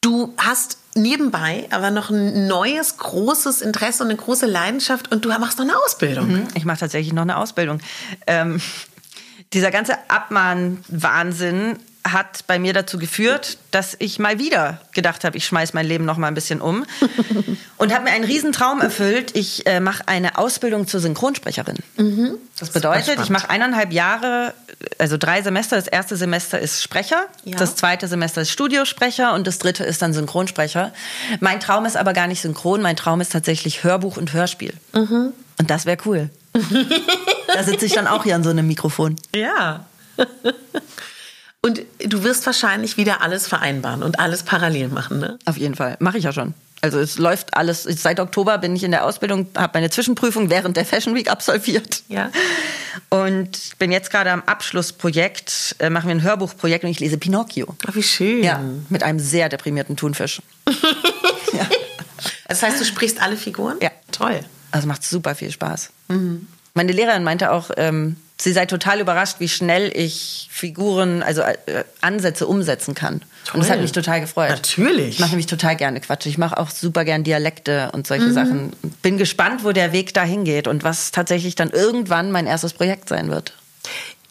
[0.00, 5.28] Du hast nebenbei aber noch ein neues, großes Interesse und eine große Leidenschaft und du
[5.30, 6.28] machst noch eine Ausbildung.
[6.30, 7.80] Mhm, Ich mache tatsächlich noch eine Ausbildung.
[8.28, 8.60] Ähm,
[9.52, 11.78] dieser ganze Abmahn-Wahnsinn
[12.12, 16.04] hat bei mir dazu geführt, dass ich mal wieder gedacht habe, ich schmeiß mein Leben
[16.04, 16.84] noch mal ein bisschen um
[17.76, 19.36] und habe mir einen Riesentraum erfüllt.
[19.36, 21.76] Ich äh, mache eine Ausbildung zur Synchronsprecherin.
[21.96, 22.34] Mhm.
[22.58, 24.54] Das bedeutet, ich mache eineinhalb Jahre,
[24.98, 25.76] also drei Semester.
[25.76, 27.56] Das erste Semester ist Sprecher, ja.
[27.56, 30.92] das zweite Semester ist Studiosprecher und das dritte ist dann Synchronsprecher.
[31.40, 34.74] Mein Traum ist aber gar nicht synchron, mein Traum ist tatsächlich Hörbuch und Hörspiel.
[34.94, 35.32] Mhm.
[35.58, 36.30] Und das wäre cool.
[37.54, 39.16] da sitze ich dann auch hier an so einem Mikrofon.
[39.34, 39.86] Ja.
[41.66, 45.36] Und du wirst wahrscheinlich wieder alles vereinbaren und alles parallel machen, ne?
[45.46, 45.96] Auf jeden Fall.
[45.98, 46.54] Mache ich ja schon.
[46.80, 47.82] Also es läuft alles.
[47.82, 52.04] Seit Oktober bin ich in der Ausbildung, habe meine Zwischenprüfung während der Fashion Week absolviert.
[52.06, 52.30] Ja.
[53.08, 57.74] Und bin jetzt gerade am Abschlussprojekt, äh, machen wir ein Hörbuchprojekt und ich lese Pinocchio.
[57.84, 58.44] Ach, wie schön.
[58.44, 60.40] Ja, mit einem sehr deprimierten Thunfisch.
[61.52, 61.66] ja.
[62.46, 63.78] Das heißt, du sprichst alle Figuren?
[63.82, 63.90] Ja.
[64.12, 64.38] Toll.
[64.70, 65.90] Also macht super viel Spaß.
[66.06, 66.46] Mhm.
[66.74, 71.84] Meine Lehrerin meinte auch, ähm, sie sei total überrascht, wie schnell ich Figuren, also äh,
[72.00, 73.20] Ansätze umsetzen kann.
[73.44, 73.54] Toll.
[73.54, 74.50] Und das hat mich total gefreut.
[74.50, 75.14] Natürlich.
[75.14, 76.26] Ich mache nämlich total gerne Quatsch.
[76.26, 78.34] Ich mache auch super gern Dialekte und solche mhm.
[78.34, 78.72] Sachen.
[79.02, 83.08] Bin gespannt, wo der Weg dahin geht und was tatsächlich dann irgendwann mein erstes Projekt
[83.08, 83.54] sein wird.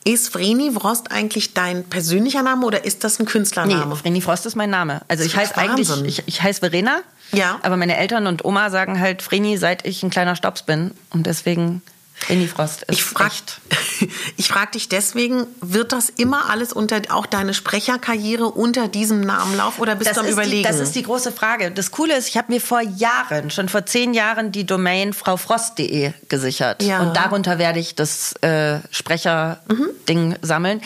[0.07, 3.87] Ist Vreni Frost eigentlich dein persönlicher Name oder ist das ein Künstlername?
[3.87, 5.01] Nee, Vreni Frost ist mein Name.
[5.07, 6.99] Also ich heiße eigentlich, ich, ich heiße Verena.
[7.31, 7.59] Ja.
[7.63, 10.91] Aber meine Eltern und Oma sagen halt Vreni, seit ich ein kleiner Stops bin.
[11.09, 11.81] Und deswegen
[12.29, 13.61] Rini Frost ist ich frag, echt.
[14.37, 19.55] Ich frage dich deswegen, wird das immer alles unter, auch deine Sprecherkarriere unter diesem Namen
[19.55, 20.63] laufen oder bist das du am Überlegen?
[20.63, 21.71] Die, das ist die große Frage.
[21.71, 26.13] Das Coole ist, ich habe mir vor Jahren, schon vor zehn Jahren, die Domain fraufrost.de
[26.27, 26.83] gesichert.
[26.83, 27.01] Ja.
[27.01, 30.35] Und darunter werde ich das äh, Sprecher-Ding mhm.
[30.41, 30.81] sammeln.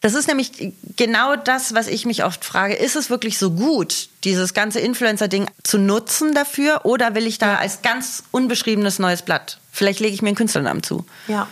[0.00, 2.74] Das ist nämlich genau das, was ich mich oft frage.
[2.74, 7.56] Ist es wirklich so gut, dieses ganze Influencer-Ding zu nutzen dafür oder will ich da
[7.56, 11.04] als ganz unbeschriebenes neues Blatt Vielleicht lege ich mir einen Künstlernamen zu.
[11.26, 11.48] Ja.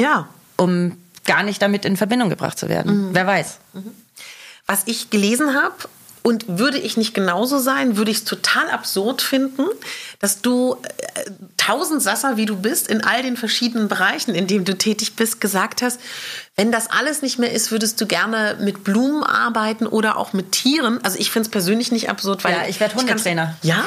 [0.00, 0.28] Ja.
[0.56, 3.08] Um gar nicht damit in Verbindung gebracht zu werden.
[3.08, 3.14] Mhm.
[3.14, 3.58] Wer weiß.
[3.74, 3.90] Mhm.
[4.66, 5.74] Was ich gelesen habe,
[6.26, 9.62] und würde ich nicht genauso sein, würde ich es total absurd finden,
[10.18, 14.64] dass du äh, tausend Sasser, wie du bist, in all den verschiedenen Bereichen, in denen
[14.64, 16.00] du tätig bist, gesagt hast,
[16.58, 20.52] wenn das alles nicht mehr ist, würdest du gerne mit Blumen arbeiten oder auch mit
[20.52, 20.98] Tieren.
[21.04, 23.54] Also ich finde es persönlich nicht absurd, weil ja, ich werde Hundetrainer.
[23.62, 23.84] Ja,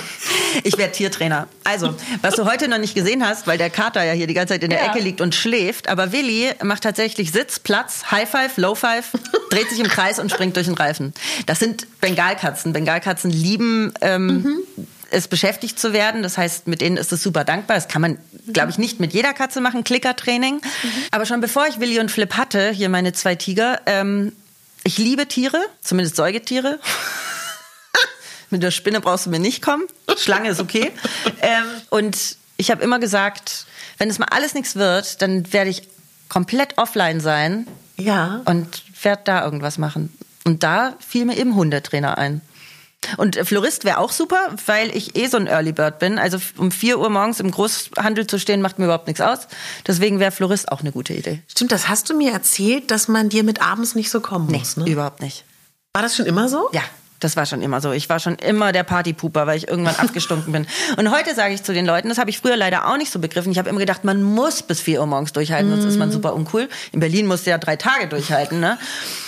[0.64, 1.48] ich werde Tiertrainer.
[1.64, 4.54] Also was du heute noch nicht gesehen hast, weil der Kater ja hier die ganze
[4.54, 4.91] Zeit in der ja.
[4.91, 9.14] Ecke liegt und schläft, aber Willi macht tatsächlich Sitz, Platz, High Five, Low Five,
[9.50, 11.16] dreht sich im Kreis und springt durch den Reifen.
[11.48, 12.72] Das sind Bengalkatzen.
[12.72, 16.23] Bengalkatzen lieben ähm, mhm es beschäftigt zu werden.
[16.23, 17.76] Das heißt, mit denen ist es super dankbar.
[17.76, 18.18] Das kann man,
[18.52, 20.56] glaube ich, nicht mit jeder Katze machen, Klickertraining.
[20.56, 20.91] Mhm.
[21.11, 24.34] Aber schon bevor ich Willi und Flip hatte, hier meine zwei Tiger, ähm,
[24.84, 26.80] ich liebe Tiere, zumindest Säugetiere.
[28.49, 29.84] mit der Spinne brauchst du mir nicht kommen.
[30.18, 30.91] Schlange ist okay.
[31.41, 33.65] ähm, und ich habe immer gesagt,
[33.98, 35.88] wenn es mal alles nichts wird, dann werde ich
[36.30, 37.68] komplett offline sein.
[37.98, 38.41] Ja.
[38.45, 40.14] Und werde da irgendwas machen.
[40.45, 42.41] Und da fiel mir eben Hundetrainer ein.
[43.18, 46.20] Und Florist wäre auch super, weil ich eh so ein Early Bird bin.
[46.20, 49.48] Also um 4 Uhr morgens im Großhandel zu stehen, macht mir überhaupt nichts aus.
[49.88, 51.42] Deswegen wäre Florist auch eine gute Idee.
[51.48, 54.60] Stimmt, das hast du mir erzählt, dass man dir mit abends nicht so kommen nee,
[54.60, 54.78] muss.
[54.78, 54.90] Ne?
[54.90, 55.46] überhaupt nicht.
[55.94, 56.70] War das schon immer so?
[56.74, 56.84] Ja.
[57.20, 57.92] Das war schon immer so.
[57.92, 60.68] Ich war schon immer der Partypuper, weil ich irgendwann abgestunken bin.
[60.96, 63.20] Und heute sage ich zu den Leuten, das habe ich früher leider auch nicht so
[63.20, 63.52] begriffen.
[63.52, 66.14] Ich habe immer gedacht, man muss bis 4 Uhr morgens durchhalten, sonst ist man mhm.
[66.14, 66.70] super uncool.
[66.94, 68.78] In Berlin musst du ja drei Tage durchhalten, ne?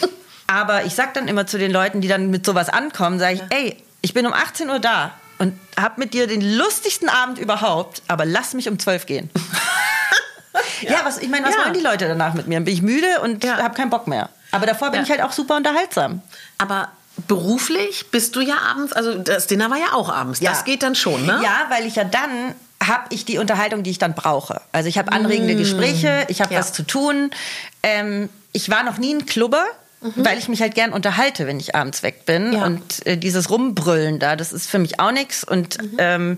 [0.51, 3.41] Aber ich sag dann immer zu den Leuten, die dann mit sowas ankommen, sage ich,
[3.55, 8.03] ey, ich bin um 18 Uhr da und hab mit dir den lustigsten Abend überhaupt,
[8.09, 9.29] aber lass mich um 12 gehen.
[10.81, 10.91] ja.
[10.91, 10.99] ja.
[11.05, 11.61] was ich meine, was ja.
[11.61, 12.59] wollen die Leute danach mit mir?
[12.59, 13.59] Bin ich müde und ja.
[13.59, 14.27] habe keinen Bock mehr.
[14.51, 15.03] Aber davor bin ja.
[15.03, 16.21] ich halt auch super unterhaltsam.
[16.57, 16.89] Aber
[17.27, 20.41] beruflich bist du ja abends, also das Dinner war ja auch abends.
[20.41, 20.49] Ja.
[20.49, 21.39] Das geht dann schon, ne?
[21.41, 22.55] Ja, weil ich ja dann
[22.85, 24.59] habe ich die Unterhaltung, die ich dann brauche.
[24.73, 25.57] Also ich habe anregende mm.
[25.57, 27.31] Gespräche, ich habe was zu tun.
[27.83, 29.65] Ähm, ich war noch nie ein Klubber.
[30.01, 30.25] Mhm.
[30.25, 32.53] Weil ich mich halt gern unterhalte, wenn ich abends weg bin.
[32.53, 32.65] Ja.
[32.65, 35.43] Und äh, dieses Rumbrüllen da, das ist für mich auch nichts.
[35.43, 35.97] Und mhm.
[35.99, 36.37] ähm,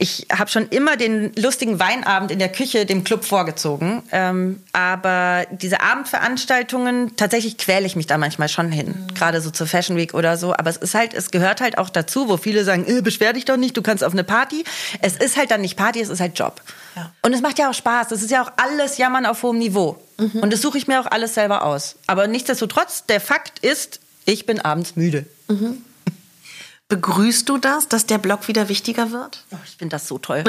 [0.00, 4.04] ich habe schon immer den lustigen Weinabend in der Küche dem Club vorgezogen.
[4.12, 8.94] Ähm, aber diese Abendveranstaltungen, tatsächlich quäle ich mich da manchmal schon hin.
[9.08, 9.14] Mhm.
[9.14, 10.54] Gerade so zur Fashion Week oder so.
[10.54, 13.44] Aber es ist halt, es gehört halt auch dazu, wo viele sagen, äh, beschwer dich
[13.44, 14.62] doch nicht, du kannst auf eine Party.
[15.02, 16.62] Es ist halt dann nicht Party, es ist halt Job.
[16.98, 17.12] Ja.
[17.22, 18.10] Und es macht ja auch Spaß.
[18.10, 20.02] Es ist ja auch alles Jammern auf hohem Niveau.
[20.18, 20.40] Mhm.
[20.40, 21.96] Und das suche ich mir auch alles selber aus.
[22.06, 25.26] Aber nichtsdestotrotz, der Fakt ist, ich bin abends müde.
[25.48, 25.84] Mhm.
[26.88, 29.44] Begrüßt du das, dass der Blog wieder wichtiger wird?
[29.52, 30.42] Oh, ich finde das so toll.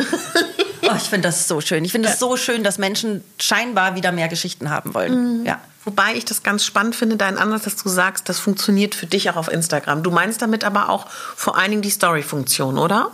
[0.84, 1.86] oh, ich finde das so schön.
[1.86, 2.20] Ich finde es ja.
[2.20, 5.42] so schön, dass Menschen scheinbar wieder mehr Geschichten haben wollen.
[5.42, 5.46] Mhm.
[5.46, 5.60] Ja.
[5.84, 9.30] Wobei ich das ganz spannend finde, dein Ansatz, dass du sagst, das funktioniert für dich
[9.30, 10.02] auch auf Instagram.
[10.02, 13.12] Du meinst damit aber auch vor allen Dingen die Story-Funktion, oder?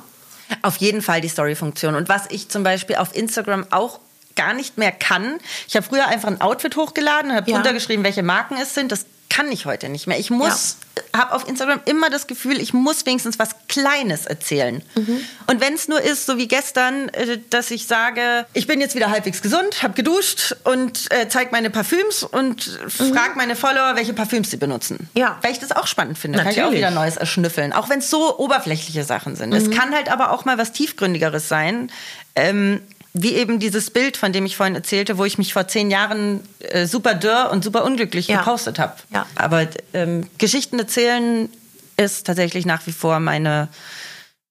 [0.61, 1.95] Auf jeden Fall die Story-Funktion.
[1.95, 3.99] Und was ich zum Beispiel auf Instagram auch
[4.35, 5.39] gar nicht mehr kann.
[5.67, 7.55] Ich habe früher einfach ein Outfit hochgeladen und habe ja.
[7.55, 8.91] drunter geschrieben, welche Marken es sind.
[8.91, 9.05] Das
[9.35, 10.17] kann ich heute nicht mehr.
[10.17, 10.77] Ich muss,
[11.13, 11.19] ja.
[11.19, 14.81] habe auf Instagram immer das Gefühl, ich muss wenigstens was Kleines erzählen.
[14.95, 15.19] Mhm.
[15.47, 18.95] Und wenn es nur ist, so wie gestern, äh, dass ich sage, ich bin jetzt
[18.95, 23.13] wieder halbwegs gesund, habe geduscht und äh, zeige meine Parfüms und mhm.
[23.13, 25.09] frage meine Follower, welche Parfüms sie benutzen.
[25.15, 25.37] Ja.
[25.41, 26.37] Weil ich das auch spannend finde.
[26.37, 26.57] Natürlich.
[26.57, 27.73] Kann ich auch wieder Neues erschnüffeln.
[27.73, 29.49] Auch wenn es so oberflächliche Sachen sind.
[29.49, 29.55] Mhm.
[29.57, 31.91] Es kann halt aber auch mal was Tiefgründigeres sein.
[32.37, 32.81] Ähm,
[33.17, 36.41] wie eben dieses Bild, von dem ich vorhin erzählte, wo ich mich vor zehn Jahren
[36.59, 38.39] äh, super dürr und super unglücklich ja.
[38.39, 38.95] gepostet habe.
[39.13, 39.25] Ja.
[39.35, 41.49] Aber ähm, Geschichten erzählen
[41.95, 43.69] ist tatsächlich nach wie vor meine,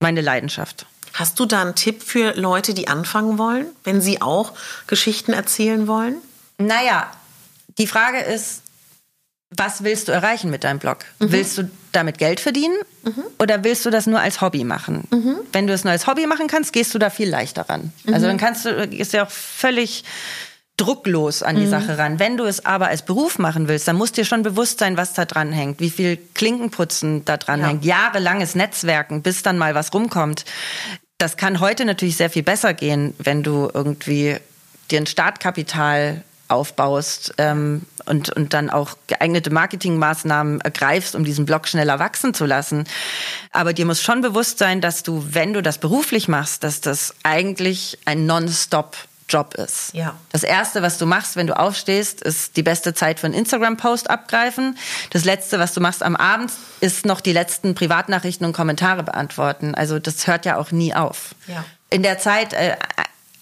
[0.00, 0.86] meine Leidenschaft.
[1.12, 4.54] Hast du da einen Tipp für Leute, die anfangen wollen, wenn sie auch
[4.86, 6.16] Geschichten erzählen wollen?
[6.56, 7.12] Naja,
[7.76, 8.62] die Frage ist,
[9.56, 10.98] was willst du erreichen mit deinem Blog?
[11.18, 11.32] Mhm.
[11.32, 13.24] Willst du damit Geld verdienen mhm.
[13.38, 15.06] oder willst du das nur als Hobby machen?
[15.10, 15.36] Mhm.
[15.52, 17.92] Wenn du es nur als Hobby machen kannst, gehst du da viel leichter ran.
[18.06, 18.30] Also mhm.
[18.30, 20.04] dann kannst du, ist ja auch völlig
[20.76, 21.70] drucklos an die mhm.
[21.70, 22.18] Sache ran.
[22.18, 25.12] Wenn du es aber als Beruf machen willst, dann muss dir schon bewusst sein, was
[25.12, 27.68] da dran hängt, wie viel Klinkenputzen da dran ja.
[27.68, 30.44] hängt, jahrelanges Netzwerken, bis dann mal was rumkommt.
[31.18, 34.36] Das kann heute natürlich sehr viel besser gehen, wenn du irgendwie
[34.90, 41.66] dir ein Startkapital aufbaust ähm, und, und dann auch geeignete Marketingmaßnahmen ergreifst, um diesen Blog
[41.68, 42.84] schneller wachsen zu lassen.
[43.52, 47.14] Aber dir muss schon bewusst sein, dass du, wenn du das beruflich machst, dass das
[47.22, 48.96] eigentlich ein Non-Stop
[49.28, 49.94] Job ist.
[49.94, 50.14] Ja.
[50.32, 54.10] Das erste, was du machst, wenn du aufstehst, ist die beste Zeit für einen Instagram-Post
[54.10, 54.76] abgreifen.
[55.10, 59.74] Das letzte, was du machst am Abend, ist noch die letzten Privatnachrichten und Kommentare beantworten.
[59.74, 61.34] Also das hört ja auch nie auf.
[61.46, 61.64] Ja.
[61.90, 62.76] In der Zeit, äh,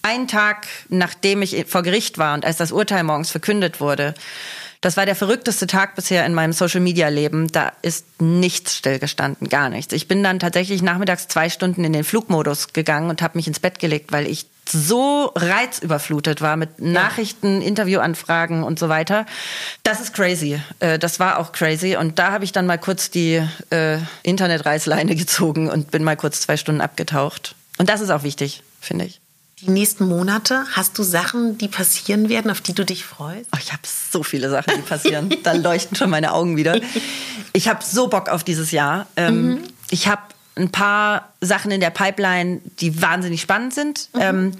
[0.03, 4.13] einen Tag nachdem ich vor Gericht war und als das Urteil morgens verkündet wurde,
[4.83, 7.47] das war der verrückteste Tag bisher in meinem Social-Media-Leben.
[7.47, 9.93] Da ist nichts stillgestanden, gar nichts.
[9.93, 13.61] Ich bin dann tatsächlich nachmittags zwei Stunden in den Flugmodus gegangen und habe mich ins
[13.61, 17.67] Bett gelegt, weil ich so reizüberflutet war mit Nachrichten, ja.
[17.69, 19.25] Interviewanfragen und so weiter.
[19.83, 20.59] Das ist crazy.
[20.81, 21.95] Äh, das war auch crazy.
[21.95, 26.41] Und da habe ich dann mal kurz die äh, Internetreißleine gezogen und bin mal kurz
[26.41, 27.55] zwei Stunden abgetaucht.
[27.77, 29.22] Und das ist auch wichtig, finde ich
[29.61, 30.65] die nächsten Monate?
[30.71, 33.49] Hast du Sachen, die passieren werden, auf die du dich freust?
[33.53, 35.33] Oh, ich habe so viele Sachen, die passieren.
[35.43, 36.79] da leuchten schon meine Augen wieder.
[37.53, 39.07] Ich habe so Bock auf dieses Jahr.
[39.15, 39.63] Ähm, mhm.
[39.89, 40.21] Ich habe
[40.55, 44.09] ein paar Sachen in der Pipeline, die wahnsinnig spannend sind.
[44.13, 44.21] Mhm.
[44.21, 44.51] Ähm,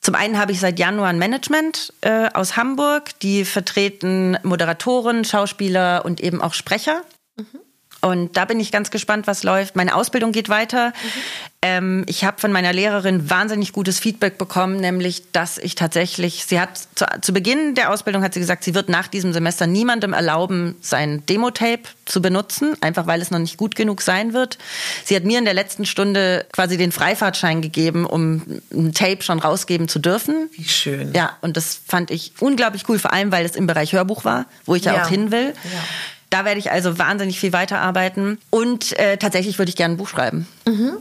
[0.00, 3.18] zum einen habe ich seit Januar ein Management äh, aus Hamburg.
[3.20, 7.02] Die vertreten Moderatoren, Schauspieler und eben auch Sprecher.
[7.36, 7.60] Mhm.
[8.00, 9.74] Und da bin ich ganz gespannt, was läuft.
[9.74, 10.88] Meine Ausbildung geht weiter.
[10.88, 11.48] Mhm.
[11.60, 16.60] Ähm, ich habe von meiner Lehrerin wahnsinnig gutes Feedback bekommen, nämlich, dass ich tatsächlich, sie
[16.60, 20.12] hat zu, zu, Beginn der Ausbildung hat sie gesagt, sie wird nach diesem Semester niemandem
[20.12, 24.58] erlauben, sein Demo-Tape zu benutzen, einfach weil es noch nicht gut genug sein wird.
[25.04, 29.40] Sie hat mir in der letzten Stunde quasi den Freifahrtschein gegeben, um ein Tape schon
[29.40, 30.48] rausgeben zu dürfen.
[30.52, 31.12] Wie schön.
[31.12, 34.46] Ja, und das fand ich unglaublich cool, vor allem, weil es im Bereich Hörbuch war,
[34.64, 35.54] wo ich ja, ja auch hin will.
[35.64, 35.80] Ja.
[36.30, 38.38] Da werde ich also wahnsinnig viel weiterarbeiten.
[38.50, 40.46] Und äh, tatsächlich würde ich gerne ein Buch schreiben.
[40.66, 40.98] Mhm.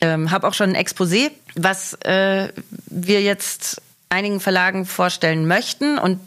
[0.00, 2.48] Ähm, habe auch schon ein Exposé, was äh,
[2.86, 5.98] wir jetzt einigen Verlagen vorstellen möchten.
[5.98, 6.20] Und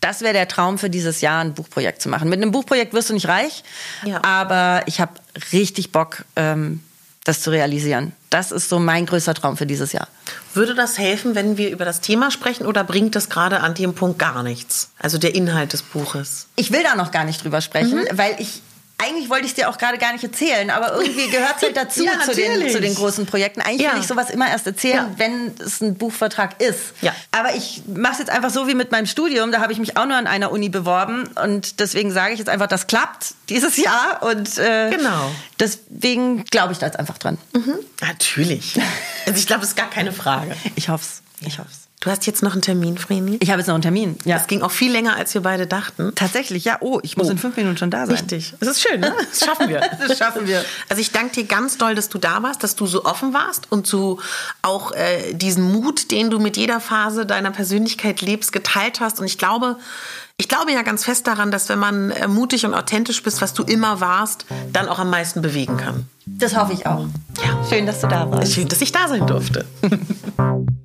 [0.00, 2.28] das wäre der Traum für dieses Jahr, ein Buchprojekt zu machen.
[2.28, 3.64] Mit einem Buchprojekt wirst du nicht reich,
[4.04, 4.22] ja.
[4.22, 5.12] aber ich habe
[5.52, 6.80] richtig Bock, ähm,
[7.24, 8.12] das zu realisieren.
[8.28, 10.08] Das ist so mein größter Traum für dieses Jahr.
[10.52, 13.94] Würde das helfen, wenn wir über das Thema sprechen oder bringt das gerade an dem
[13.94, 14.90] Punkt gar nichts?
[14.98, 16.46] Also der Inhalt des Buches.
[16.56, 18.18] Ich will da noch gar nicht drüber sprechen, mhm.
[18.18, 18.60] weil ich
[18.98, 21.76] eigentlich wollte ich es dir auch gerade gar nicht erzählen, aber irgendwie gehört es halt
[21.76, 23.60] dazu ja, zu, den, zu den großen Projekten.
[23.60, 23.92] Eigentlich ja.
[23.92, 25.14] will ich sowas immer erst erzählen, ja.
[25.16, 26.94] wenn es ein Buchvertrag ist.
[27.00, 27.14] Ja.
[27.32, 29.52] Aber ich mache es jetzt einfach so wie mit meinem Studium.
[29.52, 32.48] Da habe ich mich auch nur an einer Uni beworben und deswegen sage ich jetzt
[32.48, 35.30] einfach, das klappt dieses Jahr und äh, genau.
[35.58, 37.38] deswegen glaube ich da jetzt einfach dran.
[37.52, 37.74] Mhm.
[38.00, 38.74] Natürlich.
[39.26, 40.54] Also ich glaube, es ist gar keine Frage.
[40.76, 41.46] Ich hoffe es.
[41.46, 41.83] Ich hoffe es.
[42.04, 43.38] Du hast jetzt noch einen Termin, Vreni?
[43.40, 44.18] Ich habe jetzt noch einen Termin.
[44.26, 44.36] Ja.
[44.36, 46.12] Es ging auch viel länger, als wir beide dachten.
[46.14, 46.76] Tatsächlich, ja.
[46.80, 47.30] Oh, ich muss oh.
[47.30, 48.16] in fünf Minuten schon da sein.
[48.16, 48.52] Richtig.
[48.60, 49.14] Das ist schön, ne?
[49.30, 49.80] Das schaffen wir.
[50.06, 50.62] das schaffen wir.
[50.90, 53.72] Also ich danke dir ganz doll, dass du da warst, dass du so offen warst
[53.72, 54.20] und so
[54.60, 59.18] auch äh, diesen Mut, den du mit jeder Phase deiner Persönlichkeit lebst, geteilt hast.
[59.18, 59.78] Und ich glaube,
[60.36, 63.54] ich glaube ja ganz fest daran, dass wenn man äh, mutig und authentisch bist, was
[63.54, 64.44] du immer warst,
[64.74, 66.06] dann auch am meisten bewegen kann.
[66.26, 67.06] Das hoffe ich auch.
[67.42, 67.64] Ja.
[67.66, 68.52] Schön, dass du da warst.
[68.52, 69.64] Schön, dass ich da sein durfte.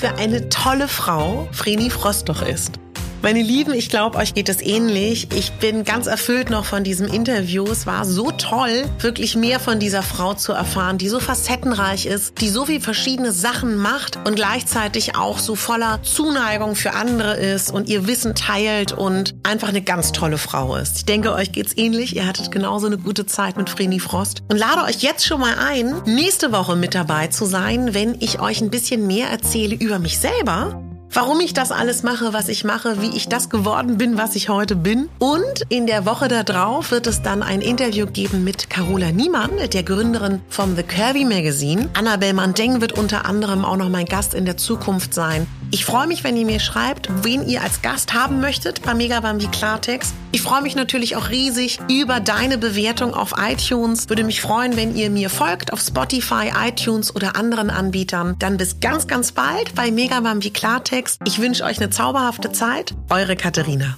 [0.00, 2.80] für eine tolle Frau Vreni Frost doch ist.
[3.22, 5.28] Meine Lieben, ich glaube, euch geht es ähnlich.
[5.34, 7.66] Ich bin ganz erfüllt noch von diesem Interview.
[7.66, 12.40] Es war so toll, wirklich mehr von dieser Frau zu erfahren, die so facettenreich ist,
[12.40, 17.70] die so viel verschiedene Sachen macht und gleichzeitig auch so voller Zuneigung für andere ist
[17.70, 20.96] und ihr Wissen teilt und einfach eine ganz tolle Frau ist.
[20.96, 22.16] Ich denke, euch geht's ähnlich.
[22.16, 25.56] Ihr hattet genauso eine gute Zeit mit Vreni Frost und lade euch jetzt schon mal
[25.58, 29.98] ein, nächste Woche mit dabei zu sein, wenn ich euch ein bisschen mehr erzähle über
[29.98, 30.82] mich selber
[31.12, 34.48] warum ich das alles mache, was ich mache, wie ich das geworden bin, was ich
[34.48, 35.08] heute bin.
[35.18, 39.82] Und in der Woche darauf wird es dann ein Interview geben mit Carola Niemann, der
[39.82, 41.88] Gründerin vom The Curvy Magazine.
[41.94, 45.46] Annabelle Mandeng wird unter anderem auch noch mein Gast in der Zukunft sein.
[45.72, 49.46] Ich freue mich, wenn ihr mir schreibt, wen ihr als Gast haben möchtet bei Megabambi
[49.46, 50.14] Klartext.
[50.32, 54.08] Ich freue mich natürlich auch riesig über deine Bewertung auf iTunes.
[54.08, 58.36] Würde mich freuen, wenn ihr mir folgt auf Spotify, iTunes oder anderen Anbietern.
[58.38, 60.99] Dann bis ganz, ganz bald bei Megabambi Klartext.
[61.24, 62.94] Ich wünsche euch eine zauberhafte Zeit.
[63.08, 63.96] Eure Katharina.